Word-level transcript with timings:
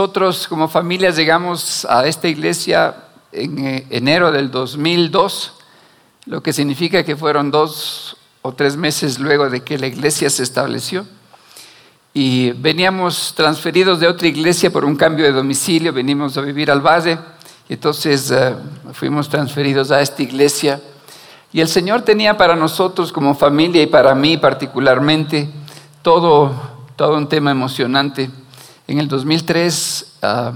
Nosotros 0.00 0.48
como 0.48 0.66
familia 0.66 1.10
llegamos 1.10 1.84
a 1.84 2.06
esta 2.06 2.26
iglesia 2.26 2.94
en 3.32 3.58
eh, 3.58 3.86
enero 3.90 4.32
del 4.32 4.50
2002, 4.50 5.52
lo 6.24 6.42
que 6.42 6.54
significa 6.54 7.04
que 7.04 7.16
fueron 7.16 7.50
dos 7.50 8.16
o 8.40 8.54
tres 8.54 8.78
meses 8.78 9.18
luego 9.18 9.50
de 9.50 9.60
que 9.62 9.76
la 9.76 9.88
iglesia 9.88 10.30
se 10.30 10.42
estableció. 10.42 11.04
Y 12.14 12.52
veníamos 12.52 13.34
transferidos 13.36 14.00
de 14.00 14.08
otra 14.08 14.26
iglesia 14.26 14.72
por 14.72 14.86
un 14.86 14.96
cambio 14.96 15.26
de 15.26 15.32
domicilio, 15.32 15.92
venimos 15.92 16.34
a 16.38 16.40
vivir 16.40 16.70
al 16.70 16.80
valle, 16.80 17.18
y 17.68 17.74
entonces 17.74 18.30
eh, 18.30 18.54
fuimos 18.94 19.28
transferidos 19.28 19.90
a 19.90 20.00
esta 20.00 20.22
iglesia. 20.22 20.80
Y 21.52 21.60
el 21.60 21.68
Señor 21.68 22.00
tenía 22.00 22.38
para 22.38 22.56
nosotros 22.56 23.12
como 23.12 23.34
familia 23.34 23.82
y 23.82 23.86
para 23.86 24.14
mí 24.14 24.38
particularmente 24.38 25.50
todo, 26.00 26.54
todo 26.96 27.18
un 27.18 27.28
tema 27.28 27.50
emocionante. 27.50 28.30
En 28.90 28.98
el 28.98 29.06
2003 29.06 30.14
ah, 30.22 30.52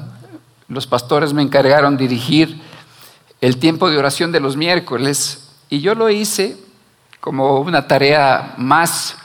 los 0.66 0.88
pastores 0.88 1.32
me 1.32 1.42
encargaron 1.42 1.96
dirigir 1.96 2.60
el 3.40 3.58
tiempo 3.58 3.88
de 3.88 3.96
oración 3.96 4.32
de 4.32 4.40
los 4.40 4.56
miércoles 4.56 5.50
y 5.70 5.78
yo 5.78 5.94
lo 5.94 6.10
hice 6.10 6.56
como 7.20 7.60
una 7.60 7.86
tarea 7.86 8.54
más 8.56 9.16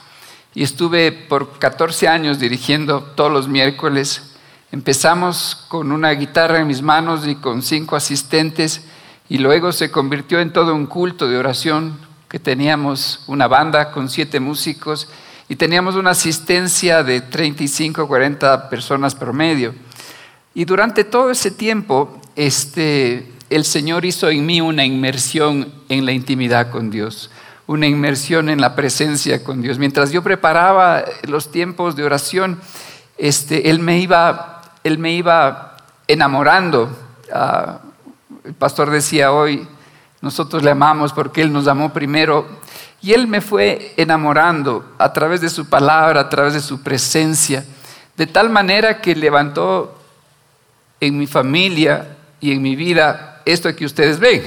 y 0.53 0.61
estuve 0.61 1.11
por 1.11 1.57
14 1.57 2.07
años 2.07 2.37
dirigiendo 2.37 3.01
todos 3.01 3.31
los 3.31 3.47
miércoles. 3.47 4.35
Empezamos 4.71 5.65
con 5.69 5.91
una 5.91 6.11
guitarra 6.11 6.59
en 6.59 6.67
mis 6.67 6.83
manos 6.83 7.25
y 7.25 7.33
con 7.33 7.63
cinco 7.63 7.95
asistentes 7.95 8.83
y 9.27 9.39
luego 9.39 9.71
se 9.71 9.89
convirtió 9.89 10.39
en 10.39 10.53
todo 10.53 10.75
un 10.75 10.85
culto 10.85 11.27
de 11.27 11.39
oración 11.39 11.97
que 12.27 12.37
teníamos 12.37 13.21
una 13.25 13.47
banda 13.47 13.89
con 13.89 14.07
siete 14.07 14.39
músicos 14.39 15.07
y 15.49 15.55
teníamos 15.55 15.95
una 15.95 16.11
asistencia 16.11 17.03
de 17.03 17.21
35, 17.21 18.07
40 18.07 18.69
personas 18.69 19.15
promedio. 19.15 19.73
Y 20.53 20.63
durante 20.65 21.03
todo 21.03 21.31
ese 21.31 21.49
tiempo, 21.49 22.21
este, 22.35 23.31
el 23.49 23.65
Señor 23.65 24.05
hizo 24.05 24.29
en 24.29 24.45
mí 24.45 24.61
una 24.61 24.85
inmersión 24.85 25.73
en 25.89 26.05
la 26.05 26.11
intimidad 26.11 26.69
con 26.69 26.91
Dios, 26.91 27.31
una 27.65 27.87
inmersión 27.87 28.49
en 28.49 28.61
la 28.61 28.75
presencia 28.75 29.43
con 29.43 29.63
Dios. 29.63 29.79
Mientras 29.79 30.11
yo 30.11 30.21
preparaba 30.21 31.03
los 31.23 31.51
tiempos 31.51 31.95
de 31.95 32.03
oración, 32.03 32.61
este, 33.17 33.71
él, 33.71 33.79
me 33.79 33.99
iba, 33.99 34.61
él 34.83 34.99
me 34.99 35.13
iba 35.13 35.77
enamorando. 36.07 36.95
Ah, 37.33 37.79
el 38.43 38.53
pastor 38.53 38.91
decía 38.91 39.31
hoy, 39.31 39.67
nosotros 40.21 40.61
le 40.61 40.69
amamos 40.71 41.11
porque 41.13 41.41
Él 41.41 41.51
nos 41.51 41.67
amó 41.67 41.91
primero 41.91 42.45
y 43.01 43.13
Él 43.13 43.27
me 43.27 43.41
fue 43.41 43.93
enamorando 43.97 44.95
a 44.97 45.13
través 45.13 45.41
de 45.41 45.49
su 45.49 45.67
palabra, 45.67 46.21
a 46.21 46.29
través 46.29 46.53
de 46.53 46.59
su 46.59 46.81
presencia, 46.81 47.65
de 48.17 48.27
tal 48.27 48.49
manera 48.49 48.99
que 48.99 49.15
levantó 49.15 49.97
en 50.99 51.17
mi 51.17 51.27
familia 51.27 52.17
y 52.41 52.51
en 52.51 52.61
mi 52.61 52.75
vida 52.75 53.41
esto 53.45 53.73
que 53.75 53.85
ustedes 53.85 54.19
ven. 54.19 54.43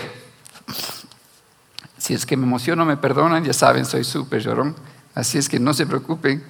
Si 1.96 2.14
es 2.14 2.26
que 2.26 2.36
me 2.36 2.44
emociono, 2.44 2.84
me 2.84 2.96
perdonan, 2.96 3.44
ya 3.44 3.52
saben, 3.52 3.84
soy 3.84 4.04
súper 4.04 4.42
llorón, 4.42 4.76
así 5.14 5.38
es 5.38 5.48
que 5.48 5.58
no 5.58 5.72
se 5.72 5.86
preocupen. 5.86 6.44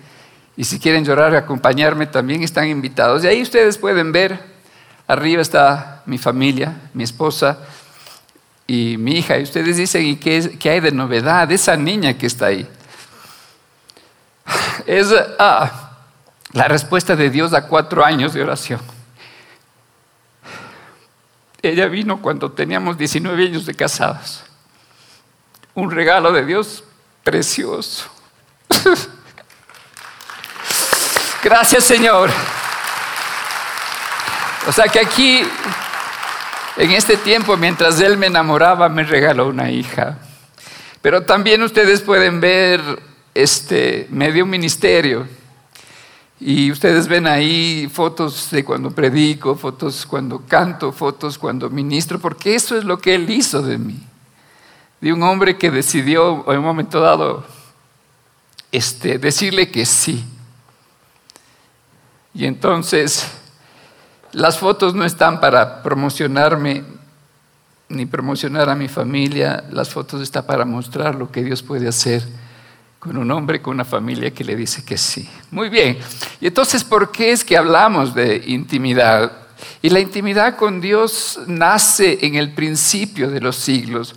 Y 0.57 0.65
si 0.65 0.79
quieren 0.79 1.05
llorar, 1.05 1.35
acompañarme, 1.35 2.07
también 2.07 2.43
están 2.43 2.69
invitados. 2.69 3.25
Y 3.25 3.27
ahí 3.27 3.43
ustedes 3.43 3.79
pueden 3.79 4.13
ver, 4.13 4.41
arriba 5.07 5.41
está 5.41 6.03
mi 6.07 6.19
familia, 6.19 6.81
mi 6.95 7.05
esposa, 7.05 7.59
y 8.73 8.97
mi 8.97 9.19
hija. 9.19 9.39
Y 9.39 9.43
ustedes 9.43 9.77
dicen, 9.77 10.07
¿y 10.07 10.17
qué, 10.17 10.71
hay 10.71 10.81
de 10.81 10.93
novedad? 10.93 11.53
Esa 11.53 11.77
niña 11.77 12.17
que 12.17 12.27
está 12.27 12.47
ahí. 12.47 12.67
Es 14.87 15.15
ah, 15.39 15.91
la 16.53 16.69
respuesta 16.69 17.15
de 17.15 17.29
Dios 17.29 17.53
a 17.53 17.67
cuatro 17.67 18.03
años 18.03 18.33
de 18.33 18.43
oración. 18.43 18.81
Ella 21.61 21.87
vino 21.87 22.23
cuando 22.23 22.51
teníamos 22.51 22.97
19 22.97 23.45
años 23.45 23.67
de 23.67 23.75
casados. 23.75 24.43
Un 25.75 25.91
regalo 25.91 26.33
de 26.33 26.47
Dios 26.47 26.83
precioso. 27.23 28.11
Gracias 31.45 31.85
Señor. 31.85 32.31
O 34.67 34.73
sea 34.73 34.87
que 34.87 35.01
aquí 35.01 35.47
en 36.77 36.91
este 36.93 37.17
tiempo, 37.17 37.57
mientras 37.57 38.01
él 38.01 38.17
me 38.17 38.27
enamoraba, 38.27 38.89
me 38.89 39.03
regaló 39.03 39.49
una 39.49 39.71
hija. 39.71 40.19
Pero 41.03 41.23
también 41.23 41.63
ustedes 41.63 42.01
pueden 42.01 42.41
ver, 42.41 42.81
este, 43.35 44.07
me 44.11 44.33
dio 44.33 44.45
un 44.45 44.51
ministerio. 44.51 45.27
Y 46.41 46.73
ustedes 46.73 47.07
ven 47.07 47.27
ahí 47.27 47.89
fotos 47.93 48.51
de 48.51 48.65
cuando 48.65 48.91
predico, 48.91 49.55
fotos 49.55 50.07
cuando 50.07 50.43
canto, 50.47 50.93
fotos 50.93 51.39
cuando 51.39 51.71
ministro, 51.71 52.19
porque 52.19 52.55
eso 52.55 52.77
es 52.77 52.85
lo 52.85 52.99
que 52.99 53.15
él 53.15 53.29
hizo 53.31 53.63
de 53.63 53.79
mí. 53.79 54.01
De 55.01 55.13
un 55.13 55.23
hombre 55.23 55.59
que 55.59 55.71
decidió 55.71 56.45
en 56.51 56.59
un 56.59 56.65
momento 56.65 57.01
dado 57.01 57.45
este, 58.73 59.19
decirle 59.19 59.71
que 59.71 59.85
sí. 59.85 60.25
Y 62.35 62.47
entonces 62.47 63.31
las 64.33 64.59
fotos 64.59 64.95
no 64.95 65.05
están 65.05 65.41
para 65.41 65.83
promocionarme 65.83 66.85
ni 67.89 68.07
promocionar 68.07 68.71
a 68.71 68.75
mi 68.75 68.89
familia, 68.89 69.65
las 69.71 69.91
fotos 69.91 70.23
están 70.23 70.47
para 70.47 70.65
mostrar 70.65 71.15
lo 71.15 71.31
que 71.31 71.45
Dios 71.45 71.63
puede 71.63 71.87
hacer 71.89 72.23
con 72.99 73.17
un 73.17 73.31
hombre, 73.31 73.61
con 73.61 73.75
una 73.75 73.85
familia 73.85 74.31
que 74.31 74.45
le 74.45 74.57
dice 74.57 74.85
que 74.85 74.97
sí. 74.97 75.29
Muy 75.51 75.69
bien. 75.69 75.99
Y 76.41 76.47
entonces, 76.47 76.85
¿por 76.85 77.11
qué 77.11 77.33
es 77.33 77.45
que 77.45 77.57
hablamos 77.57 78.15
de 78.15 78.43
intimidad? 78.47 79.33
Y 79.83 79.91
la 79.91 80.01
intimidad 80.01 80.57
con 80.57 80.81
Dios 80.81 81.41
nace 81.47 82.19
en 82.23 82.37
el 82.37 82.55
principio 82.55 83.29
de 83.29 83.41
los 83.41 83.57
siglos, 83.57 84.15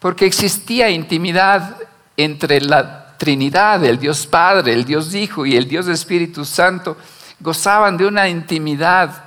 porque 0.00 0.26
existía 0.26 0.90
intimidad 0.90 1.76
entre 2.16 2.60
la 2.60 3.16
Trinidad, 3.16 3.82
el 3.84 3.98
Dios 3.98 4.26
Padre, 4.26 4.72
el 4.72 4.84
Dios 4.84 5.14
Hijo 5.14 5.46
y 5.46 5.56
el 5.56 5.66
Dios 5.66 5.88
Espíritu 5.88 6.44
Santo, 6.44 6.96
gozaban 7.40 7.96
de 7.96 8.06
una 8.06 8.28
intimidad 8.28 9.24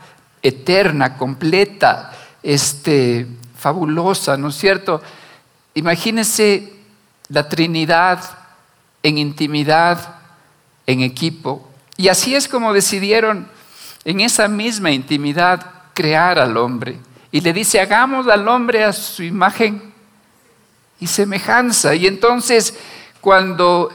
eterna, 0.47 1.17
completa, 1.17 2.11
este, 2.43 3.27
fabulosa, 3.57 4.37
¿no 4.37 4.49
es 4.49 4.55
cierto? 4.55 5.01
Imagínense 5.73 6.73
la 7.29 7.49
Trinidad 7.49 8.19
en 9.03 9.17
intimidad, 9.17 10.15
en 10.85 11.01
equipo. 11.01 11.67
Y 11.97 12.07
así 12.07 12.35
es 12.35 12.47
como 12.47 12.73
decidieron 12.73 13.47
en 14.05 14.21
esa 14.21 14.47
misma 14.47 14.91
intimidad 14.91 15.65
crear 15.93 16.39
al 16.39 16.55
hombre. 16.57 16.97
Y 17.31 17.41
le 17.41 17.53
dice, 17.53 17.81
hagamos 17.81 18.27
al 18.27 18.47
hombre 18.47 18.83
a 18.83 18.93
su 18.93 19.23
imagen 19.23 19.93
y 20.99 21.07
semejanza. 21.07 21.93
Y 21.93 22.07
entonces, 22.07 22.73
cuando 23.19 23.91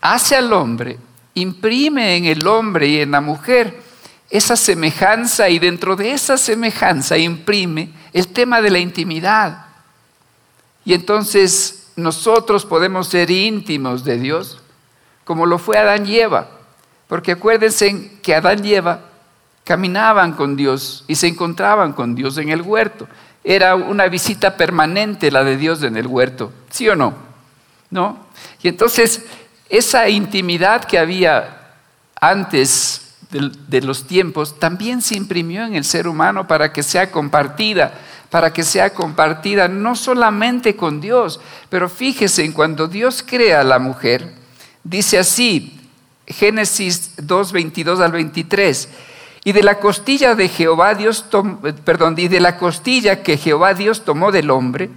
hace 0.00 0.36
al 0.36 0.52
hombre, 0.52 0.98
imprime 1.34 2.16
en 2.16 2.26
el 2.26 2.46
hombre 2.46 2.88
y 2.88 3.00
en 3.00 3.10
la 3.10 3.20
mujer 3.20 3.87
esa 4.30 4.56
semejanza 4.56 5.48
y 5.48 5.58
dentro 5.58 5.96
de 5.96 6.12
esa 6.12 6.36
semejanza 6.36 7.16
imprime 7.16 7.90
el 8.12 8.28
tema 8.28 8.60
de 8.60 8.70
la 8.70 8.78
intimidad. 8.78 9.66
Y 10.84 10.94
entonces 10.94 11.88
nosotros 11.96 12.64
podemos 12.64 13.08
ser 13.08 13.30
íntimos 13.30 14.04
de 14.04 14.18
Dios, 14.18 14.58
como 15.24 15.46
lo 15.46 15.58
fue 15.58 15.78
Adán 15.78 16.06
y 16.06 16.18
Eva. 16.18 16.48
Porque 17.08 17.32
acuérdense 17.32 18.18
que 18.22 18.34
Adán 18.34 18.64
y 18.64 18.74
Eva 18.74 19.00
caminaban 19.64 20.32
con 20.32 20.56
Dios 20.56 21.04
y 21.08 21.14
se 21.14 21.26
encontraban 21.26 21.92
con 21.92 22.14
Dios 22.14 22.38
en 22.38 22.50
el 22.50 22.62
huerto. 22.62 23.08
Era 23.44 23.74
una 23.74 24.08
visita 24.08 24.56
permanente 24.56 25.30
la 25.30 25.44
de 25.44 25.56
Dios 25.56 25.82
en 25.82 25.96
el 25.96 26.06
huerto, 26.06 26.52
¿sí 26.70 26.88
o 26.88 26.96
no? 26.96 27.14
¿No? 27.90 28.26
Y 28.62 28.68
entonces 28.68 29.24
esa 29.68 30.08
intimidad 30.08 30.84
que 30.84 30.98
había 30.98 31.74
antes 32.20 33.07
de, 33.30 33.82
los 33.82 34.06
tiempos 34.06 34.58
también 34.58 35.02
se 35.02 35.16
imprimió 35.16 35.64
en 35.64 35.74
el 35.74 35.84
ser 35.84 36.08
humano 36.08 36.46
para 36.46 36.72
que 36.72 36.82
sea 36.82 37.10
compartida, 37.10 37.92
para 38.30 38.52
que 38.52 38.62
sea 38.62 38.94
compartida 38.94 39.68
no 39.68 39.96
solamente 39.96 40.76
con 40.76 41.00
Dios, 41.00 41.40
pero 41.68 41.88
fíjese, 41.88 42.44
en 42.44 42.52
cuando 42.52 42.88
Dios 42.88 43.22
crea 43.26 43.60
a 43.60 43.64
la 43.64 43.78
mujer, 43.78 44.34
dice 44.82 45.18
así, 45.18 45.78
Génesis 46.26 47.12
2, 47.18 47.52
22 47.52 48.00
al 48.00 48.12
23, 48.12 48.88
y 49.44 49.52
de 49.52 49.62
la 49.62 49.78
costilla 49.78 50.34
de 50.34 50.48
Jehová 50.48 50.94
Dios, 50.94 51.24
perdón, 51.84 52.14
y 52.18 52.28
de 52.28 52.40
la 52.40 52.58
costilla 52.58 53.22
que 53.22 53.36
Jehová 53.36 53.74
Dios 53.74 54.04
tomó 54.04 54.32
del 54.32 54.50
hombre, 54.50 54.90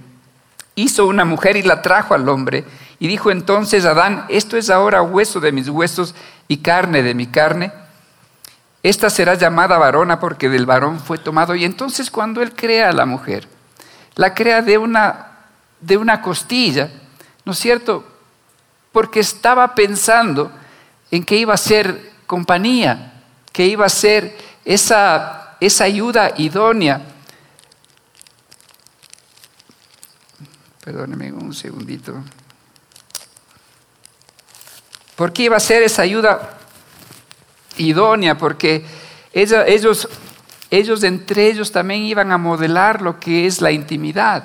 hizo 0.74 1.06
una 1.06 1.24
mujer 1.24 1.56
y 1.56 1.62
la 1.62 1.82
trajo 1.82 2.14
al 2.14 2.28
hombre, 2.28 2.64
y 2.98 3.08
dijo 3.08 3.30
entonces 3.30 3.84
Adán, 3.84 4.24
esto 4.28 4.56
es 4.56 4.70
ahora 4.70 5.02
hueso 5.02 5.40
de 5.40 5.52
mis 5.52 5.68
huesos 5.68 6.14
y 6.48 6.58
carne 6.58 7.02
de 7.02 7.14
mi 7.14 7.26
carne, 7.26 7.72
esta 8.82 9.10
será 9.10 9.34
llamada 9.34 9.78
varona 9.78 10.18
porque 10.18 10.48
del 10.48 10.66
varón 10.66 10.98
fue 10.98 11.18
tomado. 11.18 11.54
Y 11.54 11.64
entonces 11.64 12.10
cuando 12.10 12.42
él 12.42 12.52
crea 12.54 12.88
a 12.88 12.92
la 12.92 13.06
mujer, 13.06 13.46
la 14.16 14.34
crea 14.34 14.60
de 14.60 14.76
una, 14.76 15.38
de 15.80 15.96
una 15.96 16.20
costilla, 16.20 16.90
¿no 17.44 17.52
es 17.52 17.58
cierto? 17.58 18.04
Porque 18.90 19.20
estaba 19.20 19.74
pensando 19.74 20.50
en 21.10 21.24
que 21.24 21.36
iba 21.36 21.54
a 21.54 21.58
ser 21.58 22.12
compañía, 22.26 23.22
que 23.52 23.66
iba 23.66 23.86
a 23.86 23.88
ser 23.88 24.36
esa, 24.64 25.56
esa 25.60 25.84
ayuda 25.84 26.32
idónea. 26.36 27.02
Perdóneme 30.84 31.32
un 31.32 31.54
segundito. 31.54 32.14
¿Por 35.14 35.32
qué 35.32 35.44
iba 35.44 35.56
a 35.56 35.60
ser 35.60 35.84
esa 35.84 36.02
ayuda 36.02 36.58
idónea? 37.76 38.36
Porque 38.36 38.84
ellos, 39.32 40.08
ellos 40.70 41.02
entre 41.04 41.48
ellos 41.48 41.72
también 41.72 42.02
iban 42.02 42.32
a 42.32 42.38
modelar 42.38 43.02
lo 43.02 43.18
que 43.18 43.46
es 43.46 43.60
la 43.60 43.70
intimidad, 43.70 44.44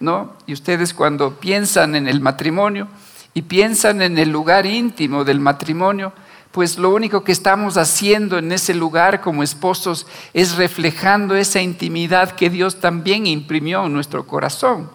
¿no? 0.00 0.34
Y 0.46 0.52
ustedes 0.52 0.94
cuando 0.94 1.38
piensan 1.38 1.94
en 1.94 2.08
el 2.08 2.20
matrimonio 2.20 2.88
y 3.34 3.42
piensan 3.42 4.02
en 4.02 4.18
el 4.18 4.30
lugar 4.30 4.66
íntimo 4.66 5.24
del 5.24 5.40
matrimonio, 5.40 6.12
pues 6.56 6.78
lo 6.78 6.88
único 6.88 7.22
que 7.22 7.32
estamos 7.32 7.76
haciendo 7.76 8.38
en 8.38 8.50
ese 8.50 8.72
lugar 8.72 9.20
como 9.20 9.42
esposos 9.42 10.06
es 10.32 10.56
reflejando 10.56 11.36
esa 11.36 11.60
intimidad 11.60 12.30
que 12.30 12.48
Dios 12.48 12.80
también 12.80 13.26
imprimió 13.26 13.84
en 13.84 13.92
nuestro 13.92 14.26
corazón, 14.26 14.90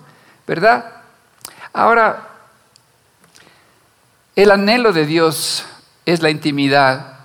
¿verdad? 0.47 0.85
Ahora, 1.71 2.29
el 4.35 4.49
anhelo 4.49 4.91
de 4.91 5.05
Dios 5.05 5.63
es 6.05 6.23
la 6.23 6.31
intimidad. 6.31 7.19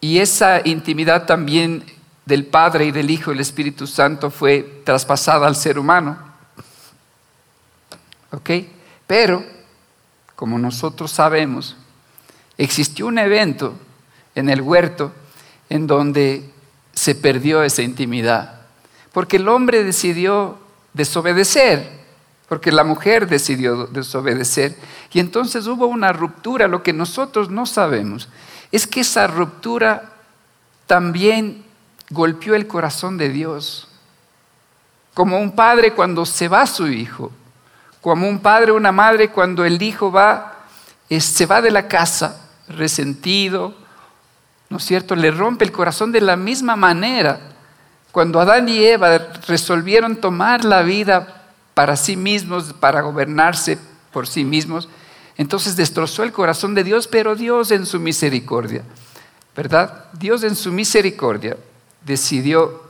Y 0.00 0.18
esa 0.18 0.66
intimidad 0.66 1.26
también 1.26 1.84
del 2.24 2.46
Padre 2.46 2.86
y 2.86 2.90
del 2.90 3.10
Hijo 3.10 3.30
y 3.30 3.34
del 3.34 3.40
Espíritu 3.40 3.86
Santo 3.86 4.30
fue 4.30 4.82
traspasada 4.84 5.46
al 5.46 5.56
ser 5.56 5.78
humano. 5.78 6.18
¿Ok? 8.30 8.50
Pero 9.06 9.44
como 10.40 10.58
nosotros 10.58 11.10
sabemos, 11.10 11.76
existió 12.56 13.06
un 13.08 13.18
evento 13.18 13.74
en 14.34 14.48
el 14.48 14.62
huerto 14.62 15.12
en 15.68 15.86
donde 15.86 16.50
se 16.94 17.14
perdió 17.14 17.62
esa 17.62 17.82
intimidad, 17.82 18.62
porque 19.12 19.36
el 19.36 19.48
hombre 19.48 19.84
decidió 19.84 20.58
desobedecer, 20.94 21.99
porque 22.50 22.72
la 22.72 22.82
mujer 22.82 23.28
decidió 23.28 23.86
desobedecer, 23.86 24.76
y 25.12 25.20
entonces 25.20 25.68
hubo 25.68 25.86
una 25.86 26.12
ruptura, 26.12 26.66
lo 26.66 26.82
que 26.82 26.92
nosotros 26.92 27.48
no 27.48 27.64
sabemos 27.64 28.28
es 28.72 28.88
que 28.88 29.02
esa 29.02 29.28
ruptura 29.28 30.10
también 30.88 31.64
golpeó 32.10 32.56
el 32.56 32.66
corazón 32.66 33.18
de 33.18 33.28
Dios, 33.28 33.86
como 35.14 35.38
un 35.38 35.52
padre 35.52 35.92
cuando 35.92 36.26
se 36.26 36.48
va 36.48 36.66
su 36.66 36.88
hijo, 36.88 37.30
como 38.00 38.28
un 38.28 38.40
padre 38.40 38.72
o 38.72 38.76
una 38.76 38.90
madre 38.90 39.30
cuando 39.30 39.64
el 39.64 39.80
hijo 39.80 40.10
va, 40.10 40.56
se 41.08 41.46
va 41.46 41.62
de 41.62 41.70
la 41.70 41.86
casa 41.86 42.48
resentido, 42.66 43.76
¿no 44.70 44.78
es 44.78 44.84
cierto? 44.84 45.14
Le 45.14 45.30
rompe 45.30 45.64
el 45.64 45.70
corazón 45.70 46.10
de 46.10 46.20
la 46.20 46.34
misma 46.34 46.74
manera. 46.74 47.38
Cuando 48.10 48.40
Adán 48.40 48.68
y 48.68 48.84
Eva 48.84 49.18
resolvieron 49.46 50.16
tomar 50.16 50.64
la 50.64 50.82
vida 50.82 51.39
para 51.80 51.96
sí 51.96 52.14
mismos, 52.14 52.74
para 52.74 53.00
gobernarse 53.00 53.78
por 54.12 54.26
sí 54.26 54.44
mismos, 54.44 54.86
entonces 55.38 55.76
destrozó 55.76 56.24
el 56.24 56.30
corazón 56.30 56.74
de 56.74 56.84
Dios, 56.84 57.08
pero 57.08 57.34
Dios 57.34 57.70
en 57.70 57.86
su 57.86 57.98
misericordia, 57.98 58.82
¿verdad? 59.56 60.04
Dios 60.12 60.42
en 60.42 60.56
su 60.56 60.72
misericordia 60.72 61.56
decidió, 62.04 62.82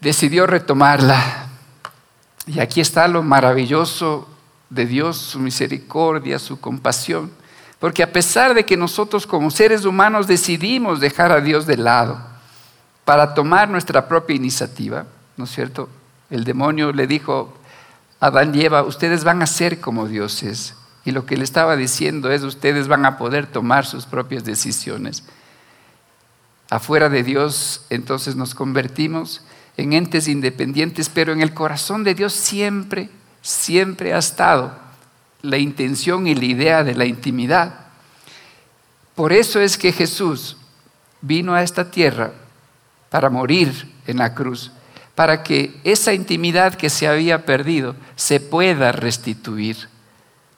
decidió 0.00 0.46
retomarla 0.46 1.48
y 2.46 2.60
aquí 2.60 2.80
está 2.80 3.08
lo 3.08 3.24
maravilloso 3.24 4.28
de 4.70 4.86
Dios, 4.86 5.16
su 5.16 5.40
misericordia, 5.40 6.38
su 6.38 6.60
compasión. 6.60 7.32
Porque 7.80 8.04
a 8.04 8.12
pesar 8.12 8.54
de 8.54 8.64
que 8.64 8.76
nosotros 8.76 9.26
como 9.26 9.50
seres 9.50 9.84
humanos 9.84 10.28
decidimos 10.28 11.00
dejar 11.00 11.32
a 11.32 11.40
Dios 11.40 11.66
de 11.66 11.76
lado 11.76 12.20
para 13.04 13.34
tomar 13.34 13.68
nuestra 13.68 14.06
propia 14.06 14.36
iniciativa, 14.36 15.06
¿no 15.36 15.42
es 15.42 15.50
cierto? 15.50 15.88
El 16.34 16.42
demonio 16.42 16.92
le 16.92 17.06
dijo 17.06 17.54
a 18.18 18.26
Adán 18.26 18.52
y 18.56 18.62
Eva, 18.62 18.82
ustedes 18.82 19.22
van 19.22 19.40
a 19.40 19.46
ser 19.46 19.80
como 19.80 20.08
dioses. 20.08 20.74
Y 21.04 21.12
lo 21.12 21.26
que 21.26 21.36
le 21.36 21.44
estaba 21.44 21.76
diciendo 21.76 22.28
es, 22.28 22.42
ustedes 22.42 22.88
van 22.88 23.06
a 23.06 23.16
poder 23.18 23.46
tomar 23.46 23.86
sus 23.86 24.04
propias 24.04 24.44
decisiones. 24.44 25.22
Afuera 26.70 27.08
de 27.08 27.22
Dios, 27.22 27.86
entonces 27.88 28.34
nos 28.34 28.56
convertimos 28.56 29.42
en 29.76 29.92
entes 29.92 30.26
independientes, 30.26 31.08
pero 31.08 31.32
en 31.32 31.40
el 31.40 31.54
corazón 31.54 32.02
de 32.02 32.16
Dios 32.16 32.32
siempre, 32.32 33.10
siempre 33.40 34.12
ha 34.12 34.18
estado 34.18 34.76
la 35.40 35.58
intención 35.58 36.26
y 36.26 36.34
la 36.34 36.46
idea 36.46 36.82
de 36.82 36.96
la 36.96 37.04
intimidad. 37.04 37.86
Por 39.14 39.32
eso 39.32 39.60
es 39.60 39.78
que 39.78 39.92
Jesús 39.92 40.56
vino 41.20 41.54
a 41.54 41.62
esta 41.62 41.92
tierra 41.92 42.32
para 43.08 43.30
morir 43.30 43.94
en 44.08 44.18
la 44.18 44.34
cruz, 44.34 44.72
para 45.14 45.42
que 45.42 45.80
esa 45.84 46.12
intimidad 46.12 46.74
que 46.74 46.90
se 46.90 47.06
había 47.06 47.44
perdido 47.46 47.94
se 48.16 48.40
pueda 48.40 48.92
restituir. 48.92 49.88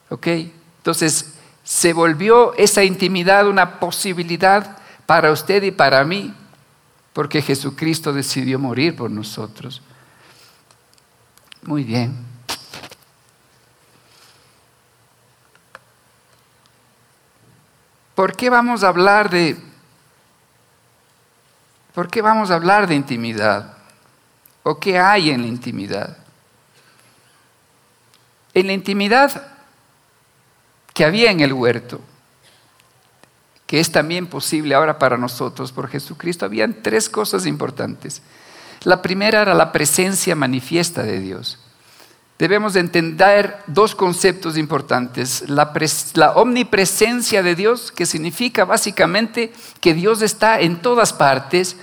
¿Ok? 0.08 0.26
Entonces, 0.78 1.34
se 1.64 1.92
volvió 1.92 2.54
esa 2.54 2.84
intimidad 2.84 3.48
una 3.48 3.80
posibilidad 3.80 4.78
para 5.04 5.32
usted 5.32 5.62
y 5.62 5.70
para 5.70 6.04
mí 6.04 6.32
porque 7.12 7.42
Jesucristo 7.42 8.12
decidió 8.12 8.58
morir 8.58 8.94
por 8.94 9.10
nosotros. 9.10 9.82
Muy 11.62 11.82
bien. 11.82 12.14
¿Por 18.14 18.36
qué 18.36 18.48
vamos 18.48 18.84
a 18.84 18.88
hablar 18.88 19.28
de 19.30 19.56
¿Por 21.94 22.08
qué 22.08 22.20
vamos 22.20 22.50
a 22.50 22.56
hablar 22.56 22.86
de 22.86 22.94
intimidad? 22.94 23.75
¿O 24.68 24.80
qué 24.80 24.98
hay 24.98 25.30
en 25.30 25.42
la 25.42 25.46
intimidad? 25.46 26.16
En 28.52 28.66
la 28.66 28.72
intimidad 28.72 29.46
que 30.92 31.04
había 31.04 31.30
en 31.30 31.38
el 31.38 31.52
huerto, 31.52 32.00
que 33.64 33.78
es 33.78 33.92
también 33.92 34.26
posible 34.26 34.74
ahora 34.74 34.98
para 34.98 35.16
nosotros 35.18 35.70
por 35.70 35.86
Jesucristo, 35.86 36.44
habían 36.44 36.82
tres 36.82 37.08
cosas 37.08 37.46
importantes. 37.46 38.22
La 38.82 39.02
primera 39.02 39.42
era 39.42 39.54
la 39.54 39.70
presencia 39.70 40.34
manifiesta 40.34 41.04
de 41.04 41.20
Dios. 41.20 41.60
Debemos 42.36 42.74
entender 42.74 43.58
dos 43.68 43.94
conceptos 43.94 44.58
importantes. 44.58 45.48
La, 45.48 45.72
la, 46.14 46.32
omnipresencia 46.32 47.44
de 47.44 47.54
Dios, 47.54 47.92
que 47.92 48.04
significa 48.04 48.64
básicamente 48.64 49.52
que 49.80 49.94
Dios 49.94 50.22
está 50.22 50.60
en 50.60 50.82
todas 50.82 51.12
partes. 51.12 51.76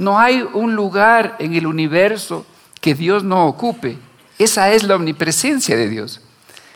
No 0.00 0.18
hay 0.18 0.48
un 0.54 0.74
lugar 0.74 1.36
en 1.40 1.54
el 1.54 1.66
universo 1.66 2.46
que 2.80 2.94
Dios 2.94 3.22
no 3.22 3.46
ocupe. 3.46 3.98
Esa 4.38 4.72
es 4.72 4.82
la 4.82 4.96
omnipresencia 4.96 5.76
de 5.76 5.90
Dios. 5.90 6.22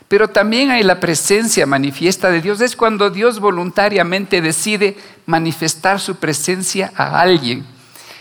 Pero 0.08 0.28
también 0.28 0.70
hay 0.70 0.82
la 0.82 1.00
presencia 1.00 1.64
manifiesta 1.64 2.30
de 2.30 2.42
Dios. 2.42 2.60
Es 2.60 2.76
cuando 2.76 3.08
Dios 3.08 3.40
voluntariamente 3.40 4.42
decide 4.42 4.98
manifestar 5.24 6.00
su 6.00 6.16
presencia 6.16 6.92
a 6.96 7.18
alguien. 7.18 7.64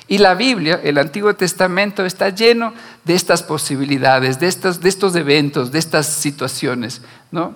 Y 0.08 0.20
la 0.20 0.36
Biblia, 0.36 0.80
el 0.82 0.98
Antiguo 0.98 1.36
Testamento, 1.36 2.06
está 2.06 2.30
lleno 2.30 2.74
de 3.04 3.14
estas 3.14 3.44
posibilidades, 3.44 4.40
de 4.40 4.48
estos, 4.48 4.80
de 4.80 4.88
estos 4.88 5.18
eventos, 5.18 5.70
de 5.74 5.80
estas 5.80 6.08
situaciones. 6.08 7.02
¿no? 7.30 7.56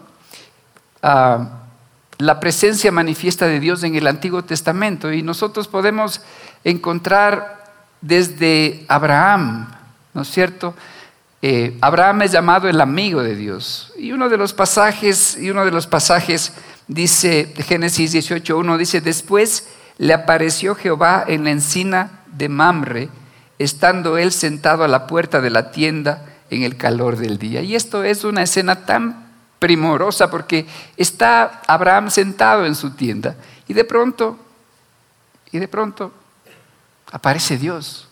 Ah, 1.01 1.66
la 2.17 2.39
presencia 2.39 2.91
manifiesta 2.91 3.47
de 3.47 3.59
Dios 3.59 3.83
en 3.83 3.95
el 3.95 4.07
Antiguo 4.07 4.43
Testamento. 4.43 5.11
Y 5.11 5.21
nosotros 5.21 5.67
podemos 5.67 6.21
encontrar 6.63 7.65
desde 8.01 8.85
Abraham, 8.87 9.71
¿no 10.13 10.21
es 10.21 10.29
cierto? 10.29 10.73
Eh, 11.41 11.77
Abraham 11.81 12.23
es 12.23 12.31
llamado 12.31 12.67
el 12.67 12.81
amigo 12.81 13.21
de 13.21 13.35
Dios. 13.35 13.93
Y 13.97 14.11
uno 14.11 14.29
de 14.29 14.37
los 14.37 14.53
pasajes, 14.53 15.37
y 15.39 15.49
uno 15.49 15.65
de 15.65 15.71
los 15.71 15.85
pasajes 15.87 16.53
dice, 16.87 17.53
Génesis 17.57 18.13
18.1, 18.13 18.77
dice, 18.77 19.01
después 19.01 19.67
le 19.97 20.13
apareció 20.13 20.75
Jehová 20.75 21.23
en 21.27 21.43
la 21.43 21.51
encina 21.51 22.21
de 22.31 22.49
Mamre, 22.49 23.09
estando 23.59 24.17
él 24.17 24.31
sentado 24.31 24.83
a 24.83 24.87
la 24.87 25.07
puerta 25.07 25.41
de 25.41 25.49
la 25.49 25.71
tienda 25.71 26.25
en 26.49 26.63
el 26.63 26.77
calor 26.77 27.17
del 27.17 27.37
día. 27.37 27.61
Y 27.61 27.75
esto 27.75 28.03
es 28.03 28.23
una 28.23 28.43
escena 28.43 28.85
tan 28.85 29.26
primorosa 29.59 30.29
porque 30.29 30.65
está 30.95 31.61
Abraham 31.67 32.09
sentado 32.09 32.65
en 32.65 32.75
su 32.75 32.91
tienda 32.91 33.35
y 33.67 33.73
de 33.73 33.83
pronto, 33.83 34.37
y 35.51 35.59
de 35.59 35.67
pronto 35.67 36.11
aparece 37.11 37.57
Dios. 37.57 38.07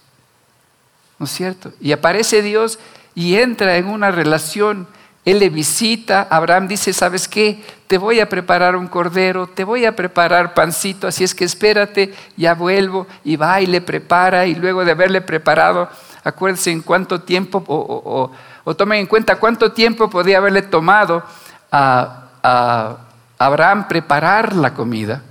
¿No 1.18 1.26
es 1.26 1.32
cierto? 1.32 1.72
Y 1.80 1.92
aparece 1.92 2.42
Dios 2.42 2.80
y 3.14 3.36
entra 3.38 3.78
en 3.78 3.88
una 3.88 4.12
relación. 4.12 4.88
Él 5.24 5.40
le 5.40 5.50
visita, 5.50 6.28
Abraham 6.30 6.68
dice, 6.68 6.94
¿sabes 6.94 7.28
qué? 7.28 7.64
Te 7.88 7.98
voy 7.98 8.20
a 8.20 8.30
preparar 8.30 8.76
un 8.76 8.88
cordero, 8.88 9.48
te 9.48 9.64
voy 9.64 9.86
a 9.86 9.96
preparar 9.96 10.54
pancito, 10.54 11.08
así 11.08 11.24
es 11.24 11.34
que 11.34 11.46
espérate, 11.46 12.14
ya 12.38 12.54
vuelvo, 12.54 13.08
y 13.24 13.36
va 13.36 13.60
y 13.60 13.66
le 13.66 13.82
prepara, 13.82 14.46
y 14.46 14.54
luego 14.54 14.86
de 14.86 14.92
haberle 14.92 15.22
preparado, 15.22 15.90
acuérdense 16.24 16.70
en 16.70 16.82
cuánto 16.82 17.22
tiempo, 17.22 17.64
o, 17.68 18.32
tomen 18.74 19.02
en 19.02 19.06
cuenta 19.06 19.36
cuánto 19.36 19.74
tiempo 19.74 20.10
podía 20.10 20.38
haberle 20.38 20.64
tomado 20.64 21.24
a, 21.72 22.30
a 22.42 22.98
Abraham 23.38 23.88
preparar 23.88 24.56
la 24.56 24.74
comida. 24.74 25.22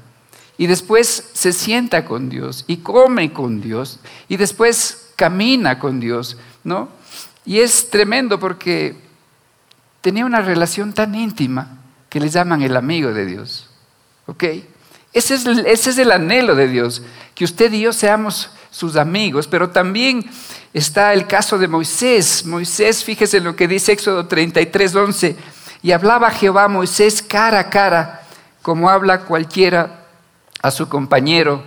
y 0.56 0.68
después 0.68 1.30
se 1.32 1.52
sienta 1.52 2.04
con 2.04 2.28
Dios 2.28 2.64
y 2.68 2.76
come 2.76 3.32
con 3.32 3.60
Dios 3.60 3.98
y 4.28 4.36
después 4.36 5.10
camina 5.16 5.78
con 5.78 5.98
Dios, 5.98 6.36
¿no? 6.62 6.88
Y 7.44 7.58
es 7.58 7.90
tremendo 7.90 8.38
porque 8.38 8.96
tenía 10.00 10.24
una 10.24 10.40
relación 10.40 10.92
tan 10.92 11.14
íntima 11.14 11.78
que 12.08 12.20
le 12.20 12.28
llaman 12.28 12.62
el 12.62 12.76
amigo 12.76 13.12
de 13.12 13.26
Dios. 13.26 13.68
¿Ok? 14.26 14.44
Ese 15.12 15.34
es, 15.34 15.46
ese 15.46 15.90
es 15.90 15.98
el 15.98 16.12
anhelo 16.12 16.54
de 16.54 16.68
Dios, 16.68 17.02
que 17.34 17.44
usted 17.44 17.72
y 17.72 17.80
yo 17.80 17.92
seamos 17.92 18.50
sus 18.70 18.96
amigos, 18.96 19.46
pero 19.46 19.70
también 19.70 20.28
está 20.75 21.14
el 21.14 21.26
caso 21.26 21.57
de 21.57 21.69
Moisés. 21.69 22.45
Moisés, 22.45 23.04
fíjese 23.04 23.40
lo 23.40 23.57
que 23.57 23.69
dice 23.69 23.93
Éxodo 23.93 24.26
33, 24.26 24.95
11, 24.95 25.37
y 25.83 25.93
hablaba 25.93 26.31
Jehová 26.31 26.69
Moisés 26.69 27.23
cara 27.23 27.61
a 27.61 27.71
cara, 27.71 28.23
como 28.61 28.90
habla 28.90 29.21
cualquiera 29.21 30.07
a 30.61 30.71
su 30.71 30.88
compañero. 30.88 31.62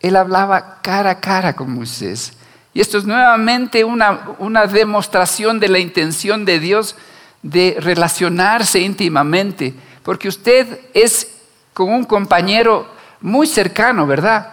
Él 0.00 0.16
hablaba 0.16 0.80
cara 0.82 1.10
a 1.10 1.20
cara 1.20 1.54
con 1.54 1.72
Moisés. 1.72 2.32
Y 2.74 2.80
esto 2.80 2.98
es 2.98 3.04
nuevamente 3.04 3.84
una, 3.84 4.30
una 4.38 4.66
demostración 4.66 5.60
de 5.60 5.68
la 5.68 5.78
intención 5.78 6.44
de 6.44 6.58
Dios 6.58 6.96
de 7.42 7.76
relacionarse 7.80 8.80
íntimamente, 8.80 9.74
porque 10.02 10.28
usted 10.28 10.80
es 10.92 11.36
con 11.72 11.90
un 11.90 12.04
compañero 12.04 12.88
muy 13.20 13.46
cercano, 13.46 14.06
¿verdad? 14.06 14.52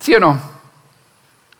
¿Sí 0.00 0.14
o 0.14 0.20
no? 0.20 0.57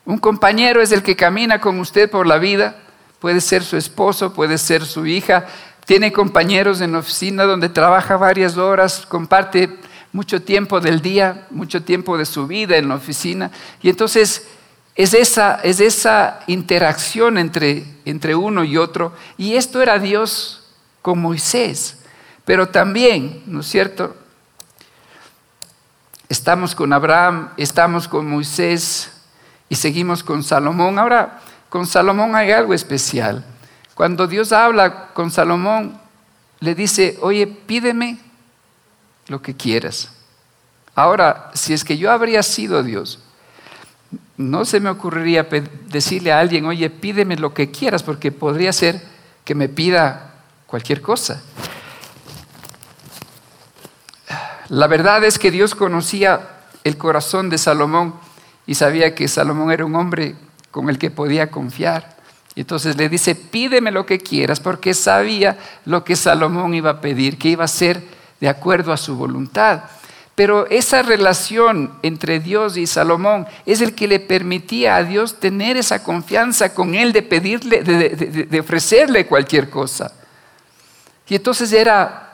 Un 0.08 0.16
compañero 0.16 0.80
es 0.80 0.90
el 0.90 1.02
que 1.02 1.16
camina 1.16 1.60
con 1.60 1.78
usted 1.80 2.10
por 2.10 2.26
la 2.26 2.38
vida, 2.38 2.76
puede 3.18 3.42
ser 3.42 3.62
su 3.62 3.76
esposo, 3.76 4.32
puede 4.32 4.56
ser 4.56 4.86
su 4.86 5.04
hija, 5.04 5.44
tiene 5.84 6.14
compañeros 6.14 6.80
en 6.80 6.92
la 6.92 7.00
oficina 7.00 7.44
donde 7.44 7.68
trabaja 7.68 8.16
varias 8.16 8.56
horas, 8.56 9.04
comparte 9.06 9.68
mucho 10.10 10.40
tiempo 10.40 10.80
del 10.80 11.02
día, 11.02 11.46
mucho 11.50 11.82
tiempo 11.82 12.16
de 12.16 12.24
su 12.24 12.46
vida 12.46 12.78
en 12.78 12.88
la 12.88 12.94
oficina, 12.94 13.50
y 13.82 13.90
entonces 13.90 14.48
es 14.94 15.12
esa, 15.12 15.60
es 15.62 15.78
esa 15.78 16.40
interacción 16.46 17.36
entre, 17.36 17.84
entre 18.06 18.34
uno 18.34 18.64
y 18.64 18.78
otro, 18.78 19.12
y 19.36 19.56
esto 19.56 19.82
era 19.82 19.98
Dios 19.98 20.70
con 21.02 21.18
Moisés, 21.18 21.98
pero 22.46 22.70
también, 22.70 23.42
¿no 23.44 23.60
es 23.60 23.66
cierto? 23.66 24.16
Estamos 26.30 26.74
con 26.74 26.94
Abraham, 26.94 27.50
estamos 27.58 28.08
con 28.08 28.26
Moisés 28.26 29.12
y 29.68 29.74
seguimos 29.76 30.22
con 30.22 30.42
Salomón. 30.42 30.98
Ahora, 30.98 31.40
con 31.68 31.86
Salomón 31.86 32.34
hay 32.34 32.50
algo 32.50 32.74
especial. 32.74 33.44
Cuando 33.94 34.26
Dios 34.26 34.52
habla 34.52 35.08
con 35.08 35.30
Salomón, 35.30 35.98
le 36.60 36.74
dice, 36.74 37.18
oye, 37.20 37.46
pídeme 37.46 38.18
lo 39.26 39.42
que 39.42 39.54
quieras. 39.54 40.10
Ahora, 40.94 41.50
si 41.54 41.72
es 41.72 41.84
que 41.84 41.98
yo 41.98 42.10
habría 42.10 42.42
sido 42.42 42.82
Dios, 42.82 43.20
no 44.36 44.64
se 44.64 44.80
me 44.80 44.88
ocurriría 44.88 45.48
decirle 45.88 46.32
a 46.32 46.40
alguien, 46.40 46.64
oye, 46.66 46.90
pídeme 46.90 47.36
lo 47.36 47.52
que 47.54 47.70
quieras, 47.70 48.02
porque 48.02 48.32
podría 48.32 48.72
ser 48.72 49.02
que 49.44 49.54
me 49.54 49.68
pida 49.68 50.34
cualquier 50.66 51.02
cosa. 51.02 51.42
La 54.68 54.86
verdad 54.86 55.24
es 55.24 55.38
que 55.38 55.50
Dios 55.50 55.74
conocía 55.74 56.48
el 56.84 56.96
corazón 56.98 57.50
de 57.50 57.58
Salomón 57.58 58.14
y 58.68 58.74
sabía 58.74 59.14
que 59.14 59.26
Salomón 59.26 59.72
era 59.72 59.86
un 59.86 59.96
hombre 59.96 60.36
con 60.70 60.90
el 60.90 60.98
que 60.98 61.10
podía 61.10 61.50
confiar. 61.50 62.18
Y 62.54 62.60
entonces 62.60 62.96
le 62.96 63.08
dice, 63.08 63.34
pídeme 63.34 63.90
lo 63.90 64.04
que 64.04 64.18
quieras, 64.18 64.60
porque 64.60 64.92
sabía 64.92 65.56
lo 65.86 66.04
que 66.04 66.14
Salomón 66.16 66.74
iba 66.74 66.90
a 66.90 67.00
pedir, 67.00 67.38
que 67.38 67.48
iba 67.48 67.64
a 67.64 67.68
ser 67.68 68.02
de 68.40 68.48
acuerdo 68.50 68.92
a 68.92 68.98
su 68.98 69.16
voluntad. 69.16 69.84
Pero 70.34 70.66
esa 70.66 71.00
relación 71.00 71.94
entre 72.02 72.40
Dios 72.40 72.76
y 72.76 72.86
Salomón 72.86 73.46
es 73.64 73.80
el 73.80 73.94
que 73.94 74.06
le 74.06 74.20
permitía 74.20 74.96
a 74.96 75.02
Dios 75.02 75.40
tener 75.40 75.78
esa 75.78 76.04
confianza 76.04 76.74
con 76.74 76.94
él 76.94 77.14
de 77.14 77.22
pedirle, 77.22 77.82
de, 77.82 78.60
ofrecerle 78.60 79.26
cualquier 79.26 79.70
cosa. 79.70 80.12
Y 81.26 81.36
entonces 81.36 81.72
era 81.72 82.26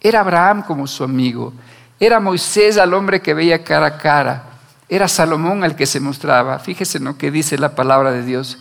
era 0.00 0.20
Abraham 0.20 0.64
como 0.64 0.86
su 0.88 1.04
amigo, 1.04 1.52
era 2.00 2.18
Moisés 2.18 2.76
al 2.76 2.92
hombre 2.92 3.20
que 3.20 3.34
veía 3.34 3.62
cara 3.62 3.86
a 3.86 3.98
cara, 3.98 4.49
era 4.90 5.06
Salomón 5.06 5.62
al 5.62 5.76
que 5.76 5.86
se 5.86 6.00
mostraba. 6.00 6.58
Fíjese 6.58 6.98
en 6.98 7.04
lo 7.04 7.16
que 7.16 7.30
dice 7.30 7.56
la 7.56 7.76
palabra 7.76 8.10
de 8.10 8.24
Dios. 8.24 8.58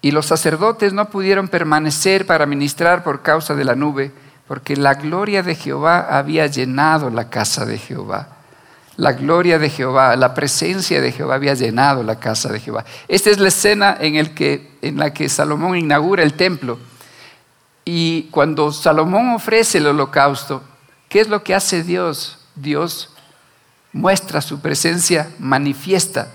Y 0.00 0.12
los 0.12 0.26
sacerdotes 0.26 0.92
no 0.92 1.10
pudieron 1.10 1.48
permanecer 1.48 2.26
para 2.26 2.46
ministrar 2.46 3.02
por 3.02 3.22
causa 3.22 3.56
de 3.56 3.64
la 3.64 3.74
nube, 3.74 4.12
porque 4.46 4.76
la 4.76 4.94
gloria 4.94 5.42
de 5.42 5.56
Jehová 5.56 6.06
había 6.16 6.46
llenado 6.46 7.10
la 7.10 7.28
casa 7.28 7.66
de 7.66 7.78
Jehová. 7.78 8.28
La 8.96 9.12
gloria 9.12 9.58
de 9.58 9.68
Jehová, 9.68 10.14
la 10.14 10.32
presencia 10.32 11.00
de 11.00 11.10
Jehová 11.10 11.34
había 11.34 11.54
llenado 11.54 12.04
la 12.04 12.20
casa 12.20 12.52
de 12.52 12.60
Jehová. 12.60 12.84
Esta 13.08 13.30
es 13.30 13.40
la 13.40 13.48
escena 13.48 13.96
en, 13.98 14.14
el 14.14 14.32
que, 14.32 14.78
en 14.80 14.96
la 14.96 15.12
que 15.12 15.28
Salomón 15.28 15.76
inaugura 15.76 16.22
el 16.22 16.34
templo. 16.34 16.78
Y 17.84 18.28
cuando 18.30 18.70
Salomón 18.70 19.34
ofrece 19.34 19.78
el 19.78 19.88
holocausto, 19.88 20.62
¿qué 21.08 21.20
es 21.20 21.28
lo 21.28 21.42
que 21.42 21.54
hace 21.54 21.82
Dios? 21.82 22.38
Dios 22.54 23.10
muestra 23.92 24.40
su 24.40 24.60
presencia 24.60 25.30
manifiesta 25.38 26.28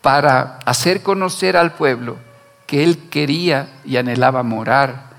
para 0.00 0.58
hacer 0.64 1.02
conocer 1.02 1.56
al 1.56 1.72
pueblo 1.72 2.16
que 2.66 2.84
él 2.84 3.08
quería 3.10 3.68
y 3.84 3.96
anhelaba 3.96 4.42
morar 4.42 5.10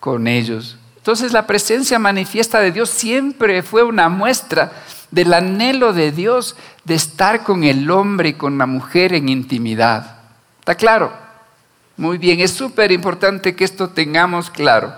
con 0.00 0.26
ellos. 0.26 0.76
Entonces 0.96 1.32
la 1.32 1.46
presencia 1.46 1.98
manifiesta 1.98 2.60
de 2.60 2.72
Dios 2.72 2.90
siempre 2.90 3.62
fue 3.62 3.82
una 3.82 4.08
muestra 4.08 4.72
del 5.10 5.32
anhelo 5.32 5.92
de 5.92 6.12
Dios 6.12 6.56
de 6.84 6.94
estar 6.94 7.44
con 7.44 7.64
el 7.64 7.90
hombre 7.90 8.30
y 8.30 8.34
con 8.34 8.58
la 8.58 8.66
mujer 8.66 9.14
en 9.14 9.28
intimidad. 9.28 10.18
¿Está 10.58 10.74
claro? 10.74 11.12
Muy 11.96 12.18
bien, 12.18 12.40
es 12.40 12.52
súper 12.52 12.92
importante 12.92 13.56
que 13.56 13.64
esto 13.64 13.88
tengamos 13.88 14.50
claro. 14.50 14.92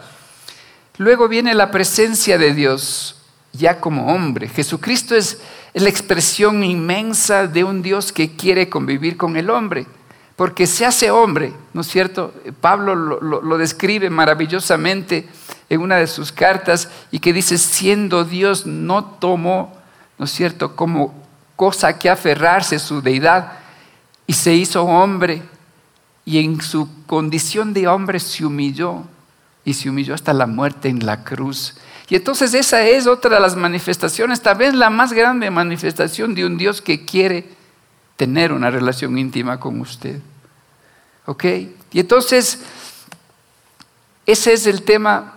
Luego 0.99 1.28
viene 1.28 1.54
la 1.54 1.70
presencia 1.70 2.38
de 2.38 2.54
Dios 2.54 3.16
ya 3.52 3.80
como 3.80 4.12
hombre. 4.12 4.49
Jesucristo 4.49 5.14
es 5.16 5.40
la 5.75 5.88
expresión 5.88 6.62
inmensa 6.62 7.47
de 7.47 7.64
un 7.64 7.82
Dios 7.82 8.12
que 8.12 8.37
quiere 8.37 8.68
convivir 8.68 9.16
con 9.16 9.37
el 9.37 9.50
hombre, 9.50 9.87
porque 10.37 10.66
se 10.66 10.87
hace 10.87 11.11
hombre, 11.11 11.52
¿no 11.73 11.82
es 11.82 11.88
cierto? 11.88 12.32
Pablo 12.61 12.94
lo, 12.94 13.59
describe 13.59 14.11
maravillosamente 14.11 15.28
en 15.68 15.80
una 15.80 15.97
de 15.97 16.06
sus 16.06 16.32
cartas 16.32 16.88
y 17.11 17.18
que 17.18 17.32
dice, 17.32 17.59
siendo 17.59 18.25
Dios 18.25 18.66
no 18.66 19.04
tomó 19.04 19.80
¿no 20.20 20.26
es 20.26 20.32
cierto?, 20.32 20.76
como 20.76 21.14
cosa 21.56 21.99
que 21.99 22.11
aferrarse 22.11 22.78
su 22.78 23.00
deidad 23.00 23.52
y 24.26 24.35
se 24.35 24.52
hizo 24.52 24.85
hombre 24.85 25.42
y 26.26 26.44
en 26.44 26.61
su 26.61 26.87
condición 27.06 27.73
de 27.73 27.88
hombre 27.88 28.20
se 28.20 28.44
humilló 28.44 29.04
y 29.70 29.74
se 29.74 29.88
humilló 29.88 30.14
hasta 30.14 30.32
la 30.32 30.48
muerte 30.48 30.88
en 30.88 31.06
la 31.06 31.22
cruz. 31.22 31.76
Y 32.08 32.16
entonces 32.16 32.54
esa 32.54 32.84
es 32.84 33.06
otra 33.06 33.36
de 33.36 33.40
las 33.40 33.54
manifestaciones, 33.54 34.42
tal 34.42 34.58
vez 34.58 34.74
la 34.74 34.90
más 34.90 35.12
grande 35.12 35.48
manifestación 35.48 36.34
de 36.34 36.44
un 36.44 36.58
Dios 36.58 36.82
que 36.82 37.04
quiere 37.04 37.48
tener 38.16 38.52
una 38.52 38.68
relación 38.68 39.16
íntima 39.16 39.60
con 39.60 39.80
usted. 39.80 40.20
¿Ok? 41.26 41.44
Y 41.92 42.00
entonces, 42.00 42.58
ese 44.26 44.54
es 44.54 44.66
el 44.66 44.82
tema 44.82 45.34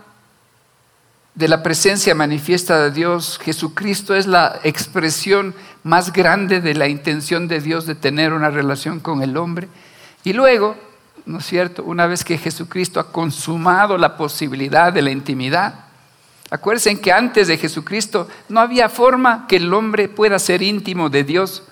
de 1.35 1.47
la 1.47 1.61
presencia 1.61 2.15
manifiesta 2.15 2.81
de 2.81 2.89
Dios, 2.89 3.39
Jesucristo 3.43 4.15
es 4.15 4.25
la 4.25 4.59
expresión 4.63 5.53
más 5.83 6.11
grande 6.11 6.59
de 6.59 6.73
la 6.73 6.87
intención 6.87 7.47
de 7.47 7.59
Dios 7.59 7.85
de 7.85 7.93
tener 7.93 8.33
una 8.33 8.49
relación 8.49 8.99
con 8.99 9.21
el 9.21 9.37
hombre. 9.37 9.67
Y 10.23 10.33
luego, 10.33 10.75
¿no 11.25 11.39
es 11.39 11.45
cierto? 11.45 11.83
Una 11.83 12.07
vez 12.07 12.23
que 12.23 12.37
Jesucristo 12.37 12.99
ha 12.99 13.11
consumado 13.11 13.97
la 13.97 14.17
posibilidad 14.17 14.91
de 14.91 15.01
la 15.01 15.11
intimidad, 15.11 15.85
acuérdense 16.49 16.99
que 16.99 17.11
antes 17.11 17.47
de 17.47 17.57
Jesucristo 17.57 18.27
no 18.49 18.59
había 18.59 18.89
forma 18.89 19.47
que 19.47 19.57
el 19.57 19.73
hombre 19.73 20.09
pueda 20.09 20.39
ser 20.39 20.61
íntimo 20.61 21.09
de 21.09 21.23
Dios 21.23 21.63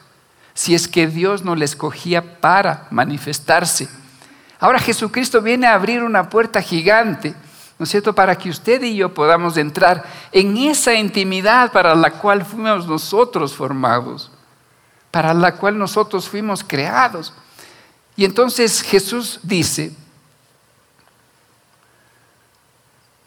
si 0.53 0.75
es 0.75 0.87
que 0.87 1.07
Dios 1.07 1.43
no 1.43 1.55
le 1.55 1.65
escogía 1.65 2.39
para 2.39 2.87
manifestarse. 2.91 3.87
Ahora 4.59 4.79
Jesucristo 4.79 5.41
viene 5.41 5.67
a 5.67 5.73
abrir 5.73 6.03
una 6.03 6.29
puerta 6.29 6.61
gigante 6.61 7.33
¿no 7.81 7.85
es 7.85 7.89
cierto? 7.89 8.13
Para 8.13 8.37
que 8.37 8.47
usted 8.47 8.83
y 8.83 8.95
yo 8.95 9.11
podamos 9.11 9.57
entrar 9.57 10.03
en 10.31 10.55
esa 10.55 10.93
intimidad 10.93 11.71
para 11.71 11.95
la 11.95 12.11
cual 12.11 12.45
fuimos 12.45 12.85
nosotros 12.85 13.55
formados, 13.55 14.29
para 15.09 15.33
la 15.33 15.55
cual 15.55 15.79
nosotros 15.79 16.29
fuimos 16.29 16.63
creados. 16.63 17.33
Y 18.15 18.25
entonces 18.25 18.81
Jesús 18.81 19.39
dice, 19.43 19.91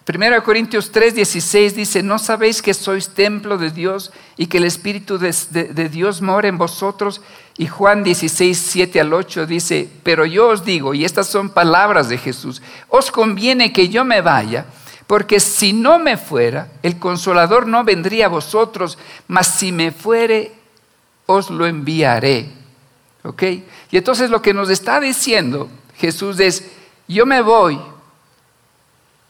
1 0.07 0.45
Corintios 0.45 0.93
3, 0.93 1.15
16 1.15 1.77
dice, 1.77 2.03
¿no 2.03 2.19
sabéis 2.19 2.61
que 2.61 2.75
sois 2.75 3.09
templo 3.09 3.57
de 3.57 3.71
Dios 3.71 4.13
y 4.37 4.49
que 4.49 4.59
el 4.59 4.65
Espíritu 4.65 5.17
de, 5.17 5.89
Dios 5.89 6.21
mora 6.21 6.47
en 6.47 6.59
vosotros? 6.59 7.23
Y 7.57 7.69
Juan 7.69 8.05
16, 8.05 8.59
7 8.59 9.01
al 9.01 9.15
8 9.15 9.47
dice, 9.47 9.89
pero 10.03 10.27
yo 10.27 10.49
os 10.49 10.63
digo, 10.63 10.93
y 10.93 11.07
estas 11.07 11.29
son 11.29 11.49
palabras 11.49 12.11
de 12.11 12.19
Jesús, 12.19 12.61
os 12.89 13.11
conviene 13.11 13.73
que 13.73 13.89
yo 13.89 14.05
me 14.05 14.21
vaya, 14.21 14.67
Porque 15.07 15.39
si 15.39 15.75
no 15.75 15.99
me 15.99 16.17
fuera, 16.17 16.69
el 16.83 16.99
consolador 16.99 17.67
no 17.67 17.85
vendría 17.85 18.27
a 18.27 18.31
vosotros, 18.31 18.97
mas 19.29 19.47
si 19.47 19.71
me 19.71 19.93
fuere, 19.93 20.53
os 21.27 21.51
lo 21.51 21.67
enviaré. 21.67 22.64
¿Ok? 23.25 23.43
Y 23.91 23.97
entonces 23.97 24.31
lo 24.31 24.43
que 24.43 24.55
nos 24.55 24.69
está 24.69 25.01
diciendo 25.01 25.69
Jesús 25.97 26.39
es, 26.41 26.71
yo 27.09 27.27
me 27.27 27.41
voy, 27.41 27.81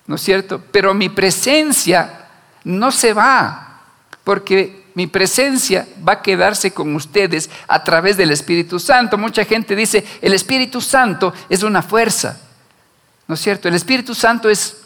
¿no 0.06 0.16
es 0.16 0.20
cierto? 0.20 0.62
Pero 0.70 0.94
mi 0.94 1.08
presencia 1.08 2.28
no 2.64 2.90
se 2.90 3.12
va, 3.12 3.80
porque 4.24 4.84
mi 4.94 5.06
presencia 5.06 5.86
va 6.06 6.14
a 6.14 6.22
quedarse 6.22 6.72
con 6.72 6.94
ustedes 6.94 7.50
a 7.68 7.82
través 7.84 8.16
del 8.16 8.30
Espíritu 8.30 8.78
Santo. 8.78 9.18
Mucha 9.18 9.44
gente 9.44 9.76
dice, 9.76 10.04
el 10.20 10.32
Espíritu 10.32 10.80
Santo 10.80 11.32
es 11.48 11.62
una 11.62 11.82
fuerza, 11.82 12.40
¿no 13.26 13.34
es 13.34 13.40
cierto? 13.40 13.68
El 13.68 13.74
Espíritu 13.74 14.14
Santo 14.14 14.48
es 14.48 14.82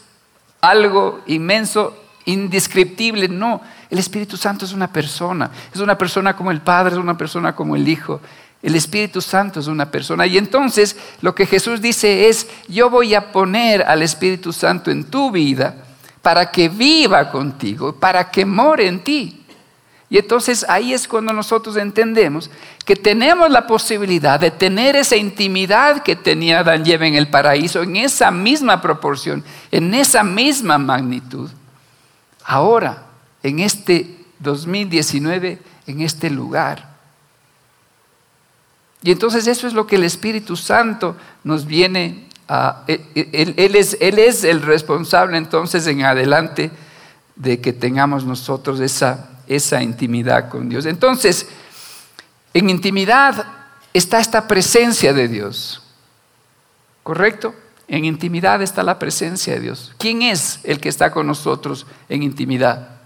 algo 0.61 1.21
inmenso, 1.27 1.95
indescriptible. 2.25 3.27
No, 3.27 3.61
el 3.89 3.99
Espíritu 3.99 4.37
Santo 4.37 4.65
es 4.65 4.73
una 4.73 4.91
persona. 4.91 5.49
Es 5.73 5.79
una 5.79 5.97
persona 5.97 6.35
como 6.35 6.51
el 6.51 6.61
Padre, 6.61 6.93
es 6.93 6.99
una 6.99 7.17
persona 7.17 7.55
como 7.55 7.75
el 7.75 7.87
Hijo. 7.87 8.19
El 8.61 8.75
Espíritu 8.75 9.21
Santo 9.21 9.59
es 9.59 9.67
una 9.67 9.89
persona. 9.89 10.27
Y 10.27 10.37
entonces 10.37 10.97
lo 11.21 11.33
que 11.33 11.45
Jesús 11.45 11.81
dice 11.81 12.27
es, 12.27 12.47
yo 12.67 12.89
voy 12.89 13.15
a 13.15 13.31
poner 13.31 13.83
al 13.83 14.01
Espíritu 14.01 14.51
Santo 14.51 14.91
en 14.91 15.05
tu 15.05 15.31
vida 15.31 15.85
para 16.21 16.51
que 16.51 16.67
viva 16.67 17.31
contigo, 17.31 17.93
para 17.93 18.29
que 18.29 18.45
more 18.45 18.85
en 18.85 18.99
ti. 18.99 19.45
Y 20.09 20.17
entonces 20.17 20.65
ahí 20.67 20.91
es 20.91 21.07
cuando 21.07 21.31
nosotros 21.31 21.77
entendemos 21.77 22.49
que 22.83 22.95
tenemos 22.95 23.51
la 23.51 23.67
posibilidad 23.67 24.39
de 24.39 24.49
tener 24.49 24.95
esa 24.95 25.15
intimidad 25.15 26.01
que 26.01 26.15
tenía 26.15 26.59
Adán 26.59 26.83
en 26.85 27.13
el 27.13 27.29
paraíso, 27.29 27.83
en 27.83 27.95
esa 27.95 28.31
misma 28.31 28.81
proporción, 28.81 29.43
en 29.71 29.93
esa 29.93 30.23
misma 30.23 30.79
magnitud. 30.79 31.49
Ahora, 32.43 33.03
en 33.43 33.59
este 33.59 34.17
2019, 34.39 35.59
en 35.85 36.01
este 36.01 36.31
lugar. 36.31 36.88
Y 39.01 39.11
entonces 39.11 39.47
eso 39.47 39.67
es 39.67 39.73
lo 39.73 39.87
que 39.87 39.95
el 39.95 40.03
Espíritu 40.03 40.55
Santo 40.55 41.15
nos 41.43 41.65
viene 41.65 42.27
a... 42.47 42.83
E, 42.87 43.05
e, 43.15 43.53
él, 43.57 43.75
es, 43.75 43.97
él 44.01 44.19
es 44.19 44.43
el 44.43 44.61
responsable 44.61 45.37
entonces 45.37 45.87
en 45.87 46.03
adelante 46.03 46.71
de 47.35 47.61
que 47.61 47.71
tengamos 47.71 48.25
nosotros 48.25 48.79
esa 48.79 49.29
esa 49.49 49.81
intimidad 49.81 50.47
con 50.47 50.69
Dios. 50.69 50.85
Entonces, 50.85 51.47
en 52.53 52.69
intimidad 52.69 53.45
está 53.93 54.19
esta 54.19 54.47
presencia 54.47 55.11
de 55.11 55.27
Dios. 55.27 55.81
¿Correcto? 57.01 57.55
En 57.87 58.05
intimidad 58.05 58.61
está 58.61 58.83
la 58.83 58.99
presencia 58.99 59.55
de 59.55 59.59
Dios. 59.59 59.93
¿Quién 59.97 60.21
es 60.21 60.59
el 60.63 60.79
que 60.79 60.89
está 60.89 61.11
con 61.11 61.25
nosotros 61.25 61.87
en 62.07 62.21
intimidad? 62.21 62.99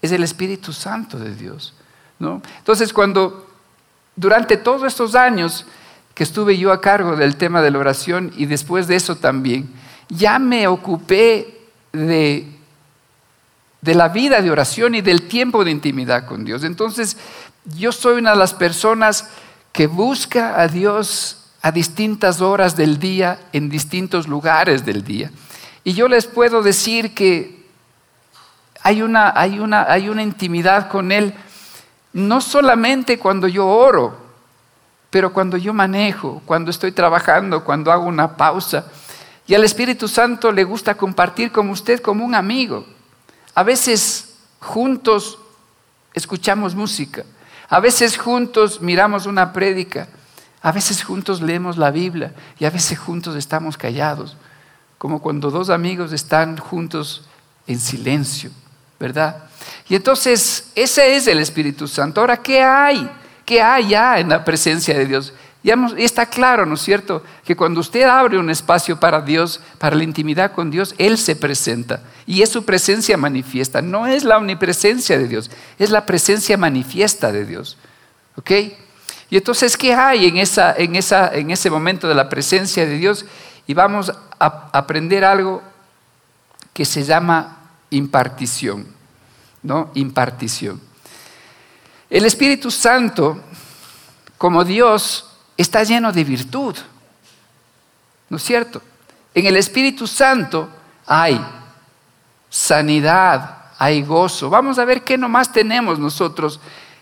Es 0.00 0.12
el 0.12 0.24
Espíritu 0.24 0.72
Santo 0.72 1.18
de 1.18 1.34
Dios. 1.34 1.74
¿no? 2.18 2.40
Entonces, 2.56 2.94
cuando 2.94 3.49
durante 4.16 4.56
todos 4.56 4.84
estos 4.84 5.14
años 5.14 5.66
que 6.14 6.24
estuve 6.24 6.58
yo 6.58 6.72
a 6.72 6.80
cargo 6.80 7.16
del 7.16 7.36
tema 7.36 7.62
de 7.62 7.70
la 7.70 7.78
oración 7.78 8.32
y 8.36 8.46
después 8.46 8.86
de 8.86 8.96
eso 8.96 9.16
también, 9.16 9.70
ya 10.08 10.38
me 10.38 10.66
ocupé 10.66 11.68
de 11.92 12.60
de 13.80 13.94
la 13.94 14.08
vida 14.08 14.42
de 14.42 14.50
oración 14.50 14.94
y 14.94 15.00
del 15.00 15.22
tiempo 15.22 15.64
de 15.64 15.70
intimidad 15.70 16.26
con 16.26 16.44
Dios. 16.44 16.64
Entonces, 16.64 17.16
yo 17.78 17.92
soy 17.92 18.18
una 18.18 18.32
de 18.32 18.36
las 18.36 18.54
personas 18.54 19.28
que 19.72 19.86
busca 19.86 20.60
a 20.60 20.68
Dios 20.68 21.36
a 21.62 21.72
distintas 21.72 22.40
horas 22.40 22.76
del 22.76 22.98
día, 22.98 23.38
en 23.52 23.68
distintos 23.68 24.26
lugares 24.26 24.84
del 24.84 25.04
día. 25.04 25.30
Y 25.84 25.92
yo 25.92 26.08
les 26.08 26.26
puedo 26.26 26.62
decir 26.62 27.14
que 27.14 27.66
hay 28.82 29.02
una, 29.02 29.32
hay 29.34 29.58
una, 29.58 29.82
hay 29.90 30.08
una 30.08 30.22
intimidad 30.22 30.88
con 30.88 31.12
Él, 31.12 31.34
no 32.12 32.40
solamente 32.40 33.18
cuando 33.18 33.46
yo 33.46 33.66
oro, 33.66 34.16
pero 35.10 35.32
cuando 35.32 35.56
yo 35.56 35.74
manejo, 35.74 36.40
cuando 36.46 36.70
estoy 36.70 36.92
trabajando, 36.92 37.64
cuando 37.64 37.90
hago 37.90 38.04
una 38.04 38.36
pausa. 38.36 38.86
Y 39.46 39.54
al 39.54 39.64
Espíritu 39.64 40.06
Santo 40.06 40.52
le 40.52 40.64
gusta 40.64 40.94
compartir 40.94 41.50
con 41.50 41.68
usted 41.70 42.00
como 42.00 42.24
un 42.24 42.34
amigo. 42.34 42.86
A 43.54 43.64
veces 43.64 44.36
juntos 44.60 45.38
escuchamos 46.14 46.74
música, 46.74 47.24
a 47.68 47.80
veces 47.80 48.16
juntos 48.16 48.80
miramos 48.80 49.26
una 49.26 49.52
prédica, 49.52 50.08
a 50.62 50.70
veces 50.72 51.02
juntos 51.02 51.40
leemos 51.40 51.76
la 51.76 51.90
Biblia 51.90 52.32
y 52.58 52.64
a 52.64 52.70
veces 52.70 52.98
juntos 52.98 53.34
estamos 53.34 53.76
callados, 53.76 54.36
como 54.98 55.20
cuando 55.20 55.50
dos 55.50 55.70
amigos 55.70 56.12
están 56.12 56.56
juntos 56.58 57.26
en 57.66 57.80
silencio, 57.80 58.50
¿verdad? 58.98 59.49
Y 59.88 59.96
entonces 59.96 60.70
ese 60.74 61.16
es 61.16 61.26
el 61.26 61.38
Espíritu 61.38 61.88
Santo. 61.88 62.20
Ahora, 62.20 62.36
¿qué 62.36 62.62
hay? 62.62 63.10
¿Qué 63.44 63.60
hay 63.60 63.88
ya 63.88 64.18
en 64.18 64.28
la 64.28 64.44
presencia 64.44 64.96
de 64.96 65.06
Dios? 65.06 65.32
Ya 65.62 65.76
está 65.98 66.24
claro, 66.24 66.64
¿no 66.64 66.74
es 66.74 66.80
cierto? 66.80 67.22
Que 67.44 67.54
cuando 67.54 67.80
usted 67.80 68.04
abre 68.04 68.38
un 68.38 68.48
espacio 68.48 68.98
para 68.98 69.20
Dios, 69.20 69.60
para 69.78 69.94
la 69.94 70.04
intimidad 70.04 70.52
con 70.52 70.70
Dios, 70.70 70.94
Él 70.96 71.18
se 71.18 71.36
presenta. 71.36 72.00
Y 72.26 72.40
es 72.40 72.48
su 72.48 72.64
presencia 72.64 73.16
manifiesta. 73.18 73.82
No 73.82 74.06
es 74.06 74.24
la 74.24 74.38
omnipresencia 74.38 75.18
de 75.18 75.28
Dios, 75.28 75.50
es 75.78 75.90
la 75.90 76.06
presencia 76.06 76.56
manifiesta 76.56 77.30
de 77.30 77.44
Dios. 77.44 77.76
¿Ok? 78.36 78.50
Y 79.28 79.36
entonces, 79.36 79.76
¿qué 79.76 79.92
hay 79.92 80.26
en, 80.26 80.36
en 80.38 81.50
ese 81.50 81.70
momento 81.70 82.08
de 82.08 82.14
la 82.14 82.28
presencia 82.28 82.86
de 82.86 82.96
Dios? 82.96 83.26
Y 83.66 83.74
vamos 83.74 84.10
a 84.38 84.70
aprender 84.72 85.24
algo 85.24 85.62
que 86.72 86.84
se 86.84 87.04
llama 87.04 87.58
impartición. 87.90 88.99
¿No? 89.62 89.90
Impartición. 89.94 90.80
El 92.08 92.24
Espíritu 92.24 92.70
Santo, 92.70 93.40
como 94.36 94.64
Dios, 94.64 95.30
está 95.56 95.82
lleno 95.84 96.12
de 96.12 96.24
virtud. 96.24 96.76
¿No 98.28 98.36
es 98.36 98.42
cierto? 98.42 98.82
En 99.34 99.46
el 99.46 99.56
Espíritu 99.56 100.06
Santo 100.06 100.68
hay 101.06 101.40
sanidad, 102.48 103.66
hay 103.78 104.02
gozo. 104.02 104.50
Vamos 104.50 104.78
a 104.78 104.84
ver 104.84 105.02
qué 105.02 105.16
nomás 105.16 105.52
tenemos 105.52 105.98
nosotros 105.98 106.60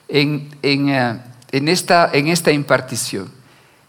en, 0.09 0.57
eh, 0.62 1.21
esta, 1.51 2.11
en 2.12 2.29
esta 2.29 2.51
impartición. 2.51 3.33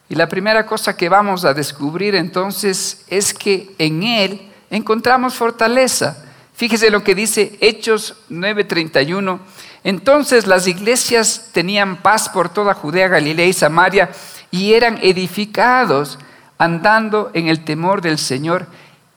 Y 0.08 0.16
la 0.16 0.28
primera 0.28 0.66
cosa 0.66 0.96
que 0.98 1.10
vamos 1.10 1.46
a 1.46 1.54
descubrir 1.54 2.16
entonces 2.16 3.06
es 3.08 3.34
que 3.34 3.76
en 3.78 4.04
Él 4.04 4.52
encontramos 4.70 5.36
fortaleza. 5.36 6.26
Fíjese 6.60 6.90
lo 6.90 7.06
que 7.06 7.16
dice 7.16 7.58
Hechos 7.62 8.16
9:31. 8.30 9.40
Entonces 9.86 10.46
las 10.46 10.68
iglesias 10.68 11.52
tenían 11.54 12.02
paz 12.02 12.28
por 12.28 12.50
toda 12.50 12.74
Judea, 12.74 13.08
Galilea 13.08 13.46
y 13.46 13.54
Samaria 13.54 14.10
y 14.52 14.74
eran 14.74 15.00
edificados 15.02 16.20
andando 16.58 17.32
en 17.34 17.48
el 17.48 17.64
temor 17.64 18.02
del 18.02 18.18
Señor 18.18 18.68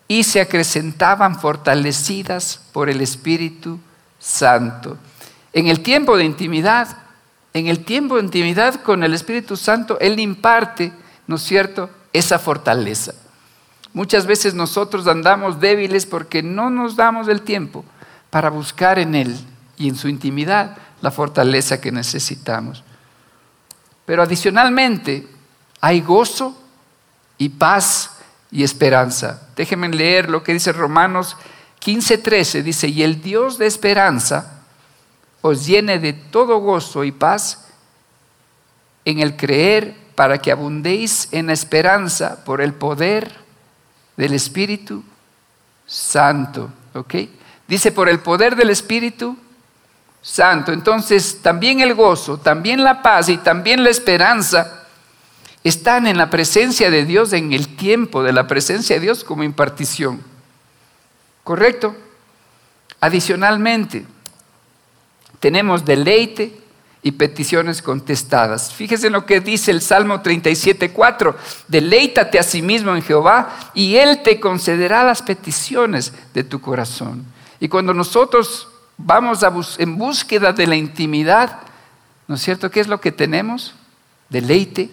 y 0.07 0.23
se 0.23 0.39
acrecentaban 0.39 1.37
fortalecidas 1.37 2.61
por 2.71 2.89
el 2.89 3.01
Espíritu 3.01 3.77
Santo. 4.19 4.97
En 5.51 5.67
el 5.67 5.81
tiempo 5.81 6.15
de 6.15 6.23
intimidad, 6.23 6.95
en 7.53 7.67
el 7.67 7.83
tiempo 7.83 8.15
de 8.15 8.23
intimidad 8.23 8.75
con 8.75 9.03
el 9.03 9.13
Espíritu 9.13 9.57
Santo, 9.57 9.99
Él 9.99 10.17
imparte, 10.21 10.93
¿no 11.27 11.35
es 11.35 11.41
cierto?, 11.41 11.89
esa 12.13 12.39
fortaleza. 12.39 13.13
Muchas 13.93 14.25
veces 14.25 14.55
nosotros 14.55 15.07
andamos 15.07 15.59
débiles 15.59 16.05
porque 16.05 16.41
no 16.41 16.69
nos 16.69 16.95
damos 16.95 17.27
el 17.27 17.41
tiempo 17.41 17.85
para 18.31 18.49
buscar 18.49 18.97
en 18.97 19.13
Él 19.13 19.37
y 19.77 19.87
en 19.87 19.95
su 19.95 20.07
intimidad 20.07 20.77
la 21.01 21.11
fortaleza 21.11 21.79
que 21.79 21.91
necesitamos. 21.91 22.83
Pero 24.05 24.23
adicionalmente 24.23 25.27
hay 25.79 26.01
gozo 26.01 26.59
y 27.37 27.49
paz 27.49 28.17
y 28.51 28.63
esperanza. 28.63 29.47
Déjenme 29.55 29.89
leer 29.89 30.29
lo 30.29 30.43
que 30.43 30.53
dice 30.53 30.71
Romanos 30.71 31.37
15:13. 31.79 32.63
Dice, 32.63 32.87
y 32.87 33.03
el 33.03 33.21
Dios 33.21 33.57
de 33.57 33.67
esperanza 33.67 34.61
os 35.41 35.65
llene 35.67 35.99
de 35.99 36.13
todo 36.13 36.59
gozo 36.59 37.03
y 37.03 37.11
paz 37.11 37.67
en 39.05 39.19
el 39.19 39.35
creer 39.35 39.95
para 40.15 40.37
que 40.37 40.51
abundéis 40.51 41.27
en 41.31 41.47
la 41.47 41.53
esperanza 41.53 42.43
por 42.45 42.61
el 42.61 42.73
poder 42.73 43.42
del 44.17 44.33
Espíritu 44.33 45.03
Santo. 45.85 46.71
¿Ok? 46.93 47.15
Dice, 47.67 47.91
por 47.91 48.09
el 48.09 48.19
poder 48.19 48.55
del 48.55 48.69
Espíritu 48.69 49.37
Santo. 50.21 50.71
Entonces, 50.71 51.41
también 51.41 51.79
el 51.79 51.93
gozo, 51.93 52.37
también 52.37 52.83
la 52.83 53.01
paz 53.01 53.29
y 53.29 53.37
también 53.37 53.83
la 53.83 53.89
esperanza 53.89 54.85
están 55.63 56.07
en 56.07 56.17
la 56.17 56.29
presencia 56.29 56.91
de 56.91 57.05
Dios, 57.05 57.33
en 57.33 57.53
el 57.53 57.75
tiempo 57.75 58.23
de 58.23 58.33
la 58.33 58.47
presencia 58.47 58.95
de 58.95 59.01
Dios 59.01 59.23
como 59.23 59.43
impartición. 59.43 60.21
¿Correcto? 61.43 61.95
Adicionalmente, 62.99 64.05
tenemos 65.39 65.83
deleite 65.83 66.62
y 67.05 67.11
peticiones 67.11 67.81
contestadas. 67.81 68.73
Fíjese 68.73 69.07
en 69.07 69.13
lo 69.13 69.25
que 69.25 69.41
dice 69.41 69.71
el 69.71 69.81
Salmo 69.81 70.23
37.4. 70.23 71.35
Deleítate 71.67 72.39
a 72.39 72.43
sí 72.43 72.61
mismo 72.61 72.95
en 72.95 73.01
Jehová 73.01 73.53
y 73.73 73.97
Él 73.97 74.23
te 74.23 74.39
concederá 74.39 75.03
las 75.03 75.21
peticiones 75.21 76.13
de 76.33 76.45
tu 76.45 76.61
corazón. 76.61 77.25
Y 77.59 77.67
cuando 77.67 77.93
nosotros 77.93 78.69
vamos 78.97 79.77
en 79.79 79.97
búsqueda 79.97 80.53
de 80.53 80.65
la 80.65 80.77
intimidad, 80.77 81.59
¿no 82.27 82.35
es 82.35 82.41
cierto? 82.41 82.71
¿Qué 82.71 82.79
es 82.79 82.87
lo 82.87 83.01
que 83.01 83.11
tenemos? 83.11 83.75
Deleite 84.29 84.89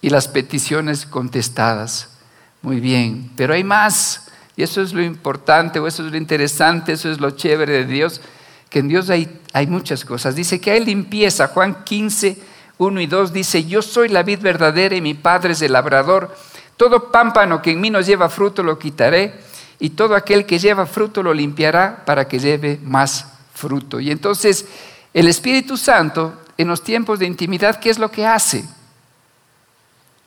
y 0.00 0.10
las 0.10 0.28
peticiones 0.28 1.06
contestadas. 1.06 2.18
Muy 2.62 2.78
bien, 2.78 3.32
pero 3.36 3.54
hay 3.54 3.64
más. 3.64 4.28
Y 4.56 4.62
eso 4.62 4.80
es 4.80 4.92
lo 4.92 5.02
importante, 5.02 5.80
o 5.80 5.88
eso 5.88 6.04
es 6.04 6.12
lo 6.12 6.18
interesante, 6.18 6.92
eso 6.92 7.10
es 7.10 7.18
lo 7.18 7.32
chévere 7.32 7.72
de 7.72 7.86
Dios 7.86 8.20
que 8.70 8.78
en 8.78 8.88
Dios 8.88 9.10
hay, 9.10 9.40
hay 9.52 9.66
muchas 9.66 10.04
cosas. 10.04 10.36
Dice 10.36 10.60
que 10.60 10.70
hay 10.70 10.84
limpieza. 10.84 11.48
Juan 11.48 11.84
15, 11.84 12.38
1 12.78 13.00
y 13.00 13.06
2 13.06 13.32
dice, 13.32 13.64
yo 13.64 13.82
soy 13.82 14.08
la 14.08 14.22
vid 14.22 14.38
verdadera 14.38 14.94
y 14.94 15.02
mi 15.02 15.14
padre 15.14 15.52
es 15.52 15.60
el 15.60 15.72
labrador. 15.72 16.34
Todo 16.76 17.10
pámpano 17.10 17.60
que 17.60 17.72
en 17.72 17.80
mí 17.80 17.90
no 17.90 18.00
lleva 18.00 18.30
fruto 18.30 18.62
lo 18.62 18.78
quitaré 18.78 19.34
y 19.80 19.90
todo 19.90 20.14
aquel 20.14 20.46
que 20.46 20.58
lleva 20.58 20.86
fruto 20.86 21.22
lo 21.22 21.34
limpiará 21.34 22.04
para 22.06 22.28
que 22.28 22.38
lleve 22.38 22.78
más 22.82 23.26
fruto. 23.52 23.98
Y 23.98 24.10
entonces 24.10 24.64
el 25.12 25.26
Espíritu 25.26 25.76
Santo 25.76 26.34
en 26.56 26.68
los 26.68 26.82
tiempos 26.82 27.18
de 27.18 27.26
intimidad, 27.26 27.80
¿qué 27.80 27.90
es 27.90 27.98
lo 27.98 28.10
que 28.10 28.24
hace? 28.24 28.64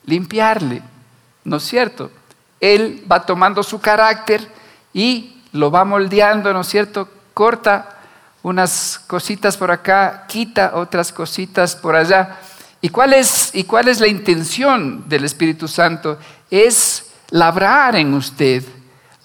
Limpiarle, 0.04 0.82
¿no 1.44 1.56
es 1.56 1.62
cierto? 1.62 2.10
Él 2.60 3.04
va 3.10 3.24
tomando 3.24 3.62
su 3.62 3.80
carácter 3.80 4.46
y 4.92 5.40
lo 5.52 5.70
va 5.70 5.84
moldeando, 5.84 6.52
¿no 6.52 6.60
es 6.60 6.68
cierto? 6.68 7.08
Corta 7.32 7.93
unas 8.44 9.00
cositas 9.06 9.56
por 9.56 9.70
acá, 9.70 10.26
quita 10.28 10.72
otras 10.74 11.10
cositas 11.12 11.74
por 11.74 11.96
allá. 11.96 12.36
¿Y 12.82 12.90
cuál 12.90 13.14
es, 13.14 13.50
y 13.54 13.64
cuál 13.64 13.88
es 13.88 14.00
la 14.00 14.06
intención 14.06 15.08
del 15.08 15.24
Espíritu 15.24 15.66
Santo? 15.66 16.18
Es 16.50 17.10
labrar 17.30 17.96
en 17.96 18.12
usted 18.12 18.62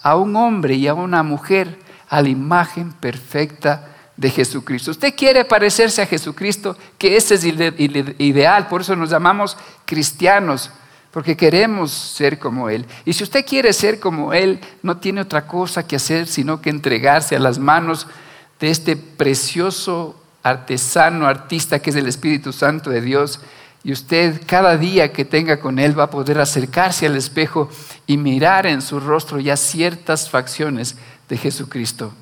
a 0.02 0.16
un 0.16 0.34
hombre 0.36 0.74
y 0.74 0.88
a 0.88 0.94
una 0.94 1.22
mujer 1.22 1.78
a 2.08 2.22
la 2.22 2.30
imagen 2.30 2.92
perfecta 2.92 3.88
de 4.16 4.30
Jesucristo. 4.30 4.90
Usted 4.90 5.14
quiere 5.14 5.44
parecerse 5.44 6.00
a 6.00 6.06
Jesucristo, 6.06 6.78
que 6.96 7.14
ese 7.14 7.34
es 7.34 7.44
el 7.44 8.16
ideal, 8.18 8.68
por 8.68 8.80
eso 8.80 8.96
nos 8.96 9.10
llamamos 9.10 9.54
cristianos, 9.84 10.70
porque 11.10 11.36
queremos 11.36 11.90
ser 11.90 12.38
como 12.38 12.70
Él. 12.70 12.86
Y 13.04 13.12
si 13.12 13.22
usted 13.22 13.44
quiere 13.44 13.74
ser 13.74 14.00
como 14.00 14.32
Él, 14.32 14.60
no 14.82 14.96
tiene 14.96 15.20
otra 15.20 15.46
cosa 15.46 15.86
que 15.86 15.96
hacer 15.96 16.26
sino 16.26 16.62
que 16.62 16.70
entregarse 16.70 17.36
a 17.36 17.40
las 17.40 17.58
manos 17.58 18.06
de 18.06 18.29
este 18.68 18.96
precioso 18.96 20.20
artesano, 20.42 21.26
artista 21.26 21.80
que 21.80 21.90
es 21.90 21.96
el 21.96 22.06
Espíritu 22.06 22.52
Santo 22.52 22.90
de 22.90 23.00
Dios. 23.00 23.40
Y 23.82 23.92
usted 23.92 24.42
cada 24.46 24.76
día 24.76 25.12
que 25.12 25.24
tenga 25.24 25.58
con 25.60 25.78
Él 25.78 25.98
va 25.98 26.04
a 26.04 26.10
poder 26.10 26.38
acercarse 26.38 27.06
al 27.06 27.16
espejo 27.16 27.70
y 28.06 28.16
mirar 28.18 28.66
en 28.66 28.82
su 28.82 29.00
rostro 29.00 29.38
ya 29.38 29.56
ciertas 29.56 30.28
facciones 30.28 30.96
de 31.28 31.38
Jesucristo. 31.38 32.12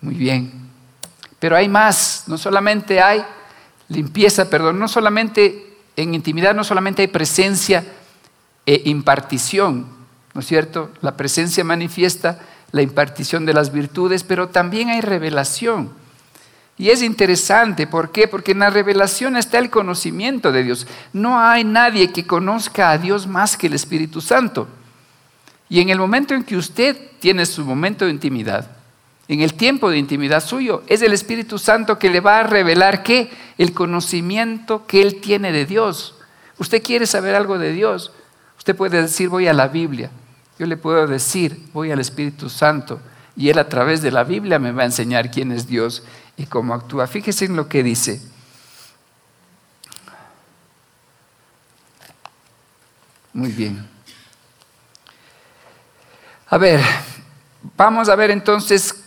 Muy 0.00 0.14
bien. 0.14 0.70
Pero 1.38 1.56
hay 1.56 1.68
más, 1.68 2.24
no 2.26 2.38
solamente 2.38 3.00
hay 3.00 3.24
limpieza, 3.88 4.50
perdón, 4.50 4.78
no 4.78 4.88
solamente 4.88 5.76
en 5.96 6.14
intimidad, 6.14 6.54
no 6.54 6.64
solamente 6.64 7.02
hay 7.02 7.08
presencia 7.08 7.84
e 8.64 8.82
impartición, 8.86 9.86
¿no 10.34 10.40
es 10.40 10.46
cierto? 10.46 10.90
La 11.00 11.16
presencia 11.16 11.62
manifiesta 11.62 12.40
la 12.72 12.82
impartición 12.82 13.46
de 13.46 13.54
las 13.54 13.72
virtudes, 13.72 14.24
pero 14.24 14.48
también 14.48 14.88
hay 14.88 15.00
revelación. 15.00 15.90
Y 16.78 16.90
es 16.90 17.02
interesante, 17.02 17.86
¿por 17.86 18.12
qué? 18.12 18.28
Porque 18.28 18.52
en 18.52 18.58
la 18.58 18.70
revelación 18.70 19.36
está 19.36 19.58
el 19.58 19.70
conocimiento 19.70 20.52
de 20.52 20.62
Dios. 20.62 20.86
No 21.12 21.40
hay 21.40 21.64
nadie 21.64 22.12
que 22.12 22.26
conozca 22.26 22.90
a 22.90 22.98
Dios 22.98 23.26
más 23.26 23.56
que 23.56 23.68
el 23.68 23.72
Espíritu 23.72 24.20
Santo. 24.20 24.68
Y 25.68 25.80
en 25.80 25.88
el 25.88 25.98
momento 25.98 26.34
en 26.34 26.44
que 26.44 26.56
usted 26.56 26.96
tiene 27.18 27.46
su 27.46 27.64
momento 27.64 28.04
de 28.04 28.10
intimidad, 28.10 28.70
en 29.28 29.40
el 29.40 29.54
tiempo 29.54 29.90
de 29.90 29.98
intimidad 29.98 30.44
suyo, 30.44 30.82
es 30.86 31.02
el 31.02 31.12
Espíritu 31.12 31.58
Santo 31.58 31.98
que 31.98 32.10
le 32.10 32.20
va 32.20 32.40
a 32.40 32.42
revelar 32.44 33.02
qué? 33.02 33.30
El 33.58 33.72
conocimiento 33.72 34.86
que 34.86 35.02
Él 35.02 35.20
tiene 35.20 35.50
de 35.52 35.66
Dios. 35.66 36.14
Usted 36.58 36.82
quiere 36.82 37.06
saber 37.06 37.34
algo 37.34 37.58
de 37.58 37.72
Dios. 37.72 38.12
Usted 38.58 38.76
puede 38.76 39.02
decir, 39.02 39.28
voy 39.28 39.48
a 39.48 39.52
la 39.52 39.68
Biblia. 39.68 40.10
Yo 40.58 40.66
le 40.66 40.76
puedo 40.76 41.06
decir, 41.06 41.68
voy 41.72 41.90
al 41.90 42.00
Espíritu 42.00 42.48
Santo 42.48 43.00
y 43.36 43.50
Él 43.50 43.58
a 43.58 43.68
través 43.68 44.00
de 44.00 44.10
la 44.10 44.24
Biblia 44.24 44.58
me 44.58 44.72
va 44.72 44.82
a 44.82 44.86
enseñar 44.86 45.30
quién 45.30 45.52
es 45.52 45.66
Dios 45.66 46.02
y 46.36 46.46
cómo 46.46 46.74
actúa. 46.74 47.06
Fíjese 47.06 47.44
en 47.44 47.56
lo 47.56 47.68
que 47.68 47.82
dice. 47.82 48.22
Muy 53.32 53.52
bien. 53.52 53.86
A 56.48 56.56
ver, 56.56 56.80
vamos 57.76 58.08
a 58.08 58.16
ver 58.16 58.30
entonces 58.30 59.04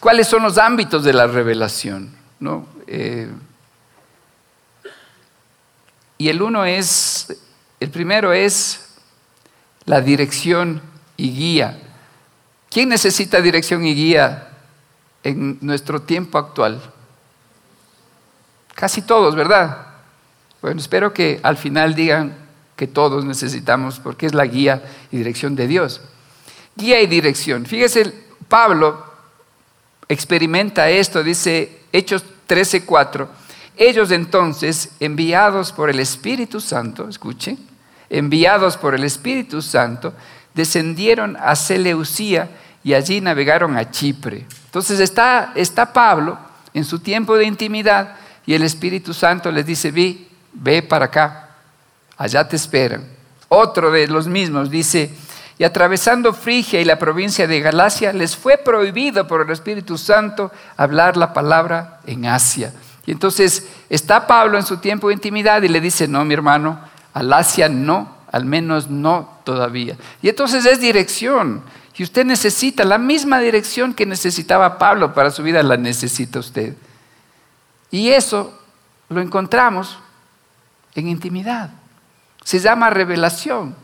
cuáles 0.00 0.26
son 0.26 0.42
los 0.42 0.56
ámbitos 0.56 1.04
de 1.04 1.12
la 1.12 1.26
revelación. 1.26 2.16
¿no? 2.40 2.66
Eh, 2.86 3.30
y 6.18 6.28
el 6.28 6.40
uno 6.40 6.64
es, 6.64 7.36
el 7.78 7.90
primero 7.90 8.32
es 8.32 8.91
la 9.84 10.00
dirección 10.00 10.80
y 11.16 11.30
guía. 11.34 11.78
¿Quién 12.70 12.88
necesita 12.88 13.40
dirección 13.40 13.84
y 13.84 13.94
guía 13.94 14.48
en 15.22 15.58
nuestro 15.60 16.02
tiempo 16.02 16.38
actual? 16.38 16.80
Casi 18.74 19.02
todos, 19.02 19.34
¿verdad? 19.34 19.86
Bueno, 20.60 20.80
espero 20.80 21.12
que 21.12 21.40
al 21.42 21.56
final 21.56 21.94
digan 21.94 22.34
que 22.76 22.86
todos 22.86 23.24
necesitamos, 23.24 24.00
porque 24.00 24.26
es 24.26 24.34
la 24.34 24.46
guía 24.46 24.82
y 25.10 25.18
dirección 25.18 25.54
de 25.54 25.66
Dios. 25.66 26.00
Guía 26.74 27.00
y 27.02 27.06
dirección. 27.06 27.66
Fíjese, 27.66 28.12
Pablo 28.48 29.04
experimenta 30.08 30.88
esto, 30.88 31.22
dice 31.22 31.82
Hechos 31.92 32.24
13:4. 32.48 33.28
Ellos 33.76 34.10
entonces, 34.10 34.90
enviados 35.00 35.72
por 35.72 35.90
el 35.90 36.00
Espíritu 36.00 36.60
Santo, 36.60 37.08
escuchen, 37.08 37.58
enviados 38.12 38.76
por 38.76 38.94
el 38.94 39.04
Espíritu 39.04 39.62
Santo, 39.62 40.12
descendieron 40.54 41.36
a 41.40 41.56
Seleucía 41.56 42.50
y 42.84 42.92
allí 42.92 43.20
navegaron 43.20 43.76
a 43.76 43.90
Chipre. 43.90 44.46
Entonces 44.66 45.00
está, 45.00 45.52
está 45.54 45.92
Pablo 45.92 46.38
en 46.74 46.84
su 46.84 46.98
tiempo 46.98 47.36
de 47.36 47.46
intimidad 47.46 48.16
y 48.44 48.52
el 48.54 48.62
Espíritu 48.62 49.14
Santo 49.14 49.50
les 49.50 49.64
dice, 49.64 49.90
ve, 49.90 50.28
ve 50.52 50.82
para 50.82 51.06
acá, 51.06 51.48
allá 52.18 52.46
te 52.46 52.56
esperan. 52.56 53.04
Otro 53.48 53.90
de 53.90 54.06
los 54.08 54.26
mismos 54.26 54.70
dice, 54.70 55.10
y 55.58 55.64
atravesando 55.64 56.34
Frigia 56.34 56.80
y 56.80 56.84
la 56.84 56.98
provincia 56.98 57.46
de 57.46 57.60
Galacia, 57.60 58.12
les 58.12 58.36
fue 58.36 58.58
prohibido 58.58 59.26
por 59.26 59.40
el 59.40 59.50
Espíritu 59.50 59.96
Santo 59.96 60.50
hablar 60.76 61.16
la 61.16 61.32
palabra 61.32 62.00
en 62.06 62.26
Asia. 62.26 62.74
Y 63.06 63.12
entonces 63.12 63.68
está 63.88 64.26
Pablo 64.26 64.58
en 64.58 64.66
su 64.66 64.76
tiempo 64.78 65.08
de 65.08 65.14
intimidad 65.14 65.62
y 65.62 65.68
le 65.68 65.80
dice, 65.80 66.06
no, 66.08 66.24
mi 66.24 66.34
hermano, 66.34 66.91
al 67.12 67.32
Asia 67.32 67.68
no, 67.68 68.16
al 68.30 68.44
menos 68.44 68.88
no 68.88 69.38
todavía. 69.44 69.96
Y 70.22 70.28
entonces 70.28 70.64
es 70.66 70.80
dirección. 70.80 71.62
Y 71.96 72.02
usted 72.02 72.24
necesita 72.24 72.84
la 72.84 72.98
misma 72.98 73.38
dirección 73.38 73.94
que 73.94 74.06
necesitaba 74.06 74.78
Pablo 74.78 75.14
para 75.14 75.30
su 75.30 75.42
vida, 75.42 75.62
la 75.62 75.76
necesita 75.76 76.38
usted. 76.38 76.74
Y 77.90 78.08
eso 78.08 78.58
lo 79.08 79.20
encontramos 79.20 79.98
en 80.94 81.08
intimidad. 81.08 81.70
Se 82.44 82.58
llama 82.58 82.90
revelación. 82.90 83.76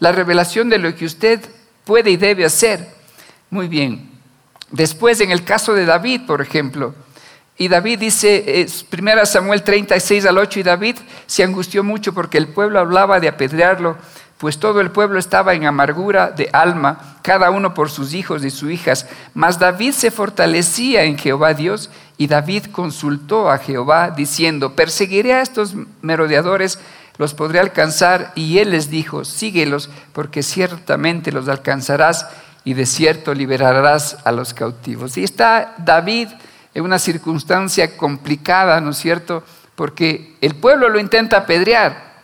La 0.00 0.12
revelación 0.12 0.68
de 0.68 0.78
lo 0.78 0.94
que 0.94 1.06
usted 1.06 1.40
puede 1.84 2.10
y 2.10 2.16
debe 2.16 2.44
hacer. 2.44 2.92
Muy 3.50 3.68
bien. 3.68 4.10
Después, 4.70 5.20
en 5.20 5.30
el 5.30 5.44
caso 5.44 5.72
de 5.72 5.86
David, 5.86 6.22
por 6.26 6.42
ejemplo, 6.42 6.94
y 7.56 7.68
David 7.68 8.00
dice, 8.00 8.66
1 8.92 9.26
Samuel 9.26 9.62
36 9.62 10.26
al 10.26 10.38
8, 10.38 10.60
y 10.60 10.62
David 10.64 10.96
se 11.26 11.44
angustió 11.44 11.84
mucho 11.84 12.12
porque 12.12 12.38
el 12.38 12.48
pueblo 12.48 12.80
hablaba 12.80 13.20
de 13.20 13.28
apedrearlo, 13.28 13.96
pues 14.38 14.58
todo 14.58 14.80
el 14.80 14.90
pueblo 14.90 15.18
estaba 15.20 15.54
en 15.54 15.64
amargura 15.64 16.30
de 16.30 16.50
alma, 16.52 17.18
cada 17.22 17.50
uno 17.50 17.72
por 17.72 17.90
sus 17.90 18.12
hijos 18.12 18.44
y 18.44 18.50
sus 18.50 18.72
hijas. 18.72 19.06
Mas 19.32 19.60
David 19.60 19.92
se 19.92 20.10
fortalecía 20.10 21.04
en 21.04 21.16
Jehová 21.16 21.54
Dios, 21.54 21.90
y 22.16 22.26
David 22.26 22.66
consultó 22.72 23.50
a 23.50 23.58
Jehová 23.58 24.10
diciendo, 24.10 24.74
perseguiré 24.74 25.34
a 25.34 25.42
estos 25.42 25.74
merodeadores, 26.02 26.80
los 27.16 27.34
podré 27.34 27.60
alcanzar. 27.60 28.32
Y 28.34 28.58
él 28.58 28.72
les 28.72 28.90
dijo, 28.90 29.24
síguelos, 29.24 29.88
porque 30.12 30.42
ciertamente 30.42 31.30
los 31.30 31.48
alcanzarás, 31.48 32.26
y 32.64 32.74
de 32.74 32.86
cierto 32.86 33.32
liberarás 33.32 34.18
a 34.24 34.32
los 34.32 34.54
cautivos. 34.54 35.16
Y 35.16 35.24
está 35.24 35.74
David 35.78 36.28
en 36.74 36.84
una 36.84 36.98
circunstancia 36.98 37.96
complicada, 37.96 38.80
¿no 38.80 38.90
es 38.90 38.98
cierto? 38.98 39.44
Porque 39.76 40.36
el 40.40 40.56
pueblo 40.56 40.88
lo 40.88 40.98
intenta 40.98 41.38
apedrear, 41.38 42.14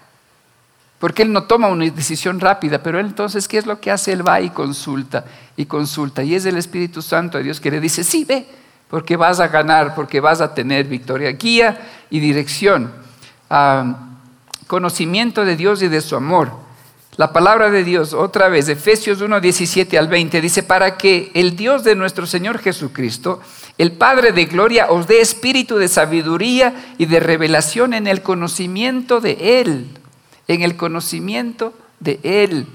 porque 0.99 1.23
él 1.23 1.33
no 1.33 1.45
toma 1.45 1.69
una 1.69 1.89
decisión 1.89 2.41
rápida, 2.41 2.83
pero 2.83 2.99
él 2.99 3.07
entonces, 3.07 3.49
¿qué 3.49 3.59
es 3.59 3.67
lo 3.67 3.81
que 3.81 3.91
hace? 3.91 4.13
Él 4.13 4.27
va 4.27 4.41
y 4.41 4.51
consulta 4.51 5.25
y 5.57 5.67
consulta, 5.67 6.23
y 6.23 6.35
es 6.35 6.45
el 6.47 6.57
Espíritu 6.57 7.01
Santo 7.01 7.39
de 7.39 7.45
Dios 7.45 7.61
que 7.61 7.71
le 7.71 7.81
dice, 7.81 8.05
sí, 8.05 8.25
ve, 8.25 8.47
porque 8.89 9.17
vas 9.17 9.39
a 9.39 9.49
ganar, 9.49 9.95
porque 9.95 10.21
vas 10.21 10.41
a 10.41 10.53
tener 10.53 10.87
victoria, 10.87 11.31
guía 11.33 11.81
y 12.11 12.19
dirección, 12.19 12.93
ah, 13.49 14.09
conocimiento 14.67 15.45
de 15.45 15.57
Dios 15.57 15.81
y 15.83 15.89
de 15.89 16.01
su 16.01 16.17
amor. 16.17 16.70
La 17.17 17.33
palabra 17.33 17.71
de 17.71 17.83
Dios, 17.83 18.15
otra 18.15 18.49
vez, 18.49 18.69
Efesios 18.69 19.21
1, 19.21 19.41
17 19.41 19.99
al 19.99 20.09
20, 20.09 20.41
dice, 20.41 20.63
para 20.63 20.97
que 20.97 21.33
el 21.35 21.57
Dios 21.57 21.83
de 21.83 21.97
nuestro 21.97 22.25
Señor 22.25 22.61
Jesucristo, 22.61 23.41
el 23.79 23.93
Padre 23.93 24.33
de 24.33 24.45
gloria, 24.47 24.87
os 24.91 25.09
dé 25.09 25.21
espíritu 25.21 25.77
de 25.77 25.89
sabiduría 25.89 26.95
y 26.99 27.07
de 27.07 27.19
revelación 27.19 27.95
en 27.95 28.07
el 28.07 28.23
conocimiento 28.23 29.21
de 29.21 29.61
Él, 29.61 29.99
en 30.47 30.63
el 30.63 30.77
conocimiento 30.77 31.75
de 31.99 32.21
Él. 32.23 32.67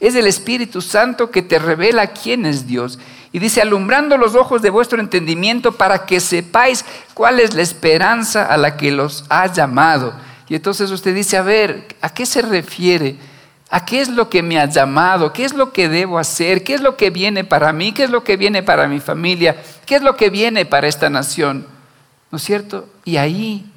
Es 0.00 0.14
el 0.14 0.26
Espíritu 0.26 0.80
Santo 0.80 1.30
que 1.30 1.42
te 1.42 1.58
revela 1.58 2.08
quién 2.08 2.46
es 2.46 2.66
Dios. 2.66 2.98
Y 3.32 3.38
dice, 3.38 3.60
alumbrando 3.60 4.16
los 4.16 4.34
ojos 4.34 4.62
de 4.62 4.70
vuestro 4.70 5.00
entendimiento 5.00 5.72
para 5.72 6.06
que 6.06 6.20
sepáis 6.20 6.84
cuál 7.12 7.38
es 7.38 7.54
la 7.54 7.62
esperanza 7.62 8.46
a 8.46 8.56
la 8.56 8.76
que 8.76 8.90
los 8.90 9.24
ha 9.28 9.52
llamado. 9.52 10.14
Y 10.48 10.54
entonces 10.54 10.90
usted 10.90 11.14
dice, 11.14 11.36
a 11.36 11.42
ver, 11.42 11.86
¿a 12.00 12.08
qué 12.12 12.26
se 12.26 12.42
refiere? 12.42 13.16
¿A 13.74 13.84
qué 13.84 14.00
es 14.00 14.08
lo 14.08 14.30
que 14.30 14.40
me 14.40 14.60
ha 14.60 14.66
llamado? 14.66 15.32
¿Qué 15.32 15.44
es 15.44 15.52
lo 15.52 15.72
que 15.72 15.88
debo 15.88 16.20
hacer? 16.20 16.62
¿Qué 16.62 16.74
es 16.74 16.80
lo 16.80 16.96
que 16.96 17.10
viene 17.10 17.42
para 17.42 17.72
mí? 17.72 17.90
¿Qué 17.90 18.04
es 18.04 18.10
lo 18.10 18.22
que 18.22 18.36
viene 18.36 18.62
para 18.62 18.86
mi 18.86 19.00
familia? 19.00 19.60
¿Qué 19.84 19.96
es 19.96 20.02
lo 20.02 20.14
que 20.14 20.30
viene 20.30 20.64
para 20.64 20.86
esta 20.86 21.10
nación? 21.10 21.66
¿No 22.30 22.36
es 22.36 22.44
cierto? 22.44 22.88
Y 23.04 23.16
ahí, 23.16 23.68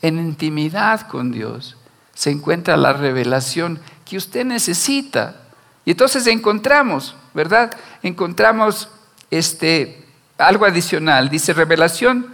en 0.00 0.16
intimidad 0.16 1.02
con 1.02 1.32
Dios, 1.32 1.76
se 2.14 2.30
encuentra 2.30 2.78
la 2.78 2.94
revelación 2.94 3.78
que 4.06 4.16
usted 4.16 4.46
necesita. 4.46 5.42
Y 5.84 5.90
entonces 5.90 6.26
encontramos, 6.28 7.14
¿verdad? 7.34 7.76
Encontramos 8.02 8.88
este, 9.30 10.06
algo 10.38 10.64
adicional. 10.64 11.28
Dice 11.28 11.52
revelación. 11.52 12.26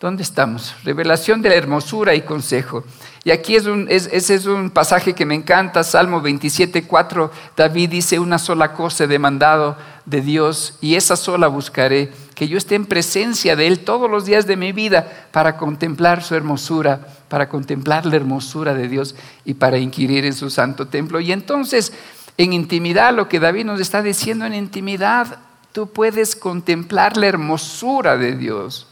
¿Dónde 0.00 0.22
estamos? 0.22 0.74
Revelación 0.82 1.42
de 1.42 1.50
la 1.50 1.56
hermosura 1.56 2.14
y 2.14 2.22
consejo. 2.22 2.84
Y 3.22 3.32
aquí 3.32 3.54
es 3.54 3.66
un, 3.66 3.86
ese 3.90 4.34
es 4.34 4.46
un 4.46 4.70
pasaje 4.70 5.12
que 5.12 5.26
me 5.26 5.34
encanta, 5.34 5.84
Salmo 5.84 6.22
27, 6.22 6.84
4, 6.84 7.30
David 7.54 7.90
dice, 7.90 8.18
una 8.18 8.38
sola 8.38 8.72
cosa 8.72 9.04
he 9.04 9.06
demandado 9.06 9.76
de 10.06 10.22
Dios 10.22 10.78
y 10.80 10.94
esa 10.94 11.16
sola 11.16 11.48
buscaré, 11.48 12.10
que 12.34 12.48
yo 12.48 12.56
esté 12.56 12.76
en 12.76 12.86
presencia 12.86 13.56
de 13.56 13.66
Él 13.66 13.80
todos 13.80 14.10
los 14.10 14.24
días 14.24 14.46
de 14.46 14.56
mi 14.56 14.72
vida 14.72 15.28
para 15.32 15.58
contemplar 15.58 16.22
su 16.22 16.34
hermosura, 16.34 17.06
para 17.28 17.50
contemplar 17.50 18.06
la 18.06 18.16
hermosura 18.16 18.72
de 18.72 18.88
Dios 18.88 19.14
y 19.44 19.52
para 19.52 19.76
inquirir 19.76 20.24
en 20.24 20.32
su 20.32 20.48
santo 20.48 20.88
templo. 20.88 21.20
Y 21.20 21.30
entonces, 21.30 21.92
en 22.38 22.54
intimidad, 22.54 23.14
lo 23.14 23.28
que 23.28 23.38
David 23.38 23.66
nos 23.66 23.80
está 23.80 24.00
diciendo 24.00 24.46
en 24.46 24.54
intimidad, 24.54 25.40
tú 25.72 25.90
puedes 25.90 26.34
contemplar 26.36 27.18
la 27.18 27.26
hermosura 27.26 28.16
de 28.16 28.34
Dios, 28.34 28.86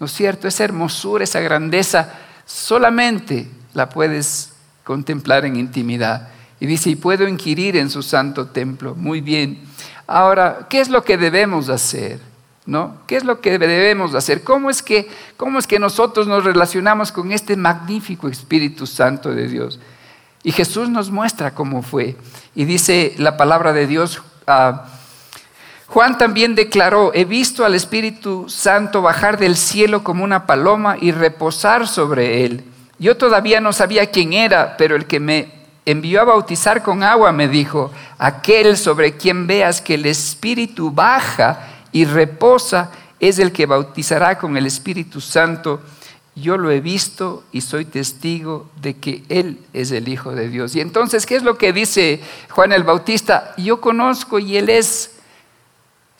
¿no 0.00 0.06
es 0.06 0.12
cierto? 0.12 0.48
Esa 0.48 0.64
hermosura, 0.64 1.22
esa 1.22 1.40
grandeza, 1.40 2.14
solamente 2.46 3.48
la 3.74 3.90
puedes 3.90 4.54
contemplar 4.82 5.44
en 5.44 5.56
intimidad. 5.56 6.28
Y 6.58 6.66
dice, 6.66 6.90
y 6.90 6.96
puedo 6.96 7.28
inquirir 7.28 7.76
en 7.76 7.90
su 7.90 8.02
santo 8.02 8.46
templo. 8.46 8.94
Muy 8.94 9.20
bien. 9.20 9.62
Ahora, 10.06 10.66
¿qué 10.68 10.80
es 10.80 10.88
lo 10.88 11.04
que 11.04 11.16
debemos 11.16 11.68
hacer? 11.68 12.18
¿No? 12.66 12.98
¿Qué 13.06 13.16
es 13.16 13.24
lo 13.24 13.40
que 13.40 13.58
debemos 13.58 14.14
hacer? 14.14 14.42
¿Cómo 14.42 14.70
es 14.70 14.82
que, 14.82 15.08
cómo 15.36 15.58
es 15.58 15.66
que 15.66 15.78
nosotros 15.78 16.26
nos 16.26 16.44
relacionamos 16.44 17.12
con 17.12 17.32
este 17.32 17.56
magnífico 17.56 18.28
Espíritu 18.28 18.86
Santo 18.86 19.30
de 19.30 19.48
Dios? 19.48 19.80
Y 20.42 20.52
Jesús 20.52 20.88
nos 20.88 21.10
muestra 21.10 21.54
cómo 21.54 21.82
fue. 21.82 22.16
Y 22.54 22.64
dice 22.64 23.14
la 23.18 23.36
palabra 23.36 23.72
de 23.72 23.86
Dios, 23.86 24.22
ah, 24.46 24.86
Juan 25.90 26.18
también 26.18 26.54
declaró, 26.54 27.10
he 27.14 27.24
visto 27.24 27.64
al 27.64 27.74
Espíritu 27.74 28.48
Santo 28.48 29.02
bajar 29.02 29.38
del 29.38 29.56
cielo 29.56 30.04
como 30.04 30.22
una 30.22 30.46
paloma 30.46 30.96
y 31.00 31.10
reposar 31.10 31.88
sobre 31.88 32.44
él. 32.44 32.62
Yo 33.00 33.16
todavía 33.16 33.60
no 33.60 33.72
sabía 33.72 34.08
quién 34.08 34.32
era, 34.32 34.76
pero 34.76 34.94
el 34.94 35.06
que 35.06 35.18
me 35.18 35.50
envió 35.84 36.20
a 36.20 36.24
bautizar 36.24 36.84
con 36.84 37.02
agua 37.02 37.32
me 37.32 37.48
dijo, 37.48 37.90
aquel 38.18 38.76
sobre 38.76 39.16
quien 39.16 39.48
veas 39.48 39.80
que 39.80 39.94
el 39.94 40.06
Espíritu 40.06 40.92
baja 40.92 41.58
y 41.90 42.04
reposa 42.04 42.92
es 43.18 43.40
el 43.40 43.50
que 43.50 43.66
bautizará 43.66 44.38
con 44.38 44.56
el 44.56 44.66
Espíritu 44.66 45.20
Santo. 45.20 45.80
Yo 46.36 46.56
lo 46.56 46.70
he 46.70 46.80
visto 46.80 47.42
y 47.50 47.62
soy 47.62 47.84
testigo 47.84 48.70
de 48.80 48.94
que 48.94 49.24
Él 49.28 49.58
es 49.72 49.90
el 49.90 50.06
Hijo 50.06 50.36
de 50.36 50.48
Dios. 50.48 50.76
Y 50.76 50.80
entonces, 50.80 51.26
¿qué 51.26 51.34
es 51.34 51.42
lo 51.42 51.58
que 51.58 51.72
dice 51.72 52.20
Juan 52.50 52.70
el 52.70 52.84
Bautista? 52.84 53.54
Yo 53.56 53.80
conozco 53.80 54.38
y 54.38 54.56
Él 54.56 54.68
es 54.70 55.16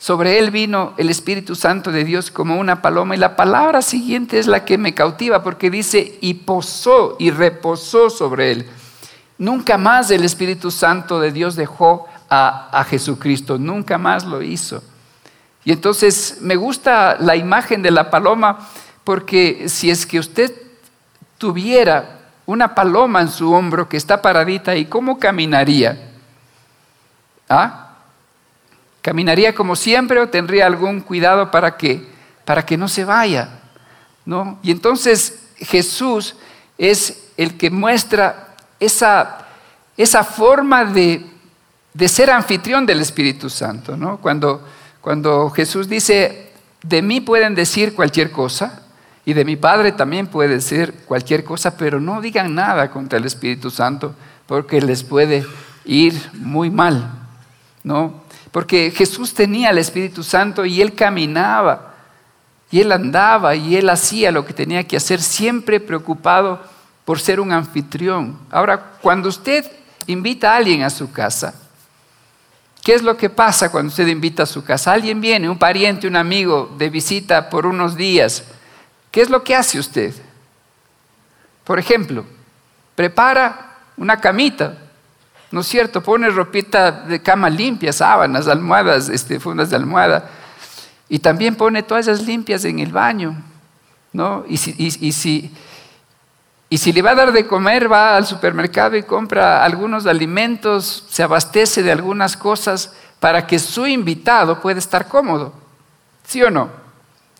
sobre 0.01 0.39
él 0.39 0.49
vino 0.49 0.95
el 0.97 1.11
Espíritu 1.11 1.53
Santo 1.53 1.91
de 1.91 2.03
Dios 2.03 2.31
como 2.31 2.59
una 2.59 2.81
paloma 2.81 3.13
y 3.13 3.19
la 3.19 3.35
palabra 3.35 3.83
siguiente 3.83 4.39
es 4.39 4.47
la 4.47 4.65
que 4.65 4.79
me 4.79 4.95
cautiva 4.95 5.43
porque 5.43 5.69
dice 5.69 6.17
y 6.21 6.33
posó 6.33 7.15
y 7.19 7.29
reposó 7.29 8.09
sobre 8.09 8.51
él. 8.51 8.69
Nunca 9.37 9.77
más 9.77 10.09
el 10.09 10.23
Espíritu 10.23 10.71
Santo 10.71 11.19
de 11.19 11.31
Dios 11.31 11.55
dejó 11.55 12.07
a, 12.31 12.69
a 12.71 12.83
Jesucristo, 12.83 13.59
nunca 13.59 13.99
más 13.99 14.25
lo 14.25 14.41
hizo. 14.41 14.81
Y 15.63 15.71
entonces 15.71 16.39
me 16.41 16.55
gusta 16.55 17.17
la 17.19 17.35
imagen 17.35 17.83
de 17.83 17.91
la 17.91 18.09
paloma 18.09 18.57
porque 19.03 19.69
si 19.69 19.91
es 19.91 20.07
que 20.07 20.17
usted 20.17 20.51
tuviera 21.37 22.21
una 22.47 22.73
paloma 22.73 23.21
en 23.21 23.29
su 23.29 23.53
hombro 23.53 23.87
que 23.87 23.97
está 23.97 24.19
paradita, 24.19 24.75
¿y 24.75 24.85
cómo 24.85 25.19
caminaría? 25.19 26.11
¿Ah? 27.47 27.90
¿Caminaría 29.01 29.55
como 29.55 29.75
siempre 29.75 30.19
o 30.19 30.29
tendría 30.29 30.65
algún 30.65 31.01
cuidado 31.01 31.49
para 31.49 31.75
que, 31.77 32.05
para 32.45 32.65
que 32.65 32.77
no 32.77 32.87
se 32.87 33.03
vaya? 33.03 33.61
¿no? 34.25 34.59
Y 34.61 34.71
entonces 34.71 35.47
Jesús 35.57 36.35
es 36.77 37.31
el 37.37 37.57
que 37.57 37.69
muestra 37.69 38.55
esa, 38.79 39.47
esa 39.97 40.23
forma 40.23 40.85
de, 40.85 41.25
de, 41.93 42.07
ser 42.07 42.29
anfitrión 42.29 42.85
del 42.85 43.01
Espíritu 43.01 43.49
Santo. 43.49 43.97
¿no? 43.97 44.17
Cuando, 44.17 44.63
cuando 45.01 45.49
Jesús 45.49 45.89
dice, 45.89 46.51
de 46.83 47.01
mí 47.01 47.21
pueden 47.21 47.55
decir 47.55 47.95
cualquier 47.95 48.31
cosa 48.31 48.83
y 49.25 49.33
de 49.33 49.45
mi 49.45 49.55
Padre 49.55 49.91
también 49.91 50.27
puede 50.27 50.55
decir 50.55 50.93
cualquier 51.05 51.43
cosa, 51.43 51.77
pero 51.77 51.99
no 51.99 52.21
digan 52.21 52.53
nada 52.55 52.89
contra 52.91 53.17
el 53.19 53.25
Espíritu 53.25 53.69
Santo 53.69 54.15
porque 54.47 54.81
les 54.81 55.03
puede 55.03 55.45
ir 55.85 56.13
muy 56.33 56.69
mal. 56.69 57.11
¿no? 57.83 58.20
Porque 58.51 58.91
Jesús 58.91 59.33
tenía 59.33 59.69
el 59.69 59.77
Espíritu 59.77 60.23
Santo 60.23 60.65
y 60.65 60.81
él 60.81 60.93
caminaba, 60.93 61.95
y 62.69 62.81
él 62.81 62.91
andaba, 62.91 63.55
y 63.55 63.75
él 63.75 63.89
hacía 63.89 64.31
lo 64.31 64.45
que 64.45 64.53
tenía 64.53 64.85
que 64.85 64.97
hacer, 64.97 65.21
siempre 65.21 65.79
preocupado 65.79 66.61
por 67.05 67.19
ser 67.19 67.39
un 67.39 67.51
anfitrión. 67.51 68.37
Ahora, 68.49 68.93
cuando 69.01 69.29
usted 69.29 69.69
invita 70.07 70.53
a 70.53 70.57
alguien 70.57 70.83
a 70.83 70.89
su 70.89 71.11
casa, 71.11 71.53
¿qué 72.83 72.93
es 72.93 73.01
lo 73.01 73.17
que 73.17 73.29
pasa 73.29 73.71
cuando 73.71 73.89
usted 73.89 74.07
invita 74.07 74.43
a 74.43 74.45
su 74.45 74.63
casa? 74.63 74.93
Alguien 74.93 75.19
viene, 75.19 75.49
un 75.49 75.57
pariente, 75.57 76.07
un 76.07 76.15
amigo, 76.15 76.73
de 76.77 76.89
visita 76.89 77.49
por 77.49 77.65
unos 77.65 77.95
días. 77.95 78.43
¿Qué 79.11 79.21
es 79.21 79.29
lo 79.29 79.43
que 79.43 79.55
hace 79.55 79.79
usted? 79.79 80.13
Por 81.63 81.79
ejemplo, 81.79 82.25
prepara 82.95 83.77
una 83.97 84.19
camita 84.19 84.77
¿no 85.51 85.61
es 85.61 85.67
cierto? 85.67 86.01
Pone 86.01 86.29
ropita 86.29 86.91
de 86.91 87.21
cama 87.21 87.49
limpia, 87.49 87.91
sábanas, 87.91 88.47
almohadas, 88.47 89.09
este, 89.09 89.39
fundas 89.39 89.69
de 89.69 89.75
almohada. 89.75 90.29
Y 91.09 91.19
también 91.19 91.55
pone 91.55 91.83
toallas 91.83 92.21
limpias 92.21 92.63
en 92.63 92.79
el 92.79 92.91
baño, 92.91 93.35
¿no? 94.13 94.45
Y 94.47 94.57
si, 94.57 94.73
y, 94.77 95.11
si, 95.11 95.53
y 96.69 96.77
si 96.77 96.93
le 96.93 97.01
va 97.01 97.11
a 97.11 97.15
dar 97.15 97.33
de 97.33 97.45
comer, 97.45 97.91
va 97.91 98.15
al 98.15 98.25
supermercado 98.25 98.95
y 98.95 99.03
compra 99.03 99.63
algunos 99.63 100.05
alimentos, 100.05 101.05
se 101.09 101.21
abastece 101.21 101.83
de 101.83 101.91
algunas 101.91 102.37
cosas 102.37 102.93
para 103.19 103.45
que 103.45 103.59
su 103.59 103.85
invitado 103.85 104.61
pueda 104.61 104.79
estar 104.79 105.07
cómodo. 105.07 105.53
¿Sí 106.25 106.41
o 106.41 106.49
no? 106.49 106.69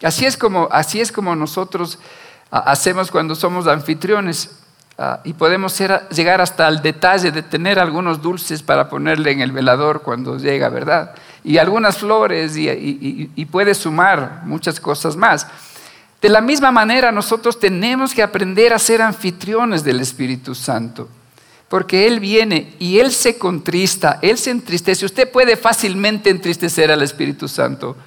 Así 0.04 0.26
es 0.26 0.36
como, 0.36 0.68
así 0.72 1.00
es 1.00 1.12
como 1.12 1.36
nosotros 1.36 1.98
hacemos 2.50 3.10
cuando 3.10 3.36
somos 3.36 3.68
anfitriones. 3.68 4.61
Ah, 4.98 5.22
y 5.24 5.34
podemos 5.34 5.80
llegar 6.12 6.42
hasta 6.42 6.68
el 6.68 6.82
detalle 6.82 7.32
de 7.32 7.42
tener 7.42 7.80
algunos 7.80 8.22
dulces 8.22 8.62
para 8.62 8.90
ponerle 8.90 9.32
en 9.32 9.42
el 9.42 9.52
velador 9.52 10.02
cuando 10.02 10.38
llega, 10.38 10.70
¿verdad? 10.70 11.16
Y 11.44 11.58
algunas 11.58 11.98
flores 11.98 12.56
y, 12.56 13.32
y 13.36 13.46
puede 13.46 13.74
sumar 13.74 14.42
muchas 14.46 14.80
cosas 14.80 15.16
más. 15.16 15.48
De 16.22 16.30
la 16.30 16.40
misma 16.40 16.72
manera, 16.72 17.12
nosotros 17.12 17.60
tenemos 17.60 18.14
que 18.14 18.22
aprender 18.22 18.74
a 18.74 18.80
ser 18.80 19.02
anfitriones 19.02 19.84
del 19.84 20.02
Espíritu 20.02 20.54
Santo, 20.54 21.10
porque 21.68 22.06
Él 22.06 22.20
viene 22.20 22.76
y 22.78 23.00
Él 23.00 23.12
se 23.12 23.40
contrista, 23.40 24.20
Él 24.22 24.38
se 24.38 24.52
entristece. 24.52 25.04
Usted 25.04 25.32
puede 25.32 25.58
fácilmente 25.58 26.30
entristecer 26.30 26.92
al 26.92 27.02
Espíritu 27.02 27.48
Santo 27.48 27.98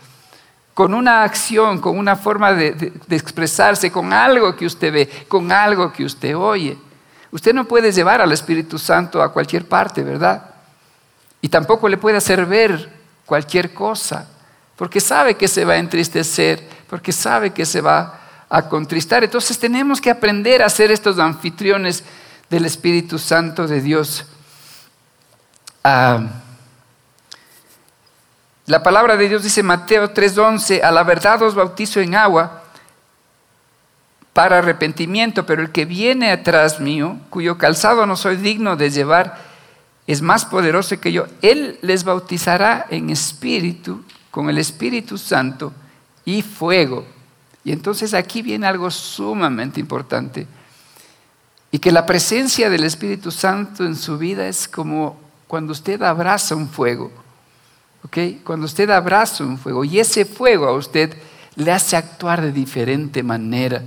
con 0.75 0.93
una 0.93 1.23
acción, 1.23 1.81
con 1.81 1.97
una 1.97 2.17
forma 2.17 2.53
de, 2.53 2.93
expresarse, 3.09 3.93
con 3.93 4.13
algo 4.13 4.57
que 4.57 4.67
usted 4.67 4.93
ve, 4.93 5.09
con 5.29 5.51
algo 5.53 5.93
que 5.93 6.05
usted 6.05 6.37
oye. 6.37 6.77
Usted 7.31 7.55
no 7.55 7.65
puede 7.65 7.93
llevar 7.93 8.21
al 8.21 8.33
Espíritu 8.33 8.79
Santo 8.79 9.23
a 9.23 9.33
cualquier 9.33 9.67
parte, 9.67 10.03
¿verdad? 10.03 10.51
Y 11.41 11.49
tampoco 11.49 11.89
le 11.89 11.97
puede 11.97 12.17
hacer 12.17 12.45
ver 12.45 12.93
cualquier 13.25 13.73
cosa, 13.73 14.29
porque 14.77 15.01
sabe 15.01 15.37
que 15.37 15.47
se 15.47 15.65
va 15.65 15.75
a 15.75 15.79
entristecer, 15.79 16.69
porque 16.91 17.13
sabe 17.13 17.51
que 17.51 17.65
se 17.65 17.81
va 17.81 18.21
a 18.49 18.69
contristar. 18.69 19.23
Entonces 19.23 19.59
tenemos 19.59 20.01
que 20.01 20.11
aprender 20.11 20.63
a 20.63 20.69
ser 20.69 20.91
estos 20.91 21.19
anfitriones 21.21 22.03
del 22.51 22.65
Espíritu 22.65 23.19
Santo 23.19 23.69
de 23.69 23.81
Dios. 23.81 24.27
Ah, 25.85 26.21
la 28.67 28.83
palabra 28.83 29.17
de 29.17 29.29
Dios 29.29 29.43
dice 29.43 29.63
Mateo 29.63 30.13
3:11, 30.13 30.83
a 30.83 30.91
la 30.91 31.03
verdad 31.03 31.43
os 31.43 31.55
bautizo 31.55 32.01
en 32.01 32.15
agua 32.15 32.63
para 34.33 34.59
arrepentimiento, 34.59 35.47
pero 35.47 35.63
el 35.63 35.71
que 35.71 35.85
viene 35.85 36.31
atrás 36.31 36.81
mío, 36.81 37.19
cuyo 37.31 37.59
calzado 37.59 38.07
no 38.07 38.17
soy 38.17 38.37
digno 38.37 38.77
de 38.77 38.91
llevar, 38.91 39.39
es 40.07 40.23
más 40.23 40.45
poderoso 40.45 40.99
que 41.01 41.13
yo. 41.13 41.27
Él 41.41 41.79
les 41.83 42.05
bautizará 42.05 42.87
en 42.91 43.11
espíritu, 43.11 44.05
con 44.31 44.51
el 44.51 44.59
Espíritu 44.59 45.17
Santo 45.17 45.73
y 46.25 46.43
fuego. 46.43 47.07
Y 47.63 47.73
entonces 47.73 48.13
aquí 48.15 48.43
viene 48.43 48.67
algo 48.67 48.91
sumamente 48.91 49.79
importante. 49.79 50.47
Y 51.71 51.79
que 51.79 51.93
la 51.93 52.05
presencia 52.05 52.69
del 52.69 52.85
Espíritu 52.85 53.31
Santo 53.31 53.85
en 53.85 53.95
su 53.95 54.19
vida 54.19 54.49
es 54.49 54.67
como 54.67 55.17
cuando 55.47 55.73
usted 55.73 56.03
abraza 56.03 56.57
un 56.57 56.69
fuego. 56.69 57.13
Cuando 58.45 58.67
usted 58.67 58.91
abraza 58.91 59.45
un 59.45 59.59
fuego 59.59 59.85
y 59.85 59.99
ese 59.99 60.25
fuego 60.25 60.67
a 60.67 60.73
usted 60.73 61.17
le 61.57 61.73
hace 61.73 61.97
actuar 61.97 62.43
de 62.43 62.53
diferente 62.53 63.23
manera. 63.23 63.83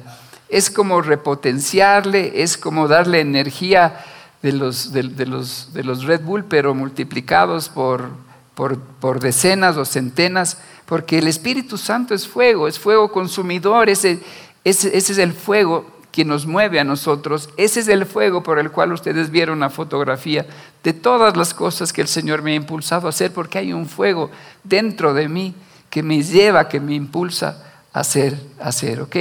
Es 0.50 0.70
como 0.70 1.02
repotenciarle, 1.02 2.42
es 2.42 2.58
como 2.58 2.88
darle 2.88 3.20
energía 3.20 4.00
de 4.42 4.54
los, 4.54 4.92
de, 4.94 5.04
los, 5.26 5.74
de 5.74 5.84
los 5.84 6.04
Red 6.04 6.22
Bull, 6.22 6.46
pero 6.46 6.74
multiplicados 6.74 7.70
por, 7.70 8.10
por, 8.56 9.20
decenas 9.20 9.78
o 9.78 9.86
centenas, 9.86 10.58
porque 10.86 11.18
el 11.20 11.28
Espíritu 11.28 11.78
Santo 11.78 12.14
es 12.14 12.28
fuego, 12.28 12.68
es 12.68 12.80
fuego 12.80 13.12
consumidor, 13.12 13.90
ese, 13.90 14.20
ese, 14.64 14.96
ese 14.98 15.14
es 15.14 15.18
el 15.20 15.34
fuego 15.34 15.97
que 16.18 16.26
nos 16.26 16.48
mueve 16.48 16.80
a 16.80 16.84
nosotros. 16.84 17.48
Ese 17.58 17.80
es 17.80 17.88
el 17.88 18.08
fuego 18.08 18.42
por 18.42 18.58
el 18.58 18.72
cual 18.72 18.92
ustedes 18.92 19.30
vieron 19.30 19.60
la 19.60 19.70
fotografía 19.70 20.48
de 20.84 20.92
todas 20.92 21.38
las 21.38 21.54
cosas 21.54 21.94
que 21.94 22.02
el 22.02 22.08
Señor 22.08 22.42
me 22.42 22.54
ha 22.54 22.56
impulsado 22.56 23.06
a 23.06 23.12
hacer, 23.12 23.32
porque 23.32 23.60
hay 23.60 23.72
un 23.72 23.86
fuego 23.86 24.32
dentro 24.64 25.14
de 25.14 25.30
mí 25.30 25.54
que 25.92 26.02
me 26.02 26.24
lleva, 26.24 26.68
que 26.68 26.80
me 26.80 26.96
impulsa 26.96 27.64
a 27.94 28.00
hacer, 28.00 28.36
a 28.60 28.70
hacer, 28.70 29.00
¿ok? 29.02 29.16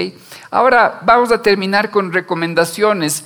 Ahora 0.51 1.01
vamos 1.03 1.31
a 1.33 1.43
terminar 1.43 1.91
con 1.91 2.15
recomendaciones. 2.15 3.25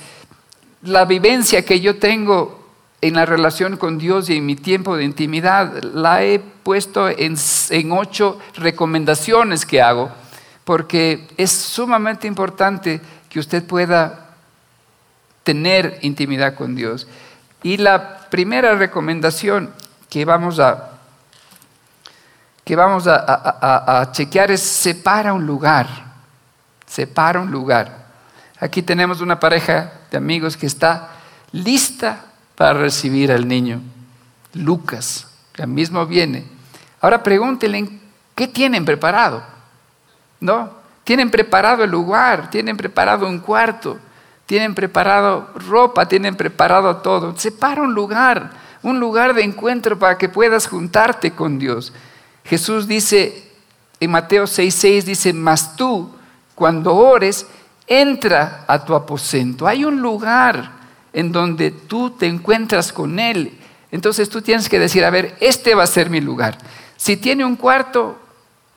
La 0.81 1.05
vivencia 1.05 1.63
que 1.63 1.79
yo 1.79 1.97
tengo 1.97 2.67
en 2.99 3.13
la 3.13 3.25
relación 3.25 3.77
con 3.77 3.97
Dios 3.97 4.29
y 4.29 4.35
en 4.35 4.45
mi 4.45 4.57
tiempo 4.57 4.97
de 4.97 5.05
intimidad 5.05 5.81
la 5.81 6.25
he 6.25 6.39
puesto 6.39 7.07
en, 7.07 7.37
en 7.69 7.91
ocho 7.93 8.37
recomendaciones 8.53 9.65
que 9.65 9.81
hago, 9.81 10.11
porque 10.65 11.25
es 11.37 11.51
sumamente 11.53 12.27
importante 12.27 12.99
que 13.31 13.39
usted 13.39 13.65
pueda 13.65 14.27
tener 15.43 15.99
intimidad 16.01 16.53
con 16.53 16.75
Dios. 16.75 17.07
Y 17.63 17.77
la 17.77 18.29
primera 18.29 18.75
recomendación 18.75 19.73
que 20.09 20.25
vamos 20.25 20.59
a, 20.59 20.99
que 22.65 22.75
vamos 22.75 23.07
a, 23.07 24.09
chequear 24.11 24.51
es 24.51 24.61
separa 24.61 25.31
un 25.33 25.45
lugar, 25.45 25.87
separa 26.85 27.39
un 27.39 27.49
lugar. 27.49 28.05
Aquí 28.59 28.81
tenemos 28.81 29.21
una 29.21 29.39
pareja 29.39 29.93
de 30.11 30.17
amigos 30.17 30.57
que 30.57 30.65
está 30.65 31.11
lista 31.53 32.25
para 32.55 32.73
recibir 32.73 33.31
al 33.31 33.47
niño, 33.47 33.81
Lucas, 34.53 35.27
que 35.53 35.65
mismo 35.65 36.05
viene. 36.05 36.45
Ahora 36.99 37.23
pregúntenle, 37.23 37.97
¿qué 38.35 38.49
tienen 38.49 38.83
preparado? 38.83 39.41
¿No? 40.41 40.80
Tienen 41.11 41.29
preparado 41.29 41.83
el 41.83 41.91
lugar, 41.91 42.49
tienen 42.49 42.77
preparado 42.77 43.27
un 43.27 43.39
cuarto, 43.39 43.99
tienen 44.45 44.73
preparado 44.73 45.49
ropa, 45.55 46.07
tienen 46.07 46.37
preparado 46.37 46.95
todo. 46.95 47.37
Separa 47.37 47.81
un 47.81 47.93
lugar, 47.93 48.51
un 48.81 48.97
lugar 48.97 49.33
de 49.33 49.43
encuentro 49.43 49.99
para 49.99 50.17
que 50.17 50.29
puedas 50.29 50.67
juntarte 50.67 51.31
con 51.31 51.59
Dios. 51.59 51.91
Jesús 52.45 52.87
dice 52.87 53.43
en 53.99 54.09
Mateo 54.09 54.47
6:6 54.47 55.03
dice, 55.03 55.33
"Mas 55.33 55.75
tú 55.75 56.11
cuando 56.55 56.95
ores, 56.95 57.45
entra 57.87 58.63
a 58.65 58.85
tu 58.85 58.95
aposento. 58.95 59.67
Hay 59.67 59.83
un 59.83 60.01
lugar 60.01 60.71
en 61.11 61.33
donde 61.33 61.71
tú 61.71 62.11
te 62.11 62.25
encuentras 62.25 62.93
con 62.93 63.19
él. 63.19 63.51
Entonces 63.91 64.29
tú 64.29 64.41
tienes 64.41 64.69
que 64.69 64.79
decir, 64.79 65.03
a 65.03 65.09
ver, 65.09 65.35
este 65.41 65.75
va 65.75 65.83
a 65.83 65.87
ser 65.87 66.09
mi 66.09 66.21
lugar. 66.21 66.57
Si 66.95 67.17
tiene 67.17 67.43
un 67.43 67.57
cuarto 67.57 68.17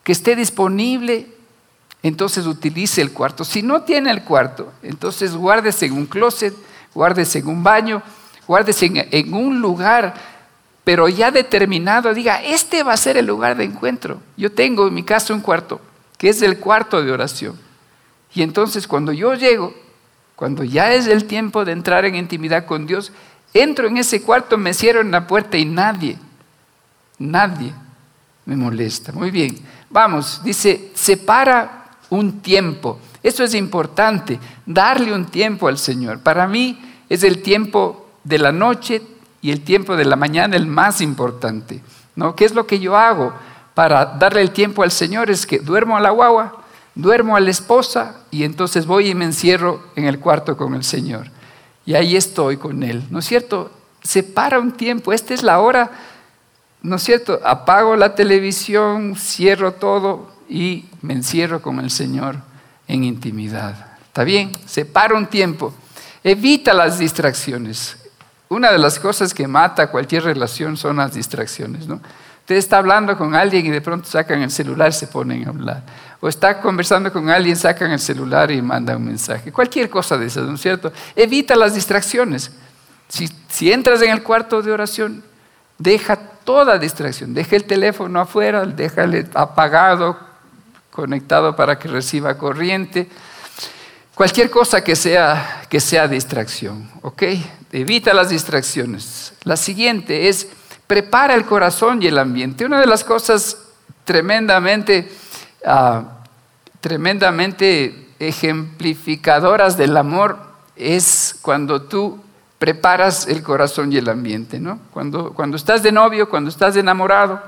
que 0.02 0.10
esté 0.10 0.34
disponible, 0.34 1.33
entonces 2.04 2.46
utilice 2.46 3.00
el 3.00 3.12
cuarto. 3.12 3.44
Si 3.44 3.62
no 3.62 3.80
tiene 3.80 4.10
el 4.10 4.22
cuarto, 4.22 4.70
entonces 4.82 5.34
guárdese 5.34 5.86
en 5.86 5.94
un 5.94 6.04
closet, 6.04 6.54
guárdese 6.94 7.38
en 7.38 7.48
un 7.48 7.62
baño, 7.62 8.02
guárdese 8.46 8.92
en, 9.10 9.32
un 9.32 9.62
lugar, 9.62 10.12
pero 10.84 11.08
ya 11.08 11.30
determinado, 11.30 12.12
diga, 12.12 12.42
este 12.42 12.82
va 12.82 12.92
a 12.92 12.98
ser 12.98 13.16
el 13.16 13.24
lugar 13.24 13.56
de 13.56 13.64
encuentro. 13.64 14.20
Yo 14.36 14.52
tengo 14.52 14.86
en 14.86 14.92
mi 14.92 15.02
casa 15.02 15.32
un 15.32 15.40
cuarto, 15.40 15.80
que 16.18 16.28
es 16.28 16.42
el 16.42 16.58
cuarto 16.58 17.02
de 17.02 17.10
oración. 17.10 17.58
Y 18.34 18.42
entonces 18.42 18.86
cuando 18.86 19.10
yo 19.10 19.32
llego, 19.32 19.72
cuando 20.36 20.62
ya 20.62 20.92
es 20.92 21.06
el 21.06 21.24
tiempo 21.24 21.64
de 21.64 21.72
entrar 21.72 22.04
en 22.04 22.16
intimidad 22.16 22.66
con 22.66 22.86
Dios, 22.86 23.12
entro 23.54 23.88
en 23.88 23.96
ese 23.96 24.20
cuarto, 24.20 24.58
me 24.58 24.74
cierro 24.74 25.00
en 25.00 25.10
la 25.10 25.26
puerta 25.26 25.56
y 25.56 25.64
nadie, 25.64 26.18
nadie 27.18 27.72
me 28.44 28.56
molesta. 28.56 29.10
Muy 29.10 29.30
bien, 29.30 29.58
vamos, 29.88 30.42
dice, 30.44 30.90
separa 30.92 31.80
un 32.14 32.40
tiempo. 32.40 32.98
Eso 33.22 33.44
es 33.44 33.54
importante, 33.54 34.38
darle 34.66 35.12
un 35.12 35.26
tiempo 35.26 35.68
al 35.68 35.78
Señor. 35.78 36.20
Para 36.20 36.46
mí 36.46 36.78
es 37.08 37.22
el 37.22 37.42
tiempo 37.42 38.06
de 38.22 38.38
la 38.38 38.52
noche 38.52 39.02
y 39.40 39.50
el 39.50 39.62
tiempo 39.62 39.96
de 39.96 40.04
la 40.04 40.16
mañana 40.16 40.56
el 40.56 40.66
más 40.66 41.00
importante. 41.00 41.82
¿no? 42.16 42.34
¿Qué 42.34 42.44
es 42.44 42.54
lo 42.54 42.66
que 42.66 42.78
yo 42.78 42.96
hago 42.96 43.32
para 43.74 44.06
darle 44.06 44.40
el 44.42 44.50
tiempo 44.50 44.82
al 44.82 44.90
Señor? 44.90 45.30
Es 45.30 45.46
que 45.46 45.58
duermo 45.58 45.96
a 45.96 46.00
la 46.00 46.10
guagua, 46.10 46.64
duermo 46.94 47.36
a 47.36 47.40
la 47.40 47.50
esposa 47.50 48.20
y 48.30 48.44
entonces 48.44 48.86
voy 48.86 49.08
y 49.08 49.14
me 49.14 49.24
encierro 49.24 49.82
en 49.96 50.04
el 50.04 50.18
cuarto 50.18 50.56
con 50.56 50.74
el 50.74 50.84
Señor. 50.84 51.30
Y 51.86 51.94
ahí 51.94 52.16
estoy 52.16 52.56
con 52.56 52.82
Él, 52.82 53.04
¿no 53.10 53.18
es 53.18 53.26
cierto? 53.26 53.70
Separa 54.02 54.58
un 54.58 54.72
tiempo, 54.72 55.12
esta 55.12 55.34
es 55.34 55.42
la 55.42 55.60
hora, 55.60 55.90
¿no 56.82 56.96
es 56.96 57.02
cierto? 57.02 57.40
Apago 57.44 57.96
la 57.96 58.14
televisión, 58.14 59.16
cierro 59.16 59.72
todo, 59.72 60.33
y 60.48 60.86
me 61.02 61.14
encierro 61.14 61.62
con 61.62 61.80
el 61.80 61.90
Señor 61.90 62.36
en 62.86 63.04
intimidad. 63.04 63.94
¿Está 64.06 64.24
bien? 64.24 64.56
Separa 64.66 65.16
un 65.16 65.26
tiempo. 65.26 65.74
Evita 66.22 66.72
las 66.72 66.98
distracciones. 66.98 67.96
Una 68.48 68.70
de 68.70 68.78
las 68.78 68.98
cosas 68.98 69.34
que 69.34 69.48
mata 69.48 69.90
cualquier 69.90 70.24
relación 70.24 70.76
son 70.76 70.96
las 70.96 71.14
distracciones. 71.14 71.86
¿no? 71.86 72.00
Usted 72.40 72.56
está 72.56 72.78
hablando 72.78 73.16
con 73.16 73.34
alguien 73.34 73.66
y 73.66 73.70
de 73.70 73.80
pronto 73.80 74.08
sacan 74.08 74.42
el 74.42 74.50
celular 74.50 74.92
se 74.92 75.06
ponen 75.06 75.46
a 75.46 75.50
hablar. 75.50 75.82
O 76.20 76.28
está 76.28 76.60
conversando 76.60 77.12
con 77.12 77.30
alguien, 77.30 77.56
sacan 77.56 77.90
el 77.90 77.98
celular 77.98 78.50
y 78.50 78.62
mandan 78.62 78.96
un 78.96 79.06
mensaje. 79.06 79.50
Cualquier 79.50 79.90
cosa 79.90 80.16
de 80.16 80.26
esas, 80.26 80.46
¿no 80.46 80.54
es 80.54 80.60
cierto? 80.60 80.92
Evita 81.16 81.56
las 81.56 81.74
distracciones. 81.74 82.52
Si, 83.08 83.28
si 83.48 83.72
entras 83.72 84.00
en 84.02 84.10
el 84.10 84.22
cuarto 84.22 84.62
de 84.62 84.72
oración, 84.72 85.24
deja 85.78 86.16
toda 86.16 86.78
distracción. 86.78 87.34
Deja 87.34 87.56
el 87.56 87.64
teléfono 87.64 88.20
afuera, 88.20 88.64
déjale 88.66 89.26
apagado, 89.34 90.18
conectado 90.94 91.56
para 91.56 91.76
que 91.76 91.88
reciba 91.88 92.38
corriente. 92.38 93.08
Cualquier 94.14 94.48
cosa 94.48 94.84
que 94.84 94.94
sea, 94.94 95.64
que 95.68 95.80
sea 95.80 96.06
distracción, 96.06 96.88
¿ok? 97.02 97.22
Evita 97.72 98.14
las 98.14 98.28
distracciones. 98.28 99.32
La 99.42 99.56
siguiente 99.56 100.28
es, 100.28 100.46
prepara 100.86 101.34
el 101.34 101.44
corazón 101.46 102.00
y 102.00 102.06
el 102.06 102.16
ambiente. 102.16 102.64
Una 102.64 102.78
de 102.78 102.86
las 102.86 103.02
cosas 103.02 103.58
tremendamente, 104.04 105.10
ah, 105.66 106.20
tremendamente 106.80 108.10
ejemplificadoras 108.20 109.76
del 109.76 109.96
amor 109.96 110.38
es 110.76 111.36
cuando 111.42 111.82
tú 111.82 112.22
preparas 112.60 113.26
el 113.26 113.42
corazón 113.42 113.92
y 113.92 113.96
el 113.96 114.08
ambiente, 114.08 114.60
¿no? 114.60 114.78
Cuando, 114.92 115.32
cuando 115.32 115.56
estás 115.56 115.82
de 115.82 115.90
novio, 115.90 116.28
cuando 116.28 116.50
estás 116.50 116.76
enamorado, 116.76 117.42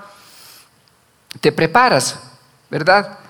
te 1.40 1.52
preparas, 1.52 2.18
¿verdad? 2.68 3.20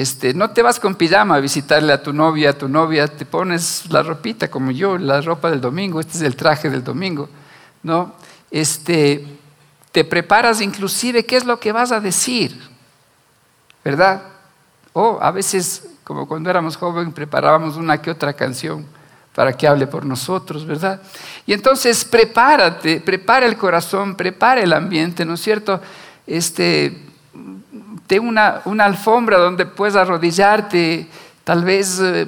Este, 0.00 0.32
no 0.32 0.48
te 0.48 0.62
vas 0.62 0.80
con 0.80 0.94
pijama 0.94 1.34
a 1.34 1.40
visitarle 1.40 1.92
a 1.92 2.02
tu 2.02 2.14
novia, 2.14 2.48
a 2.48 2.52
tu 2.54 2.70
novia, 2.70 3.06
te 3.06 3.26
pones 3.26 3.84
la 3.90 4.02
ropita 4.02 4.50
como 4.50 4.70
yo, 4.70 4.96
la 4.96 5.20
ropa 5.20 5.50
del 5.50 5.60
domingo, 5.60 6.00
este 6.00 6.16
es 6.16 6.22
el 6.22 6.36
traje 6.36 6.70
del 6.70 6.82
domingo, 6.82 7.28
¿no? 7.82 8.14
Este, 8.50 9.26
te 9.92 10.02
preparas 10.06 10.62
inclusive 10.62 11.26
qué 11.26 11.36
es 11.36 11.44
lo 11.44 11.60
que 11.60 11.70
vas 11.70 11.92
a 11.92 12.00
decir, 12.00 12.58
¿verdad? 13.84 14.22
O 14.94 15.18
a 15.20 15.30
veces, 15.32 15.86
como 16.02 16.26
cuando 16.26 16.48
éramos 16.48 16.78
jóvenes, 16.78 17.12
preparábamos 17.12 17.76
una 17.76 18.00
que 18.00 18.10
otra 18.10 18.32
canción 18.32 18.86
para 19.34 19.52
que 19.52 19.68
hable 19.68 19.86
por 19.86 20.06
nosotros, 20.06 20.64
¿verdad? 20.64 21.02
Y 21.44 21.52
entonces 21.52 22.06
prepárate, 22.06 23.02
prepara 23.02 23.44
el 23.44 23.58
corazón, 23.58 24.14
prepara 24.14 24.62
el 24.62 24.72
ambiente, 24.72 25.26
¿no 25.26 25.34
es 25.34 25.42
cierto? 25.42 25.78
Este, 26.26 27.09
ten 28.10 28.26
una, 28.26 28.60
una 28.64 28.86
alfombra 28.86 29.38
donde 29.38 29.66
puedas 29.66 29.94
arrodillarte, 29.94 31.06
tal 31.44 31.62
vez 31.62 32.00
eh, 32.02 32.26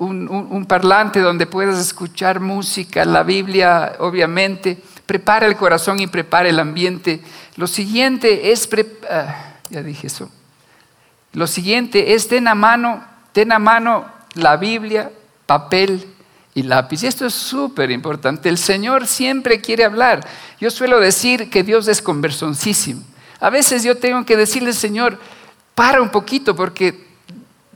un, 0.00 0.66
parlante 0.66 1.20
donde 1.20 1.46
puedas 1.46 1.78
escuchar 1.78 2.40
música, 2.40 3.04
la 3.04 3.22
Biblia, 3.22 3.92
obviamente. 4.00 4.82
Prepara 5.06 5.46
el 5.46 5.54
corazón 5.54 6.00
y 6.00 6.08
prepara 6.08 6.48
el 6.48 6.58
ambiente. 6.58 7.20
Lo 7.54 7.68
siguiente 7.68 8.50
es, 8.50 8.68
ah, 9.08 9.52
ya 9.70 9.80
dije 9.84 10.08
eso. 10.08 10.28
Lo 11.34 11.46
siguiente 11.46 12.12
es 12.14 12.26
ten 12.26 12.48
a 12.48 12.56
mano, 12.56 13.04
ten 13.30 13.52
a 13.52 13.60
mano 13.60 14.06
la 14.34 14.56
Biblia, 14.56 15.12
papel 15.46 16.04
y 16.52 16.64
lápiz. 16.64 17.04
Y 17.04 17.06
esto 17.06 17.26
es 17.26 17.34
súper 17.34 17.92
importante. 17.92 18.48
El 18.48 18.58
Señor 18.58 19.06
siempre 19.06 19.60
quiere 19.60 19.84
hablar. 19.84 20.26
Yo 20.60 20.68
suelo 20.68 20.98
decir 20.98 21.48
que 21.48 21.62
Dios 21.62 21.86
es 21.86 22.02
conversoncísimo. 22.02 23.04
A 23.40 23.50
veces 23.50 23.82
yo 23.82 23.96
tengo 23.96 24.24
que 24.24 24.36
decirle, 24.36 24.72
Señor, 24.72 25.18
para 25.74 26.02
un 26.02 26.10
poquito 26.10 26.54
porque 26.54 27.08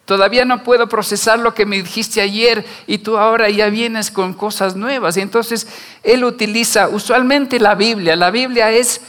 todavía 0.04 0.44
no 0.44 0.62
puedo 0.62 0.88
procesar 0.88 1.38
lo 1.38 1.54
que 1.54 1.66
me 1.66 1.76
dijiste 1.82 2.20
ayer 2.20 2.64
y 2.86 2.98
tú 2.98 3.16
ahora 3.16 3.48
ya 3.48 3.70
vienes 3.70 4.10
con 4.10 4.34
cosas 4.34 4.76
nuevas. 4.76 5.16
Y 5.16 5.22
entonces 5.22 5.66
Él 6.02 6.24
utiliza 6.24 6.88
usualmente 6.88 7.58
la 7.58 7.74
Biblia. 7.74 8.14
La 8.16 8.30
Biblia 8.30 8.70
es, 8.70 9.00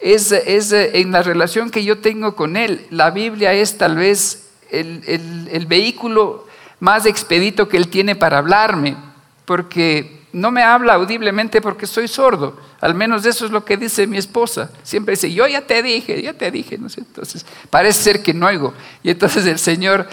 es, 0.00 0.32
es 0.32 0.72
en 0.72 1.12
la 1.12 1.22
relación 1.22 1.70
que 1.70 1.84
yo 1.84 1.98
tengo 1.98 2.34
con 2.34 2.56
Él. 2.56 2.86
La 2.90 3.10
Biblia 3.10 3.52
es 3.52 3.78
tal 3.78 3.96
vez 3.96 4.48
el, 4.70 5.02
el, 5.06 5.48
el 5.52 5.66
vehículo 5.66 6.46
más 6.80 7.06
expedito 7.06 7.68
que 7.68 7.76
Él 7.76 7.88
tiene 7.88 8.16
para 8.16 8.38
hablarme, 8.38 8.96
porque 9.44 10.22
no 10.32 10.50
me 10.50 10.62
habla 10.62 10.94
audiblemente 10.94 11.60
porque 11.60 11.86
soy 11.86 12.08
sordo. 12.08 12.56
Al 12.80 12.94
menos 12.94 13.26
eso 13.26 13.44
es 13.44 13.50
lo 13.50 13.64
que 13.64 13.76
dice 13.76 14.06
mi 14.06 14.16
esposa. 14.16 14.70
Siempre 14.82 15.12
dice, 15.12 15.32
yo 15.32 15.46
ya 15.46 15.60
te 15.62 15.82
dije, 15.82 16.22
ya 16.22 16.32
te 16.32 16.50
dije. 16.50 16.76
Entonces, 16.76 17.44
parece 17.68 18.02
ser 18.02 18.22
que 18.22 18.32
no 18.32 18.46
oigo. 18.46 18.72
Y 19.02 19.10
entonces 19.10 19.44
el 19.46 19.58
Señor, 19.58 20.08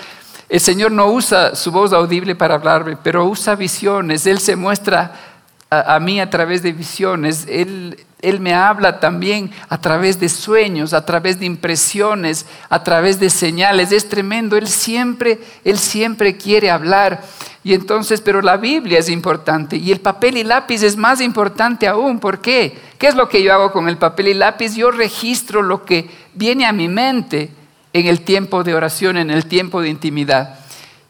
el 0.50 0.60
Señor 0.60 0.92
no 0.92 1.08
usa 1.08 1.56
su 1.56 1.72
voz 1.72 1.94
audible 1.94 2.36
para 2.36 2.56
hablarme, 2.56 2.98
pero 2.98 3.26
usa 3.26 3.56
visiones. 3.56 4.28
Él 4.28 4.40
se 4.40 4.56
muestra 4.56 5.37
a, 5.70 6.00
mí 6.00 6.20
a 6.20 6.30
través 6.30 6.62
de 6.64 6.72
visiones. 6.72 7.46
Él, 7.50 8.00
él 8.22 8.40
me 8.40 8.54
habla 8.54 9.00
también 9.00 9.52
a 9.70 9.80
través 9.80 10.20
de 10.20 10.30
sueños, 10.30 10.94
a 10.94 11.06
través 11.06 11.40
de 11.40 11.46
impresiones, 11.46 12.46
a 12.70 12.84
través 12.84 13.20
de 13.20 13.30
señales. 13.30 13.92
Es 13.92 14.08
tremendo. 14.08 14.56
Él 14.58 14.68
siempre, 14.68 15.40
Él 15.64 15.78
siempre 15.78 16.38
quiere 16.38 16.70
hablar. 16.70 17.22
Y 17.64 17.74
entonces, 17.74 18.22
pero 18.22 18.42
la 18.42 18.56
Biblia 18.56 19.00
es 19.00 19.10
importante 19.10 19.76
y 19.76 19.92
el 19.92 20.00
papel 20.00 20.38
y 20.38 20.44
lápiz 20.46 20.84
es 20.84 20.96
más 20.96 21.20
importante 21.20 21.86
aún. 21.86 22.20
¿Por 22.20 22.40
qué? 22.40 22.78
¿Qué 22.98 23.08
es 23.08 23.16
lo 23.16 23.28
que 23.28 23.44
yo 23.44 23.54
hago 23.54 23.74
con 23.74 23.90
el 23.90 23.98
papel 23.98 24.30
y 24.30 24.34
lápiz? 24.34 24.76
Yo 24.76 24.90
registro 24.90 25.62
lo 25.62 25.84
que 25.84 26.10
viene 26.34 26.66
a 26.66 26.72
mi 26.72 26.88
mente 26.88 27.52
en 27.92 28.06
el 28.06 28.22
tiempo 28.22 28.64
de 28.64 28.74
oración, 28.74 29.18
en 29.18 29.32
el 29.32 29.48
tiempo 29.48 29.82
de 29.82 29.90
intimidad. 29.90 30.60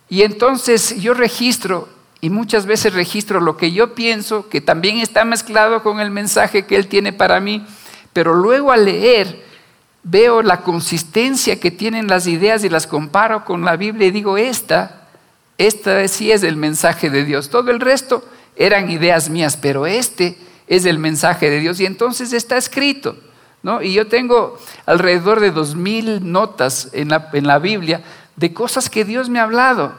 Y 0.09 0.23
entonces 0.23 0.99
yo 0.99 1.13
registro 1.13 1.89
y 2.27 2.29
muchas 2.29 2.65
veces 2.65 2.93
registro 2.93 3.39
lo 3.39 3.55
que 3.55 3.71
yo 3.71 3.95
pienso, 3.95 4.49
que 4.49 4.59
también 4.59 4.97
está 4.99 5.23
mezclado 5.23 5.81
con 5.81 6.01
el 6.01 6.11
mensaje 6.11 6.65
que 6.65 6.75
Él 6.75 6.87
tiene 6.87 7.13
para 7.13 7.39
mí, 7.39 7.65
pero 8.11 8.33
luego 8.33 8.73
al 8.73 8.83
leer 8.83 9.45
veo 10.03 10.41
la 10.41 10.61
consistencia 10.61 11.57
que 11.59 11.71
tienen 11.71 12.07
las 12.07 12.27
ideas 12.27 12.65
y 12.65 12.69
las 12.69 12.85
comparo 12.85 13.45
con 13.45 13.63
la 13.63 13.77
Biblia 13.77 14.07
y 14.07 14.11
digo, 14.11 14.37
esta 14.37 15.07
esta 15.57 16.05
sí 16.09 16.33
es 16.33 16.43
el 16.43 16.57
mensaje 16.57 17.09
de 17.09 17.23
Dios. 17.23 17.49
Todo 17.49 17.71
el 17.71 17.79
resto 17.79 18.27
eran 18.57 18.91
ideas 18.91 19.29
mías, 19.29 19.57
pero 19.57 19.87
este 19.87 20.37
es 20.67 20.85
el 20.85 20.99
mensaje 20.99 21.49
de 21.49 21.61
Dios. 21.61 21.79
Y 21.79 21.85
entonces 21.85 22.33
está 22.33 22.57
escrito. 22.57 23.15
¿no? 23.63 23.81
Y 23.81 23.93
yo 23.93 24.07
tengo 24.07 24.59
alrededor 24.85 25.39
de 25.39 25.51
dos 25.51 25.75
mil 25.75 26.29
notas 26.29 26.89
en 26.91 27.07
la, 27.07 27.29
en 27.31 27.47
la, 27.47 27.59
Biblia 27.59 28.01
de 28.35 28.53
cosas 28.53 28.89
que 28.89 29.05
Dios 29.05 29.29
me 29.29 29.39
ha 29.39 29.43
hablado. 29.43 29.95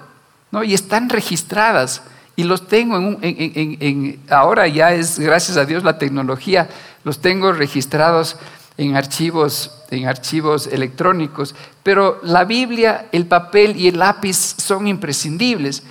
¿no? 0.53 0.62
Y 0.62 0.74
están 0.74 1.09
registradas. 1.09 2.03
Y 2.39 2.45
los 2.45 2.68
tengo 2.68 2.97
en, 2.97 3.18
en, 3.20 3.76
en, 3.80 4.20
ahora 4.30 4.68
ya 4.68 4.95
es, 4.95 5.18
gracias 5.18 5.57
a 5.57 5.64
Dios, 5.64 5.82
la 5.82 5.99
tecnología, 5.99 6.68
los 7.03 7.20
tengo 7.20 7.51
registrados 7.51 8.36
en 8.76 8.95
archivos, 8.95 9.72
en 9.91 10.07
archivos 10.07 10.68
electrónicos, 10.68 11.57
pero 11.82 12.20
la 12.22 12.45
Biblia, 12.45 13.09
el 13.11 13.26
papel 13.26 13.76
y 13.76 13.89
el 13.89 13.99
lápiz 13.99 14.36
son 14.36 14.86
imprescindibles. 14.86 15.82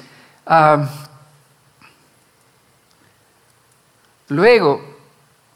Ah, 0.46 0.88
luego, 4.30 4.82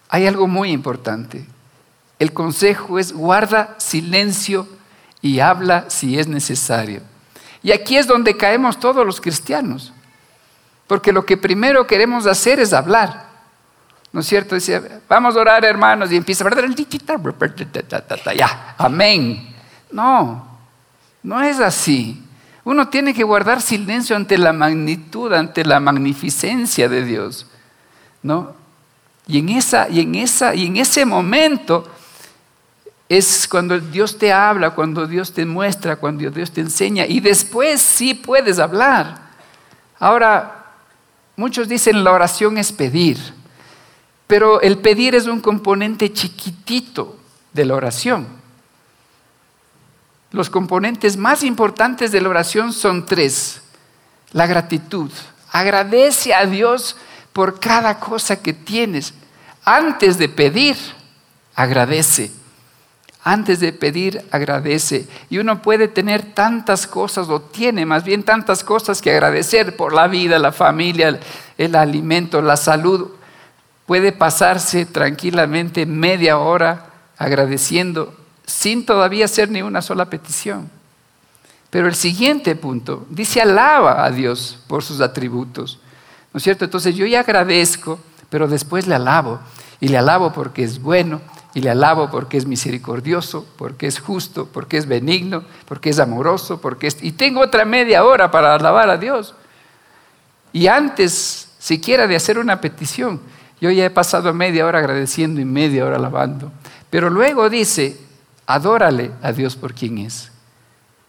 hay 0.09 0.27
algo 0.27 0.45
muy 0.45 0.71
importante. 0.71 1.45
El 2.19 2.33
consejo 2.33 2.99
es 2.99 3.13
guarda 3.13 3.75
silencio 3.77 4.67
y 5.21 5.39
habla 5.39 5.89
si 5.89 6.19
es 6.19 6.27
necesario. 6.27 7.01
Y 7.63 7.71
aquí 7.71 7.95
es 7.95 8.07
donde 8.07 8.35
caemos 8.35 8.77
todos 8.77 9.05
los 9.05 9.21
cristianos, 9.21 9.93
porque 10.91 11.13
lo 11.13 11.25
que 11.25 11.37
primero 11.37 11.87
queremos 11.87 12.27
hacer 12.27 12.59
es 12.59 12.73
hablar. 12.73 13.29
¿No 14.11 14.19
es 14.19 14.27
cierto? 14.27 14.55
Decía, 14.55 14.99
vamos 15.07 15.37
a 15.37 15.39
orar 15.39 15.63
hermanos 15.63 16.11
y 16.11 16.17
empieza 16.17 16.43
a 16.45 18.33
ya, 18.33 18.75
amén. 18.77 19.55
No, 19.89 20.59
no 21.23 21.41
es 21.41 21.61
así. 21.61 22.21
Uno 22.65 22.89
tiene 22.89 23.13
que 23.13 23.23
guardar 23.23 23.61
silencio 23.61 24.17
ante 24.17 24.37
la 24.37 24.51
magnitud, 24.51 25.31
ante 25.31 25.63
la 25.63 25.79
magnificencia 25.79 26.89
de 26.89 27.05
Dios. 27.05 27.47
¿No? 28.21 28.53
Y 29.27 29.39
en, 29.39 29.47
esa, 29.47 29.87
y, 29.87 30.01
en 30.01 30.15
esa, 30.15 30.53
y 30.53 30.65
en 30.65 30.75
ese 30.75 31.05
momento 31.05 31.89
es 33.07 33.47
cuando 33.47 33.79
Dios 33.79 34.17
te 34.17 34.33
habla, 34.33 34.71
cuando 34.71 35.07
Dios 35.07 35.31
te 35.31 35.45
muestra, 35.45 35.95
cuando 35.95 36.29
Dios 36.29 36.51
te 36.51 36.59
enseña. 36.59 37.05
Y 37.05 37.21
después 37.21 37.81
sí 37.81 38.13
puedes 38.13 38.59
hablar. 38.59 39.31
Ahora, 39.97 40.57
muchos 41.36 41.67
dicen 41.67 42.03
la 42.03 42.11
oración 42.11 42.57
es 42.57 42.71
pedir. 42.71 43.17
Pero 44.27 44.61
el 44.61 44.77
pedir 44.77 45.15
es 45.15 45.27
un 45.27 45.41
componente 45.41 46.11
chiquitito 46.13 47.17
de 47.53 47.65
la 47.65 47.75
oración. 47.75 48.27
Los 50.32 50.49
componentes 50.49 51.17
más 51.17 51.43
importantes 51.43 52.11
de 52.11 52.21
la 52.21 52.29
oración 52.29 52.71
son 52.71 53.05
tres. 53.05 53.61
La 54.32 54.47
gratitud. 54.47 55.11
Agradece 55.51 56.34
a 56.34 56.45
Dios 56.45 56.95
por 57.34 57.59
cada 57.59 57.99
cosa 57.99 58.41
que 58.41 58.53
tienes. 58.53 59.13
Antes 59.65 60.17
de 60.17 60.29
pedir, 60.29 60.77
agradece. 61.53 62.32
Antes 63.24 63.59
de 63.59 63.72
pedir, 63.72 64.26
agradece. 64.32 65.07
Y 65.30 65.38
uno 65.38 65.61
puede 65.61 65.88
tener 65.88 66.34
tantas 66.34 66.88
cosas, 66.88 67.30
o 67.30 67.41
tiene 67.41 67.86
más 67.86 68.03
bien 68.03 68.24
tantas 68.24 68.63
cosas 68.63 69.01
que 69.01 69.11
agradecer 69.11 69.76
por 69.76 69.93
la 69.93 70.07
vida, 70.07 70.39
la 70.39 70.51
familia, 70.51 71.19
el 71.57 71.76
alimento, 71.76 72.41
la 72.41 72.57
salud 72.57 73.11
puede 73.86 74.11
pasarse 74.11 74.86
tranquilamente 74.86 75.86
media 75.86 76.38
hora 76.38 76.86
agradeciendo 77.17 78.15
sin 78.45 78.86
todavía 78.86 79.26
hacer 79.26 79.49
ni 79.49 79.61
una 79.61 79.82
sola 79.82 80.05
petición. 80.05 80.69
Pero 81.69 81.88
el 81.88 81.95
siguiente 81.95 82.55
punto 82.55 83.05
dice 83.09 83.41
alaba 83.41 84.03
a 84.03 84.11
Dios 84.11 84.59
por 84.67 84.84
sus 84.84 84.99
atributos. 85.01 85.80
¿No 86.34 86.38
es 86.38 86.43
cierto? 86.43 86.65
Entonces 86.65 86.95
yo 86.95 87.05
ya 87.05 87.22
agradezco, 87.22 87.99
pero 88.30 88.47
después 88.47 88.88
le 88.88 88.95
alabo. 88.95 89.39
Y 89.80 89.88
le 89.88 89.97
alabo 89.97 90.32
porque 90.34 90.63
es 90.63 90.82
bueno, 90.82 91.22
y 91.54 91.62
le 91.62 91.70
alabo 91.70 92.10
porque 92.10 92.38
es 92.38 92.45
misericordioso, 92.45 93.45
porque 93.58 93.88
es 93.88 93.99
justo, 93.99 94.47
porque 94.52 94.78
es 94.78 94.86
benigno, 94.86 95.43
porque 95.68 95.89
es 95.89 95.99
amoroso, 95.99 96.62
porque 96.62 96.88
es... 96.88 96.97
Y 97.02 97.12
tengo 97.12 97.41
otra 97.41 97.66
media 97.66 98.06
hora 98.06 98.32
para 98.32 98.56
alabar 98.56 98.89
a 98.89 98.97
Dios. 98.97 99.36
Y 100.54 100.68
antes 100.68 101.49
siquiera 101.60 102.08
de 102.08 102.16
hacer 102.16 102.39
una 102.39 102.62
petición, 102.62 103.20
yo 103.60 103.70
ya 103.70 103.86
he 103.86 103.89
pasado 103.89 104.34
media 104.34 104.66
hora 104.66 104.80
agradeciendo 104.80 105.41
y 105.41 105.45
media 105.45 105.86
hora 105.86 105.97
alabando. 105.97 106.52
Pero 106.89 107.10
luego 107.10 107.49
dice, 107.49 107.99
adórale 108.47 109.12
a 109.22 109.32
Dios 109.32 109.56
por 109.56 109.74
quien 109.74 109.99
es. 109.99 110.32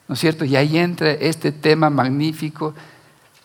¿No 0.09 0.15
es 0.15 0.21
cierto? 0.21 0.45
Y 0.45 0.57
ahí 0.57 0.77
entra 0.77 1.13
este 1.13 1.53
tema 1.53 1.89
magnífico 1.89 2.75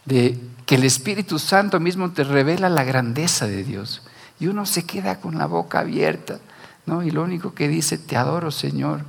de 0.06 0.38
que 0.66 0.76
el 0.76 0.84
Espíritu 0.84 1.40
Santo 1.40 1.80
mismo 1.80 2.12
te 2.12 2.24
revela 2.24 2.70
la 2.70 2.84
grandeza 2.84 3.48
de 3.48 3.64
Dios. 3.64 4.02
Y 4.40 4.48
uno 4.48 4.66
se 4.66 4.86
queda 4.86 5.20
con 5.20 5.38
la 5.38 5.46
boca 5.46 5.80
abierta, 5.80 6.40
¿no? 6.88 7.04
Y 7.04 7.12
lo 7.12 7.22
único 7.22 7.54
que 7.54 7.68
dice, 7.68 8.00
te 8.00 8.18
adoro 8.18 8.50
Señor, 8.50 9.02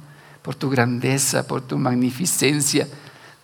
por 0.42 0.54
tu 0.54 0.68
grandeza, 0.68 1.46
por 1.46 1.62
tu 1.62 1.78
magnificencia, 1.78 2.86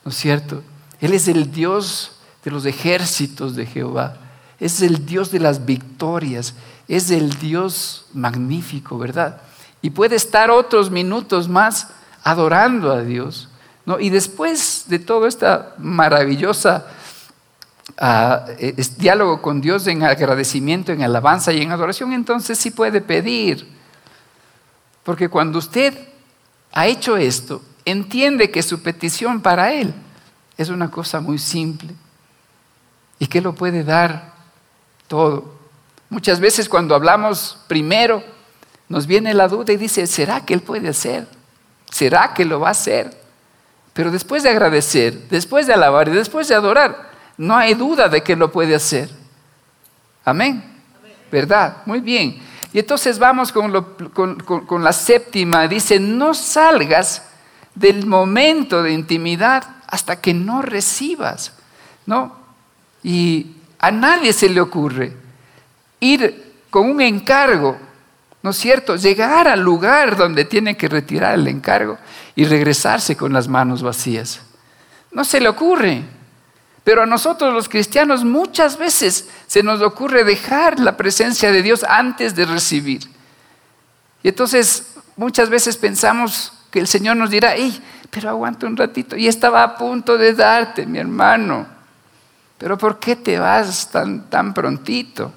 ¿no 0.05 0.11
es 0.11 0.17
cierto? 0.17 0.63
Él 1.01 1.15
es 1.15 1.29
el 1.29 1.51
Dios 1.51 2.13
de 2.45 2.51
los 2.51 2.67
ejércitos 2.67 3.57
de 3.57 3.65
Jehová 3.65 4.19
es 4.61 4.81
el 4.83 5.05
Dios 5.05 5.31
de 5.31 5.41
las 5.41 5.67
victorias, 5.67 6.55
es 6.89 7.11
el 7.11 7.31
Dios 7.39 8.07
magnífico, 8.15 8.99
¿verdad? 8.99 9.41
Y 9.83 9.91
puede 9.91 10.17
estar 10.17 10.51
otros 10.51 10.91
minutos 10.91 11.49
más 11.49 11.89
adorando 12.23 12.93
a 12.93 13.03
Dios. 13.03 13.49
¿no? 13.85 14.01
Y 14.01 14.09
después 14.09 14.85
de 14.89 14.99
todo 14.99 15.27
este 15.27 15.47
maravillosa 15.77 16.87
ah, 17.99 18.47
diálogo 18.97 19.43
con 19.43 19.61
Dios 19.61 19.87
en 19.87 20.03
agradecimiento, 20.03 20.93
en 20.93 21.03
alabanza 21.03 21.53
y 21.53 21.61
en 21.61 21.71
adoración, 21.71 22.15
entonces 22.15 22.57
sí 22.59 22.71
puede 22.71 23.03
pedir. 23.03 23.74
Porque 25.05 25.29
cuando 25.29 25.59
usted 25.59 25.97
ha 26.73 26.87
hecho 26.87 27.17
esto 27.17 27.63
entiende 27.85 28.51
que 28.51 28.63
su 28.63 28.83
petición 28.83 29.41
para 29.41 29.73
Él 29.73 29.95
es 30.57 30.71
una 30.71 30.91
cosa 30.91 31.21
muy 31.21 31.39
simple 31.39 31.95
y 33.19 33.27
que 33.27 33.41
lo 33.41 33.55
puede 33.55 33.85
dar 33.85 34.33
todo. 35.07 35.55
Muchas 36.09 36.41
veces 36.41 36.69
cuando 36.69 36.95
hablamos 36.95 37.59
primero, 37.69 38.23
nos 38.89 39.07
viene 39.07 39.35
la 39.35 39.49
duda 39.49 39.73
y 39.73 39.77
dice, 39.77 40.07
¿será 40.07 40.45
que 40.45 40.55
Él 40.55 40.61
puede 40.61 40.89
hacer? 40.89 41.27
¿Será 41.91 42.35
que 42.35 42.45
lo 42.45 42.61
va 42.61 42.69
a 42.69 42.73
hacer? 42.73 43.17
Pero 43.93 44.11
después 44.11 44.43
de 44.43 44.51
agradecer, 44.51 45.29
después 45.29 45.67
de 45.67 45.75
alabar 45.75 46.09
y 46.09 46.13
después 46.13 46.49
de 46.49 46.55
adorar, 46.55 47.11
no 47.37 47.57
hay 47.57 47.75
duda 47.75 48.09
de 48.09 48.23
que 48.23 48.37
lo 48.37 48.51
puede 48.51 48.75
hacer. 48.75 49.09
Amén. 50.25 50.65
¿Verdad? 51.31 51.79
Muy 51.87 52.01
bien. 52.01 52.41
Y 52.75 52.81
entonces 52.81 53.21
vamos 53.21 53.53
con, 53.53 54.83
la 54.83 54.93
séptima. 54.93 55.69
Dice, 55.69 56.01
no 56.01 56.35
salgas 56.35 57.23
del 57.73 58.05
momento 58.05 58.83
de 58.83 58.93
intimidad 58.93 59.65
hasta 59.87 60.21
que 60.21 60.35
no 60.35 60.61
recibas. 60.61 61.53
¿No? 62.05 62.37
Y 63.05 63.53
a 63.79 63.93
nadie 63.93 64.33
se 64.33 64.49
le 64.49 64.61
ocurre 64.61 65.17
ir 66.01 66.53
con 66.69 66.91
un 66.91 67.01
encargo, 67.01 67.79
¿no 68.43 68.51
es 68.51 68.57
cierto? 68.57 68.97
Llegar 68.97 69.47
al 69.47 69.61
lugar 69.61 70.17
donde 70.17 70.45
tiene 70.45 70.77
que 70.77 70.89
retirar 70.89 71.35
el 71.35 71.47
encargo 71.47 71.97
y 72.35 72.45
regresarse 72.45 73.17
con 73.17 73.33
las 73.33 73.47
manos 73.47 73.83
vacías. 73.85 74.41
No 75.13 75.25
se 75.25 75.41
le 75.41 75.49
ocurre. 75.49 76.03
Pero 76.85 77.03
a 77.03 77.07
nosotros 77.07 77.53
los 77.55 77.69
cristianos 77.69 78.25
muchas 78.25 78.77
veces 78.77 79.29
se 79.47 79.63
nos 79.63 79.81
ocurre 79.81 80.23
dejar 80.23 80.79
la 80.79 80.99
presencia 80.99 81.51
de 81.51 81.63
Dios 81.63 81.83
antes 81.83 82.37
de 82.37 82.45
recibir. 82.45 83.11
Y 84.23 84.29
entonces 84.29 84.95
muchas 85.17 85.49
veces 85.49 85.79
pensamos 85.79 86.53
que 86.71 86.81
el 86.81 86.87
Señor 86.87 87.17
nos 87.17 87.31
dirá, 87.31 87.55
hey, 87.57 87.83
pero 88.11 88.29
aguanta 88.29 88.67
un 88.67 88.77
ratito, 88.77 89.17
y 89.17 89.27
estaba 89.27 89.63
a 89.63 89.77
punto 89.77 90.19
de 90.19 90.35
darte, 90.35 90.87
mi 90.87 90.99
hermano. 90.99 91.67
Pero 92.59 92.77
¿por 92.77 92.99
qué 92.99 93.17
te 93.17 93.39
vas 93.39 93.91
tan, 93.91 94.29
tan 94.29 94.53
prontito? 94.53 95.33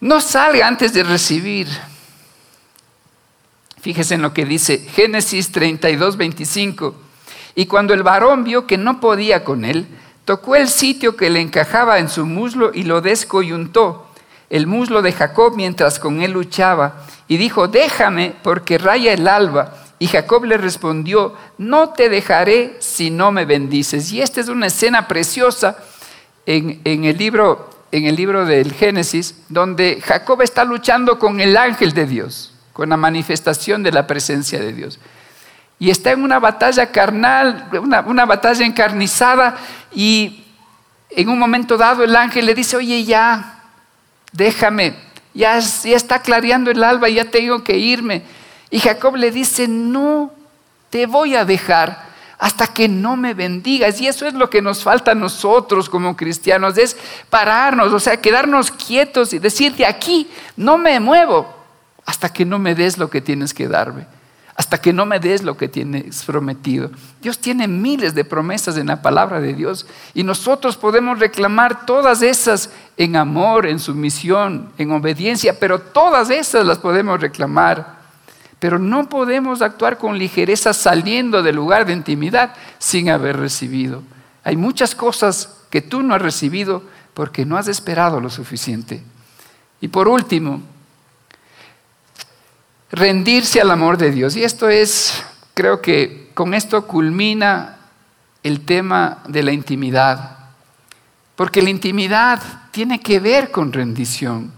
No 0.00 0.20
salga 0.20 0.66
antes 0.66 0.92
de 0.92 1.02
recibir. 1.02 1.68
Fíjese 3.80 4.14
en 4.14 4.22
lo 4.22 4.32
que 4.32 4.44
dice 4.44 4.78
Génesis 4.78 5.50
32, 5.50 6.16
25. 6.16 7.07
Y 7.58 7.66
cuando 7.66 7.92
el 7.92 8.04
varón 8.04 8.44
vio 8.44 8.68
que 8.68 8.78
no 8.78 9.00
podía 9.00 9.42
con 9.42 9.64
él, 9.64 9.88
tocó 10.24 10.54
el 10.54 10.68
sitio 10.68 11.16
que 11.16 11.28
le 11.28 11.40
encajaba 11.40 11.98
en 11.98 12.08
su 12.08 12.24
muslo 12.24 12.70
y 12.72 12.84
lo 12.84 13.00
descoyuntó, 13.00 14.06
el 14.48 14.68
muslo 14.68 15.02
de 15.02 15.10
Jacob 15.10 15.54
mientras 15.56 15.98
con 15.98 16.22
él 16.22 16.30
luchaba, 16.30 17.04
y 17.26 17.36
dijo, 17.36 17.66
déjame 17.66 18.32
porque 18.44 18.78
raya 18.78 19.12
el 19.12 19.26
alba. 19.26 19.74
Y 19.98 20.06
Jacob 20.06 20.44
le 20.44 20.56
respondió, 20.56 21.34
no 21.58 21.88
te 21.88 22.08
dejaré 22.08 22.76
si 22.78 23.10
no 23.10 23.32
me 23.32 23.44
bendices. 23.44 24.12
Y 24.12 24.22
esta 24.22 24.40
es 24.40 24.46
una 24.46 24.68
escena 24.68 25.08
preciosa 25.08 25.78
en, 26.46 26.80
el, 26.84 27.18
libro, 27.18 27.70
en 27.90 28.04
el 28.04 28.14
libro 28.14 28.46
del 28.46 28.72
Génesis, 28.72 29.34
donde 29.48 30.00
Jacob 30.00 30.42
está 30.42 30.64
luchando 30.64 31.18
con 31.18 31.40
el 31.40 31.56
ángel 31.56 31.92
de 31.92 32.06
Dios, 32.06 32.54
con 32.72 32.90
la 32.90 32.96
manifestación 32.96 33.82
de 33.82 33.90
la 33.90 34.06
presencia 34.06 34.60
de 34.60 34.72
Dios. 34.72 35.00
Y 35.78 35.90
está 35.90 36.10
en 36.12 36.22
una 36.22 36.38
batalla 36.38 36.90
carnal, 36.90 37.68
una, 37.80 38.24
batalla 38.26 38.66
encarnizada, 38.66 39.56
y 39.94 40.44
en 41.10 41.28
un 41.28 41.38
momento 41.38 41.76
dado 41.76 42.02
el 42.02 42.16
ángel 42.16 42.46
le 42.46 42.54
dice, 42.54 42.76
oye, 42.76 43.04
ya, 43.04 43.62
déjame, 44.32 44.94
ya, 45.34 45.58
ya 45.58 45.96
está 45.96 46.20
clareando 46.20 46.70
el 46.70 46.82
alba, 46.82 47.08
ya 47.08 47.24
tengo 47.30 47.62
que 47.62 47.78
irme. 47.78 48.22
Y 48.70 48.80
Jacob 48.80 49.16
le 49.16 49.30
dice, 49.30 49.68
no 49.68 50.32
te 50.90 51.06
voy 51.06 51.36
a 51.36 51.44
dejar 51.44 52.08
hasta 52.38 52.68
que 52.68 52.88
no 52.88 53.16
me 53.16 53.34
bendigas. 53.34 54.00
Y 54.00 54.06
eso 54.06 54.26
es 54.26 54.34
lo 54.34 54.48
que 54.48 54.62
nos 54.62 54.82
falta 54.82 55.10
a 55.10 55.14
nosotros 55.14 55.88
como 55.88 56.16
cristianos, 56.16 56.78
es 56.78 56.96
pararnos, 57.28 57.92
o 57.92 58.00
sea, 58.00 58.20
quedarnos 58.20 58.70
quietos 58.70 59.32
y 59.32 59.38
decirte 59.38 59.84
aquí, 59.84 60.30
no 60.56 60.78
me 60.78 60.98
muevo 61.00 61.54
hasta 62.06 62.32
que 62.32 62.44
no 62.44 62.58
me 62.58 62.74
des 62.74 62.96
lo 62.96 63.10
que 63.10 63.20
tienes 63.20 63.52
que 63.52 63.68
darme, 63.68 64.06
hasta 64.58 64.80
que 64.80 64.92
no 64.92 65.06
me 65.06 65.20
des 65.20 65.44
lo 65.44 65.56
que 65.56 65.68
tienes 65.68 66.24
prometido. 66.24 66.90
Dios 67.22 67.38
tiene 67.38 67.68
miles 67.68 68.14
de 68.14 68.24
promesas 68.24 68.76
en 68.76 68.88
la 68.88 69.00
palabra 69.00 69.40
de 69.40 69.54
Dios 69.54 69.86
y 70.14 70.24
nosotros 70.24 70.76
podemos 70.76 71.20
reclamar 71.20 71.86
todas 71.86 72.22
esas 72.22 72.70
en 72.96 73.14
amor, 73.14 73.66
en 73.66 73.78
sumisión, 73.78 74.72
en 74.76 74.90
obediencia, 74.90 75.60
pero 75.60 75.78
todas 75.78 76.28
esas 76.30 76.66
las 76.66 76.78
podemos 76.78 77.20
reclamar 77.20 77.98
pero 78.58 78.80
no 78.80 79.08
podemos 79.08 79.62
actuar 79.62 79.98
con 79.98 80.18
ligereza 80.18 80.72
saliendo 80.72 81.42
del 81.44 81.54
lugar 81.54 81.86
de 81.86 81.92
intimidad 81.92 82.54
sin 82.78 83.08
haber 83.08 83.36
recibido. 83.36 84.02
Hay 84.42 84.56
muchas 84.56 84.96
cosas 84.96 85.60
que 85.70 85.80
tú 85.80 86.02
no 86.02 86.14
has 86.14 86.22
recibido 86.22 86.82
porque 87.14 87.44
no 87.44 87.56
has 87.56 87.68
esperado 87.68 88.20
lo 88.20 88.30
suficiente. 88.30 89.00
Y 89.80 89.88
por 89.88 90.08
último, 90.08 90.60
rendirse 92.90 93.60
al 93.60 93.70
amor 93.70 93.98
de 93.98 94.10
Dios. 94.10 94.36
Y 94.36 94.44
esto 94.44 94.68
es, 94.68 95.22
creo 95.54 95.80
que 95.80 96.30
con 96.34 96.54
esto 96.54 96.86
culmina 96.86 97.76
el 98.42 98.64
tema 98.64 99.22
de 99.26 99.42
la 99.42 99.52
intimidad. 99.52 100.38
Porque 101.36 101.62
la 101.62 101.70
intimidad 101.70 102.42
tiene 102.70 103.00
que 103.00 103.20
ver 103.20 103.50
con 103.50 103.72
rendición. 103.72 104.52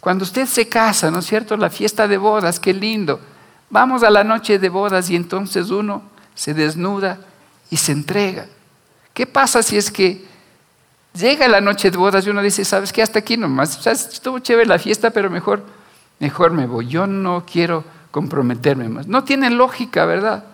Cuando 0.00 0.24
usted 0.24 0.46
se 0.46 0.68
casa, 0.68 1.10
¿no 1.10 1.18
es 1.18 1.26
cierto? 1.26 1.56
La 1.56 1.70
fiesta 1.70 2.06
de 2.06 2.16
bodas, 2.16 2.60
qué 2.60 2.72
lindo. 2.72 3.20
Vamos 3.70 4.02
a 4.02 4.10
la 4.10 4.22
noche 4.22 4.58
de 4.58 4.68
bodas 4.68 5.10
y 5.10 5.16
entonces 5.16 5.70
uno 5.70 6.02
se 6.34 6.54
desnuda 6.54 7.18
y 7.70 7.76
se 7.76 7.92
entrega. 7.92 8.46
¿Qué 9.12 9.26
pasa 9.26 9.62
si 9.62 9.76
es 9.76 9.90
que 9.90 10.24
llega 11.14 11.48
la 11.48 11.60
noche 11.60 11.90
de 11.90 11.96
bodas 11.96 12.26
y 12.26 12.30
uno 12.30 12.42
dice, 12.42 12.64
¿sabes 12.64 12.92
qué? 12.92 13.02
Hasta 13.02 13.18
aquí 13.18 13.36
nomás. 13.36 13.84
Estuvo 13.86 14.38
chévere 14.38 14.68
la 14.68 14.78
fiesta, 14.78 15.10
pero 15.10 15.30
mejor, 15.30 15.64
mejor 16.18 16.52
me 16.52 16.66
voy. 16.66 16.86
Yo 16.88 17.06
no 17.06 17.44
quiero 17.50 17.84
comprometerme 18.10 18.88
más. 18.88 19.06
No 19.06 19.24
tiene 19.24 19.50
lógica, 19.50 20.04
¿verdad? 20.06 20.44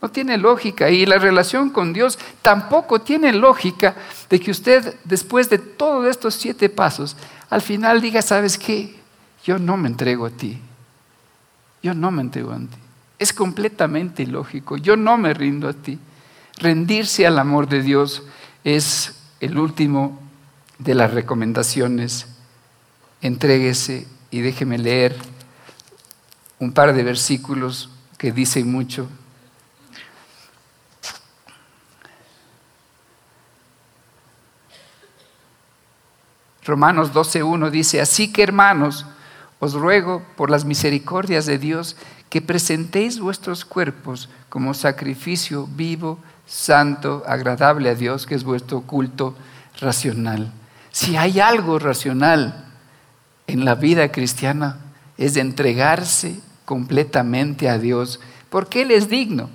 No 0.00 0.10
tiene 0.10 0.38
lógica. 0.38 0.90
Y 0.90 1.06
la 1.06 1.18
relación 1.18 1.70
con 1.70 1.92
Dios 1.92 2.18
tampoco 2.42 3.00
tiene 3.00 3.32
lógica 3.32 3.94
de 4.28 4.40
que 4.40 4.50
usted, 4.50 4.96
después 5.04 5.50
de 5.50 5.58
todos 5.58 6.06
estos 6.06 6.34
siete 6.34 6.68
pasos, 6.68 7.16
al 7.50 7.60
final 7.62 8.00
diga, 8.00 8.22
¿sabes 8.22 8.56
qué? 8.56 9.00
yo 9.44 9.58
no 9.58 9.76
me 9.76 9.88
entrego 9.88 10.26
a 10.26 10.30
ti. 10.30 10.58
Yo 11.82 11.94
no 11.94 12.10
me 12.10 12.22
entrego 12.22 12.52
a 12.52 12.58
ti. 12.58 12.66
Es 13.18 13.32
completamente 13.32 14.22
ilógico. 14.22 14.76
Yo 14.76 14.96
no 14.96 15.16
me 15.18 15.34
rindo 15.34 15.68
a 15.68 15.72
ti. 15.72 15.98
Rendirse 16.58 17.26
al 17.26 17.38
amor 17.38 17.68
de 17.68 17.82
Dios 17.82 18.22
es 18.64 19.14
el 19.40 19.58
último 19.58 20.18
de 20.78 20.94
las 20.94 21.12
recomendaciones. 21.12 22.26
Entréguese 23.22 24.06
y 24.30 24.40
déjeme 24.40 24.78
leer 24.78 25.16
un 26.58 26.72
par 26.72 26.92
de 26.92 27.02
versículos 27.02 27.90
que 28.18 28.32
dicen 28.32 28.70
mucho. 28.70 29.08
Romanos 36.64 37.12
12.1 37.12 37.70
dice, 37.70 38.00
así 38.00 38.32
que 38.32 38.42
hermanos, 38.42 39.06
os 39.58 39.74
ruego 39.74 40.22
por 40.36 40.50
las 40.50 40.64
misericordias 40.64 41.46
de 41.46 41.58
Dios 41.58 41.96
que 42.28 42.40
presentéis 42.40 43.18
vuestros 43.18 43.64
cuerpos 43.64 44.28
como 44.48 44.72
sacrificio 44.74 45.66
vivo, 45.66 46.18
santo, 46.46 47.24
agradable 47.26 47.90
a 47.90 47.94
Dios, 47.94 48.26
que 48.26 48.34
es 48.34 48.44
vuestro 48.44 48.82
culto 48.82 49.34
racional. 49.80 50.52
Si 50.92 51.16
hay 51.16 51.40
algo 51.40 51.78
racional 51.78 52.69
en 53.50 53.64
la 53.64 53.74
vida 53.74 54.12
cristiana, 54.12 54.78
es 55.18 55.36
entregarse 55.36 56.40
completamente 56.64 57.68
a 57.68 57.78
Dios, 57.78 58.20
porque 58.48 58.82
Él 58.82 58.92
es 58.92 59.08
digno, 59.08 59.50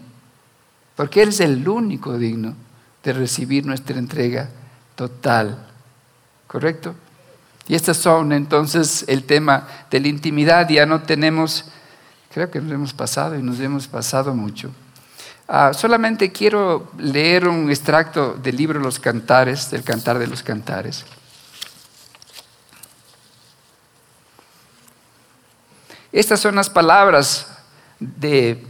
porque 0.95 1.23
Él 1.23 1.29
es 1.29 1.39
el 1.39 1.67
único 1.67 2.17
digno 2.17 2.55
de 3.03 3.13
recibir 3.13 3.65
nuestra 3.65 3.97
entrega 3.97 4.49
total. 4.95 5.65
¿Correcto? 6.47 6.95
Y 7.67 7.75
estos 7.75 7.97
son 7.97 8.31
entonces 8.31 9.05
el 9.07 9.23
tema 9.23 9.67
de 9.89 9.99
la 9.99 10.07
intimidad. 10.07 10.69
Ya 10.69 10.85
no 10.85 11.01
tenemos, 11.01 11.65
creo 12.33 12.51
que 12.51 12.61
nos 12.61 12.71
hemos 12.71 12.93
pasado 12.93 13.37
y 13.37 13.41
nos 13.41 13.59
hemos 13.59 13.87
pasado 13.87 14.33
mucho. 14.33 14.71
Ah, 15.47 15.71
solamente 15.73 16.31
quiero 16.31 16.91
leer 16.97 17.47
un 17.47 17.69
extracto 17.69 18.33
del 18.33 18.57
libro 18.57 18.79
Los 18.79 18.99
Cantares, 18.99 19.71
del 19.71 19.83
Cantar 19.83 20.19
de 20.19 20.27
los 20.27 20.43
Cantares. 20.43 21.05
Estas 26.15 26.39
son 26.39 26.55
las 26.55 26.69
palabras 26.71 27.47
de, 27.99 28.63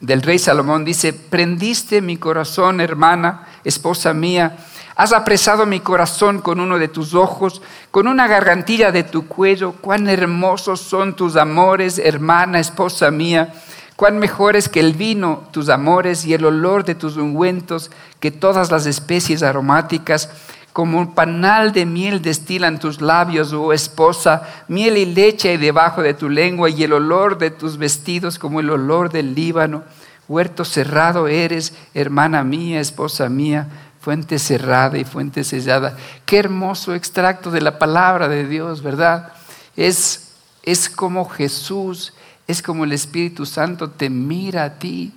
del 0.00 0.22
rey 0.22 0.38
Salomón. 0.38 0.84
Dice, 0.84 1.12
prendiste 1.12 2.00
mi 2.00 2.16
corazón, 2.16 2.80
hermana, 2.80 3.46
esposa 3.64 4.12
mía 4.12 4.56
Has 4.98 5.12
apresado 5.12 5.66
mi 5.66 5.80
corazón 5.80 6.40
con 6.40 6.58
uno 6.58 6.78
de 6.78 6.88
tus 6.88 7.12
ojos, 7.12 7.60
con 7.90 8.08
una 8.08 8.26
gargantilla 8.26 8.92
de 8.92 9.02
tu 9.04 9.28
cuello. 9.28 9.72
Cuán 9.72 10.08
hermosos 10.08 10.80
son 10.80 11.14
tus 11.14 11.36
amores, 11.36 11.98
hermana, 11.98 12.60
esposa 12.60 13.10
mía. 13.10 13.52
Cuán 13.94 14.18
mejor 14.18 14.56
es 14.56 14.70
que 14.70 14.80
el 14.80 14.94
vino, 14.94 15.48
tus 15.50 15.68
amores, 15.68 16.24
y 16.24 16.32
el 16.32 16.46
olor 16.46 16.86
de 16.86 16.94
tus 16.94 17.18
ungüentos, 17.18 17.90
que 18.20 18.30
todas 18.30 18.70
las 18.70 18.86
especies 18.86 19.42
aromáticas, 19.42 20.30
como 20.76 20.98
un 20.98 21.14
panal 21.14 21.72
de 21.72 21.86
miel 21.86 22.20
destilan 22.20 22.78
tus 22.78 23.00
labios, 23.00 23.54
oh 23.54 23.72
esposa, 23.72 24.42
miel 24.68 24.98
y 24.98 25.06
leche 25.06 25.56
debajo 25.56 26.02
de 26.02 26.12
tu 26.12 26.28
lengua, 26.28 26.68
y 26.68 26.84
el 26.84 26.92
olor 26.92 27.38
de 27.38 27.50
tus 27.50 27.78
vestidos 27.78 28.38
como 28.38 28.60
el 28.60 28.68
olor 28.68 29.10
del 29.10 29.34
Líbano. 29.34 29.84
Huerto 30.28 30.66
cerrado 30.66 31.28
eres, 31.28 31.72
hermana 31.94 32.44
mía, 32.44 32.78
esposa 32.78 33.30
mía, 33.30 33.68
fuente 34.02 34.38
cerrada 34.38 34.98
y 34.98 35.06
fuente 35.06 35.44
sellada. 35.44 35.96
Qué 36.26 36.36
hermoso 36.36 36.94
extracto 36.94 37.50
de 37.50 37.62
la 37.62 37.78
palabra 37.78 38.28
de 38.28 38.46
Dios, 38.46 38.82
¿verdad? 38.82 39.32
Es, 39.76 40.32
es 40.62 40.90
como 40.90 41.26
Jesús 41.26 42.12
es 42.46 42.60
como 42.60 42.84
el 42.84 42.92
Espíritu 42.92 43.44
Santo 43.44 43.90
te 43.90 44.08
mira 44.08 44.64
a 44.64 44.78
ti. 44.78 45.12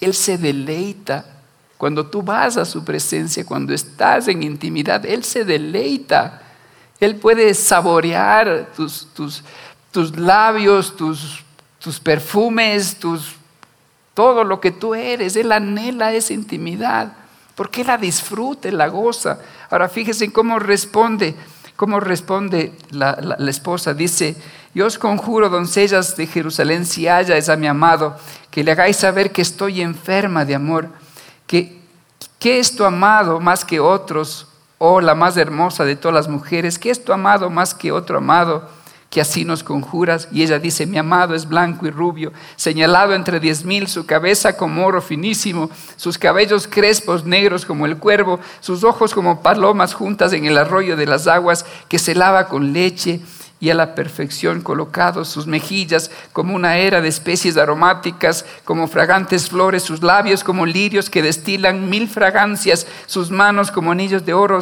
Él 0.00 0.14
se 0.14 0.38
deleita. 0.38 1.24
Cuando 1.82 2.06
tú 2.06 2.22
vas 2.22 2.56
a 2.58 2.64
su 2.64 2.84
presencia, 2.84 3.44
cuando 3.44 3.74
estás 3.74 4.28
en 4.28 4.44
intimidad, 4.44 5.04
Él 5.04 5.24
se 5.24 5.44
deleita. 5.44 6.40
Él 7.00 7.16
puede 7.16 7.52
saborear 7.54 8.68
tus, 8.76 9.08
tus, 9.12 9.42
tus 9.90 10.16
labios, 10.16 10.96
tus, 10.96 11.42
tus 11.80 11.98
perfumes, 11.98 13.00
tus, 13.00 13.34
todo 14.14 14.44
lo 14.44 14.60
que 14.60 14.70
tú 14.70 14.94
eres. 14.94 15.34
Él 15.34 15.50
anhela 15.50 16.12
esa 16.12 16.32
intimidad 16.32 17.14
porque 17.56 17.82
la 17.82 17.98
disfruta, 17.98 18.70
la 18.70 18.86
goza. 18.86 19.40
Ahora 19.68 19.88
fíjense 19.88 20.32
cómo 20.32 20.60
responde, 20.60 21.34
cómo 21.74 21.98
responde 21.98 22.74
la, 22.90 23.36
la 23.36 23.50
esposa. 23.50 23.92
Dice, 23.92 24.36
yo 24.72 24.86
os 24.86 24.98
conjuro, 24.98 25.48
doncellas 25.48 26.16
de 26.16 26.28
Jerusalén, 26.28 26.86
si 26.86 27.08
es 27.08 27.48
a 27.48 27.56
mi 27.56 27.66
amado, 27.66 28.16
que 28.52 28.62
le 28.62 28.70
hagáis 28.70 28.98
saber 28.98 29.32
que 29.32 29.42
estoy 29.42 29.80
enferma 29.80 30.44
de 30.44 30.54
amor, 30.54 31.02
que, 31.52 31.78
que 32.38 32.60
es 32.60 32.74
tu 32.74 32.82
amado 32.82 33.38
más 33.38 33.62
que 33.62 33.78
otros, 33.78 34.46
oh 34.78 35.02
la 35.02 35.14
más 35.14 35.36
hermosa 35.36 35.84
de 35.84 35.96
todas 35.96 36.14
las 36.14 36.26
mujeres, 36.28 36.78
que 36.78 36.88
es 36.88 37.04
tu 37.04 37.12
amado 37.12 37.50
más 37.50 37.74
que 37.74 37.92
otro 37.92 38.16
amado, 38.16 38.66
que 39.10 39.20
así 39.20 39.44
nos 39.44 39.62
conjuras. 39.62 40.28
Y 40.32 40.42
ella 40.42 40.58
dice, 40.58 40.86
mi 40.86 40.96
amado 40.96 41.34
es 41.34 41.46
blanco 41.46 41.86
y 41.86 41.90
rubio, 41.90 42.32
señalado 42.56 43.12
entre 43.12 43.38
diez 43.38 43.66
mil, 43.66 43.86
su 43.86 44.06
cabeza 44.06 44.56
como 44.56 44.86
oro 44.86 45.02
finísimo, 45.02 45.68
sus 45.96 46.16
cabellos 46.16 46.66
crespos 46.66 47.26
negros 47.26 47.66
como 47.66 47.84
el 47.84 47.98
cuervo, 47.98 48.40
sus 48.60 48.82
ojos 48.82 49.12
como 49.12 49.42
palomas 49.42 49.92
juntas 49.92 50.32
en 50.32 50.46
el 50.46 50.56
arroyo 50.56 50.96
de 50.96 51.04
las 51.04 51.26
aguas, 51.26 51.66
que 51.90 51.98
se 51.98 52.14
lava 52.14 52.48
con 52.48 52.72
leche 52.72 53.20
y 53.62 53.70
a 53.70 53.76
la 53.76 53.94
perfección 53.94 54.60
colocados 54.60 55.28
sus 55.28 55.46
mejillas 55.46 56.10
como 56.32 56.52
una 56.56 56.78
era 56.78 57.00
de 57.00 57.06
especies 57.06 57.56
aromáticas, 57.56 58.44
como 58.64 58.88
fragantes 58.88 59.50
flores, 59.50 59.84
sus 59.84 60.02
labios 60.02 60.42
como 60.42 60.66
lirios 60.66 61.08
que 61.08 61.22
destilan 61.22 61.88
mil 61.88 62.08
fragancias, 62.08 62.88
sus 63.06 63.30
manos 63.30 63.70
como 63.70 63.92
anillos 63.92 64.26
de 64.26 64.34
oro 64.34 64.58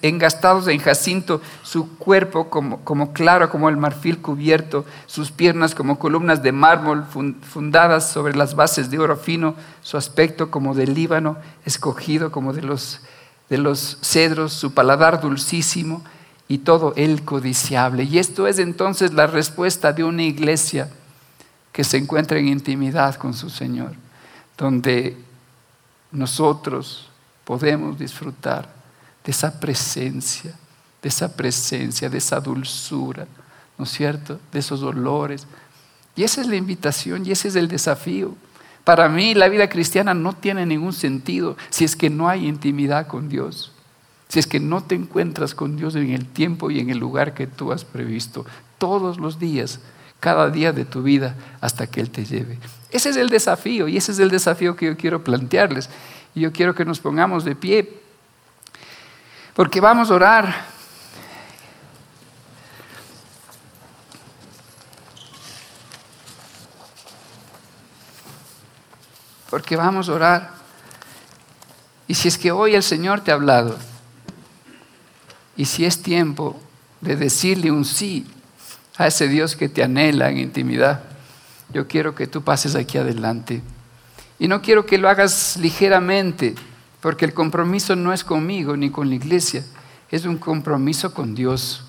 engastados 0.00 0.66
en 0.68 0.80
jacinto, 0.80 1.42
su 1.62 1.98
cuerpo 1.98 2.48
como, 2.48 2.82
como 2.84 3.12
claro 3.12 3.50
como 3.50 3.68
el 3.68 3.76
marfil 3.76 4.16
cubierto, 4.22 4.86
sus 5.04 5.30
piernas 5.30 5.74
como 5.74 5.98
columnas 5.98 6.42
de 6.42 6.52
mármol 6.52 7.04
fundadas 7.42 8.10
sobre 8.10 8.34
las 8.34 8.54
bases 8.54 8.90
de 8.90 8.98
oro 8.98 9.18
fino, 9.18 9.56
su 9.82 9.98
aspecto 9.98 10.50
como 10.50 10.74
del 10.74 10.94
Líbano, 10.94 11.36
escogido 11.66 12.32
como 12.32 12.54
de 12.54 12.62
los, 12.62 13.02
de 13.50 13.58
los 13.58 13.98
cedros, 14.00 14.54
su 14.54 14.72
paladar 14.72 15.20
dulcísimo, 15.20 16.02
y 16.48 16.58
todo 16.58 16.94
el 16.96 17.24
codiciable. 17.24 18.04
Y 18.04 18.18
esto 18.18 18.46
es 18.46 18.58
entonces 18.58 19.12
la 19.12 19.26
respuesta 19.26 19.92
de 19.92 20.02
una 20.02 20.22
iglesia 20.22 20.88
que 21.72 21.84
se 21.84 21.98
encuentra 21.98 22.38
en 22.38 22.48
intimidad 22.48 23.16
con 23.16 23.34
su 23.34 23.50
Señor, 23.50 23.92
donde 24.56 25.16
nosotros 26.10 27.08
podemos 27.44 27.98
disfrutar 27.98 28.68
de 29.22 29.30
esa 29.30 29.60
presencia, 29.60 30.54
de 31.02 31.08
esa 31.08 31.36
presencia, 31.36 32.08
de 32.08 32.18
esa 32.18 32.40
dulzura, 32.40 33.26
¿no 33.76 33.84
es 33.84 33.90
cierto? 33.90 34.40
De 34.50 34.58
esos 34.58 34.82
olores. 34.82 35.46
Y 36.16 36.24
esa 36.24 36.40
es 36.40 36.46
la 36.46 36.56
invitación 36.56 37.26
y 37.26 37.32
ese 37.32 37.48
es 37.48 37.56
el 37.56 37.68
desafío. 37.68 38.34
Para 38.84 39.08
mí 39.10 39.34
la 39.34 39.50
vida 39.50 39.68
cristiana 39.68 40.14
no 40.14 40.32
tiene 40.32 40.64
ningún 40.64 40.94
sentido 40.94 41.58
si 41.68 41.84
es 41.84 41.94
que 41.94 42.08
no 42.08 42.26
hay 42.26 42.46
intimidad 42.46 43.06
con 43.06 43.28
Dios 43.28 43.72
si 44.28 44.38
es 44.38 44.46
que 44.46 44.60
no 44.60 44.82
te 44.82 44.94
encuentras 44.94 45.54
con 45.54 45.76
Dios 45.76 45.94
en 45.94 46.10
el 46.10 46.26
tiempo 46.26 46.70
y 46.70 46.80
en 46.80 46.90
el 46.90 46.98
lugar 46.98 47.34
que 47.34 47.46
tú 47.46 47.72
has 47.72 47.84
previsto, 47.84 48.44
todos 48.76 49.18
los 49.18 49.38
días, 49.38 49.80
cada 50.20 50.50
día 50.50 50.72
de 50.72 50.84
tu 50.84 51.02
vida, 51.02 51.34
hasta 51.60 51.86
que 51.86 52.00
Él 52.00 52.10
te 52.10 52.24
lleve. 52.24 52.58
Ese 52.90 53.10
es 53.10 53.16
el 53.16 53.30
desafío 53.30 53.88
y 53.88 53.96
ese 53.96 54.12
es 54.12 54.18
el 54.18 54.30
desafío 54.30 54.76
que 54.76 54.86
yo 54.86 54.96
quiero 54.96 55.24
plantearles. 55.24 55.88
Y 56.34 56.40
yo 56.40 56.52
quiero 56.52 56.74
que 56.74 56.84
nos 56.84 57.00
pongamos 57.00 57.44
de 57.44 57.56
pie, 57.56 58.00
porque 59.54 59.80
vamos 59.80 60.10
a 60.10 60.14
orar. 60.14 60.66
Porque 69.50 69.74
vamos 69.74 70.08
a 70.08 70.12
orar. 70.12 70.50
Y 72.06 72.14
si 72.14 72.28
es 72.28 72.38
que 72.38 72.52
hoy 72.52 72.74
el 72.74 72.84
Señor 72.84 73.22
te 73.22 73.32
ha 73.32 73.34
hablado, 73.34 73.76
y 75.58 75.64
si 75.64 75.84
es 75.84 76.02
tiempo 76.02 76.56
de 77.00 77.16
decirle 77.16 77.72
un 77.72 77.84
sí 77.84 78.24
a 78.96 79.08
ese 79.08 79.26
Dios 79.26 79.56
que 79.56 79.68
te 79.68 79.82
anhela 79.82 80.30
en 80.30 80.38
intimidad, 80.38 81.02
yo 81.74 81.88
quiero 81.88 82.14
que 82.14 82.28
tú 82.28 82.42
pases 82.42 82.76
aquí 82.76 82.96
adelante. 82.96 83.60
Y 84.38 84.46
no 84.46 84.62
quiero 84.62 84.86
que 84.86 84.98
lo 84.98 85.08
hagas 85.08 85.56
ligeramente, 85.60 86.54
porque 87.00 87.24
el 87.24 87.34
compromiso 87.34 87.96
no 87.96 88.12
es 88.12 88.22
conmigo 88.22 88.76
ni 88.76 88.90
con 88.90 89.08
la 89.08 89.16
iglesia, 89.16 89.64
es 90.12 90.24
un 90.24 90.38
compromiso 90.38 91.12
con 91.12 91.34
Dios. 91.34 91.82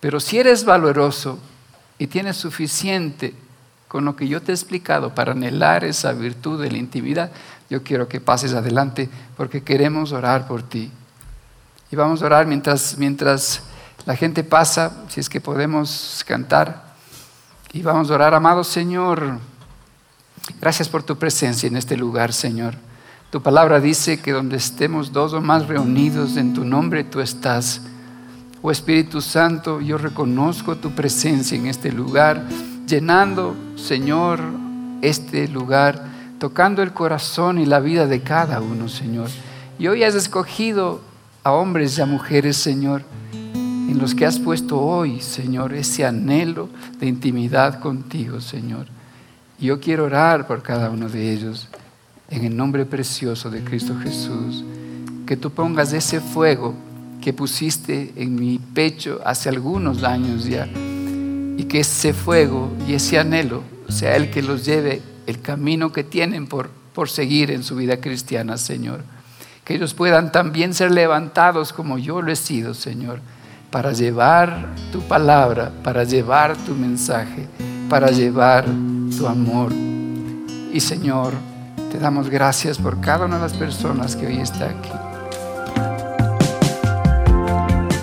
Pero 0.00 0.18
si 0.18 0.38
eres 0.38 0.64
valoroso 0.64 1.38
y 1.98 2.08
tienes 2.08 2.36
suficiente 2.36 3.34
con 3.86 4.04
lo 4.04 4.16
que 4.16 4.26
yo 4.26 4.42
te 4.42 4.50
he 4.50 4.54
explicado 4.54 5.14
para 5.14 5.30
anhelar 5.30 5.84
esa 5.84 6.12
virtud 6.12 6.60
de 6.60 6.72
la 6.72 6.78
intimidad, 6.78 7.30
yo 7.70 7.84
quiero 7.84 8.08
que 8.08 8.20
pases 8.20 8.52
adelante 8.52 9.08
porque 9.36 9.62
queremos 9.62 10.10
orar 10.10 10.48
por 10.48 10.64
ti. 10.64 10.90
Y 11.96 11.98
vamos 11.98 12.20
a 12.20 12.26
orar 12.26 12.46
mientras, 12.46 12.98
mientras 12.98 13.62
la 14.04 14.14
gente 14.14 14.44
pasa, 14.44 14.92
si 15.08 15.18
es 15.18 15.30
que 15.30 15.40
podemos 15.40 16.22
cantar. 16.28 16.92
Y 17.72 17.80
vamos 17.80 18.10
a 18.10 18.16
orar, 18.16 18.34
amado 18.34 18.64
Señor. 18.64 19.38
Gracias 20.60 20.90
por 20.90 21.04
tu 21.04 21.16
presencia 21.16 21.66
en 21.68 21.74
este 21.74 21.96
lugar, 21.96 22.34
Señor. 22.34 22.74
Tu 23.30 23.40
palabra 23.40 23.80
dice 23.80 24.20
que 24.20 24.32
donde 24.32 24.58
estemos 24.58 25.10
dos 25.10 25.32
o 25.32 25.40
más 25.40 25.68
reunidos 25.68 26.36
en 26.36 26.52
tu 26.52 26.66
nombre, 26.66 27.02
tú 27.02 27.20
estás. 27.20 27.80
Oh 28.60 28.70
Espíritu 28.70 29.22
Santo, 29.22 29.80
yo 29.80 29.96
reconozco 29.96 30.76
tu 30.76 30.94
presencia 30.94 31.56
en 31.56 31.66
este 31.66 31.90
lugar, 31.90 32.42
llenando, 32.86 33.56
Señor, 33.76 34.40
este 35.00 35.48
lugar, 35.48 36.04
tocando 36.38 36.82
el 36.82 36.92
corazón 36.92 37.58
y 37.58 37.64
la 37.64 37.80
vida 37.80 38.06
de 38.06 38.20
cada 38.20 38.60
uno, 38.60 38.86
Señor. 38.86 39.30
Y 39.78 39.86
hoy 39.86 40.04
has 40.04 40.14
escogido 40.14 41.00
a 41.46 41.52
hombres 41.52 41.96
y 41.96 42.00
a 42.00 42.06
mujeres, 42.06 42.56
Señor, 42.56 43.04
en 43.32 43.98
los 43.98 44.16
que 44.16 44.26
has 44.26 44.40
puesto 44.40 44.80
hoy, 44.80 45.20
Señor, 45.20 45.74
ese 45.74 46.04
anhelo 46.04 46.68
de 46.98 47.06
intimidad 47.06 47.78
contigo, 47.78 48.40
Señor. 48.40 48.88
Yo 49.60 49.78
quiero 49.78 50.06
orar 50.06 50.48
por 50.48 50.64
cada 50.64 50.90
uno 50.90 51.08
de 51.08 51.32
ellos, 51.32 51.68
en 52.30 52.46
el 52.46 52.56
nombre 52.56 52.84
precioso 52.84 53.48
de 53.48 53.62
Cristo 53.62 53.96
Jesús, 54.02 54.64
que 55.24 55.36
tú 55.36 55.52
pongas 55.52 55.92
ese 55.92 56.18
fuego 56.20 56.74
que 57.20 57.32
pusiste 57.32 58.12
en 58.16 58.34
mi 58.34 58.58
pecho 58.58 59.20
hace 59.24 59.48
algunos 59.48 60.02
años 60.02 60.46
ya, 60.46 60.66
y 60.66 61.62
que 61.68 61.78
ese 61.78 62.12
fuego 62.12 62.72
y 62.88 62.94
ese 62.94 63.20
anhelo 63.20 63.62
sea 63.88 64.16
el 64.16 64.32
que 64.32 64.42
los 64.42 64.64
lleve 64.64 65.00
el 65.28 65.40
camino 65.40 65.92
que 65.92 66.02
tienen 66.02 66.48
por, 66.48 66.70
por 66.92 67.08
seguir 67.08 67.52
en 67.52 67.62
su 67.62 67.76
vida 67.76 68.00
cristiana, 68.00 68.58
Señor 68.58 69.04
que 69.66 69.74
ellos 69.74 69.94
puedan 69.94 70.30
también 70.30 70.72
ser 70.72 70.92
levantados 70.92 71.72
como 71.72 71.98
yo 71.98 72.22
lo 72.22 72.30
he 72.30 72.36
sido, 72.36 72.72
Señor, 72.72 73.18
para 73.72 73.92
llevar 73.92 74.68
tu 74.92 75.00
palabra, 75.00 75.72
para 75.82 76.04
llevar 76.04 76.56
tu 76.56 76.72
mensaje, 76.72 77.48
para 77.90 78.12
llevar 78.12 78.64
tu 79.18 79.26
amor. 79.26 79.72
Y 80.72 80.78
Señor, 80.78 81.32
te 81.90 81.98
damos 81.98 82.30
gracias 82.30 82.78
por 82.78 83.00
cada 83.00 83.26
una 83.26 83.36
de 83.36 83.42
las 83.42 83.54
personas 83.54 84.14
que 84.14 84.28
hoy 84.28 84.38
está 84.38 84.66
aquí. 84.66 84.92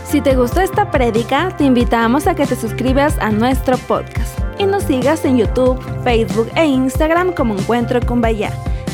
Si 0.03 0.19
te 0.19 0.35
gustó 0.35 0.59
esta 0.59 0.91
prédica, 0.91 1.55
te 1.57 1.63
invitamos 1.63 2.27
a 2.27 2.35
que 2.35 2.45
te 2.45 2.57
suscribas 2.57 3.17
a 3.19 3.31
nuestro 3.31 3.77
podcast 3.77 4.37
y 4.59 4.65
nos 4.65 4.83
sigas 4.83 5.23
en 5.23 5.37
YouTube, 5.37 5.81
Facebook 6.03 6.51
e 6.57 6.65
Instagram 6.65 7.31
como 7.31 7.57
Encuentro 7.57 8.01
con 8.05 8.19
Bahía. 8.19 8.51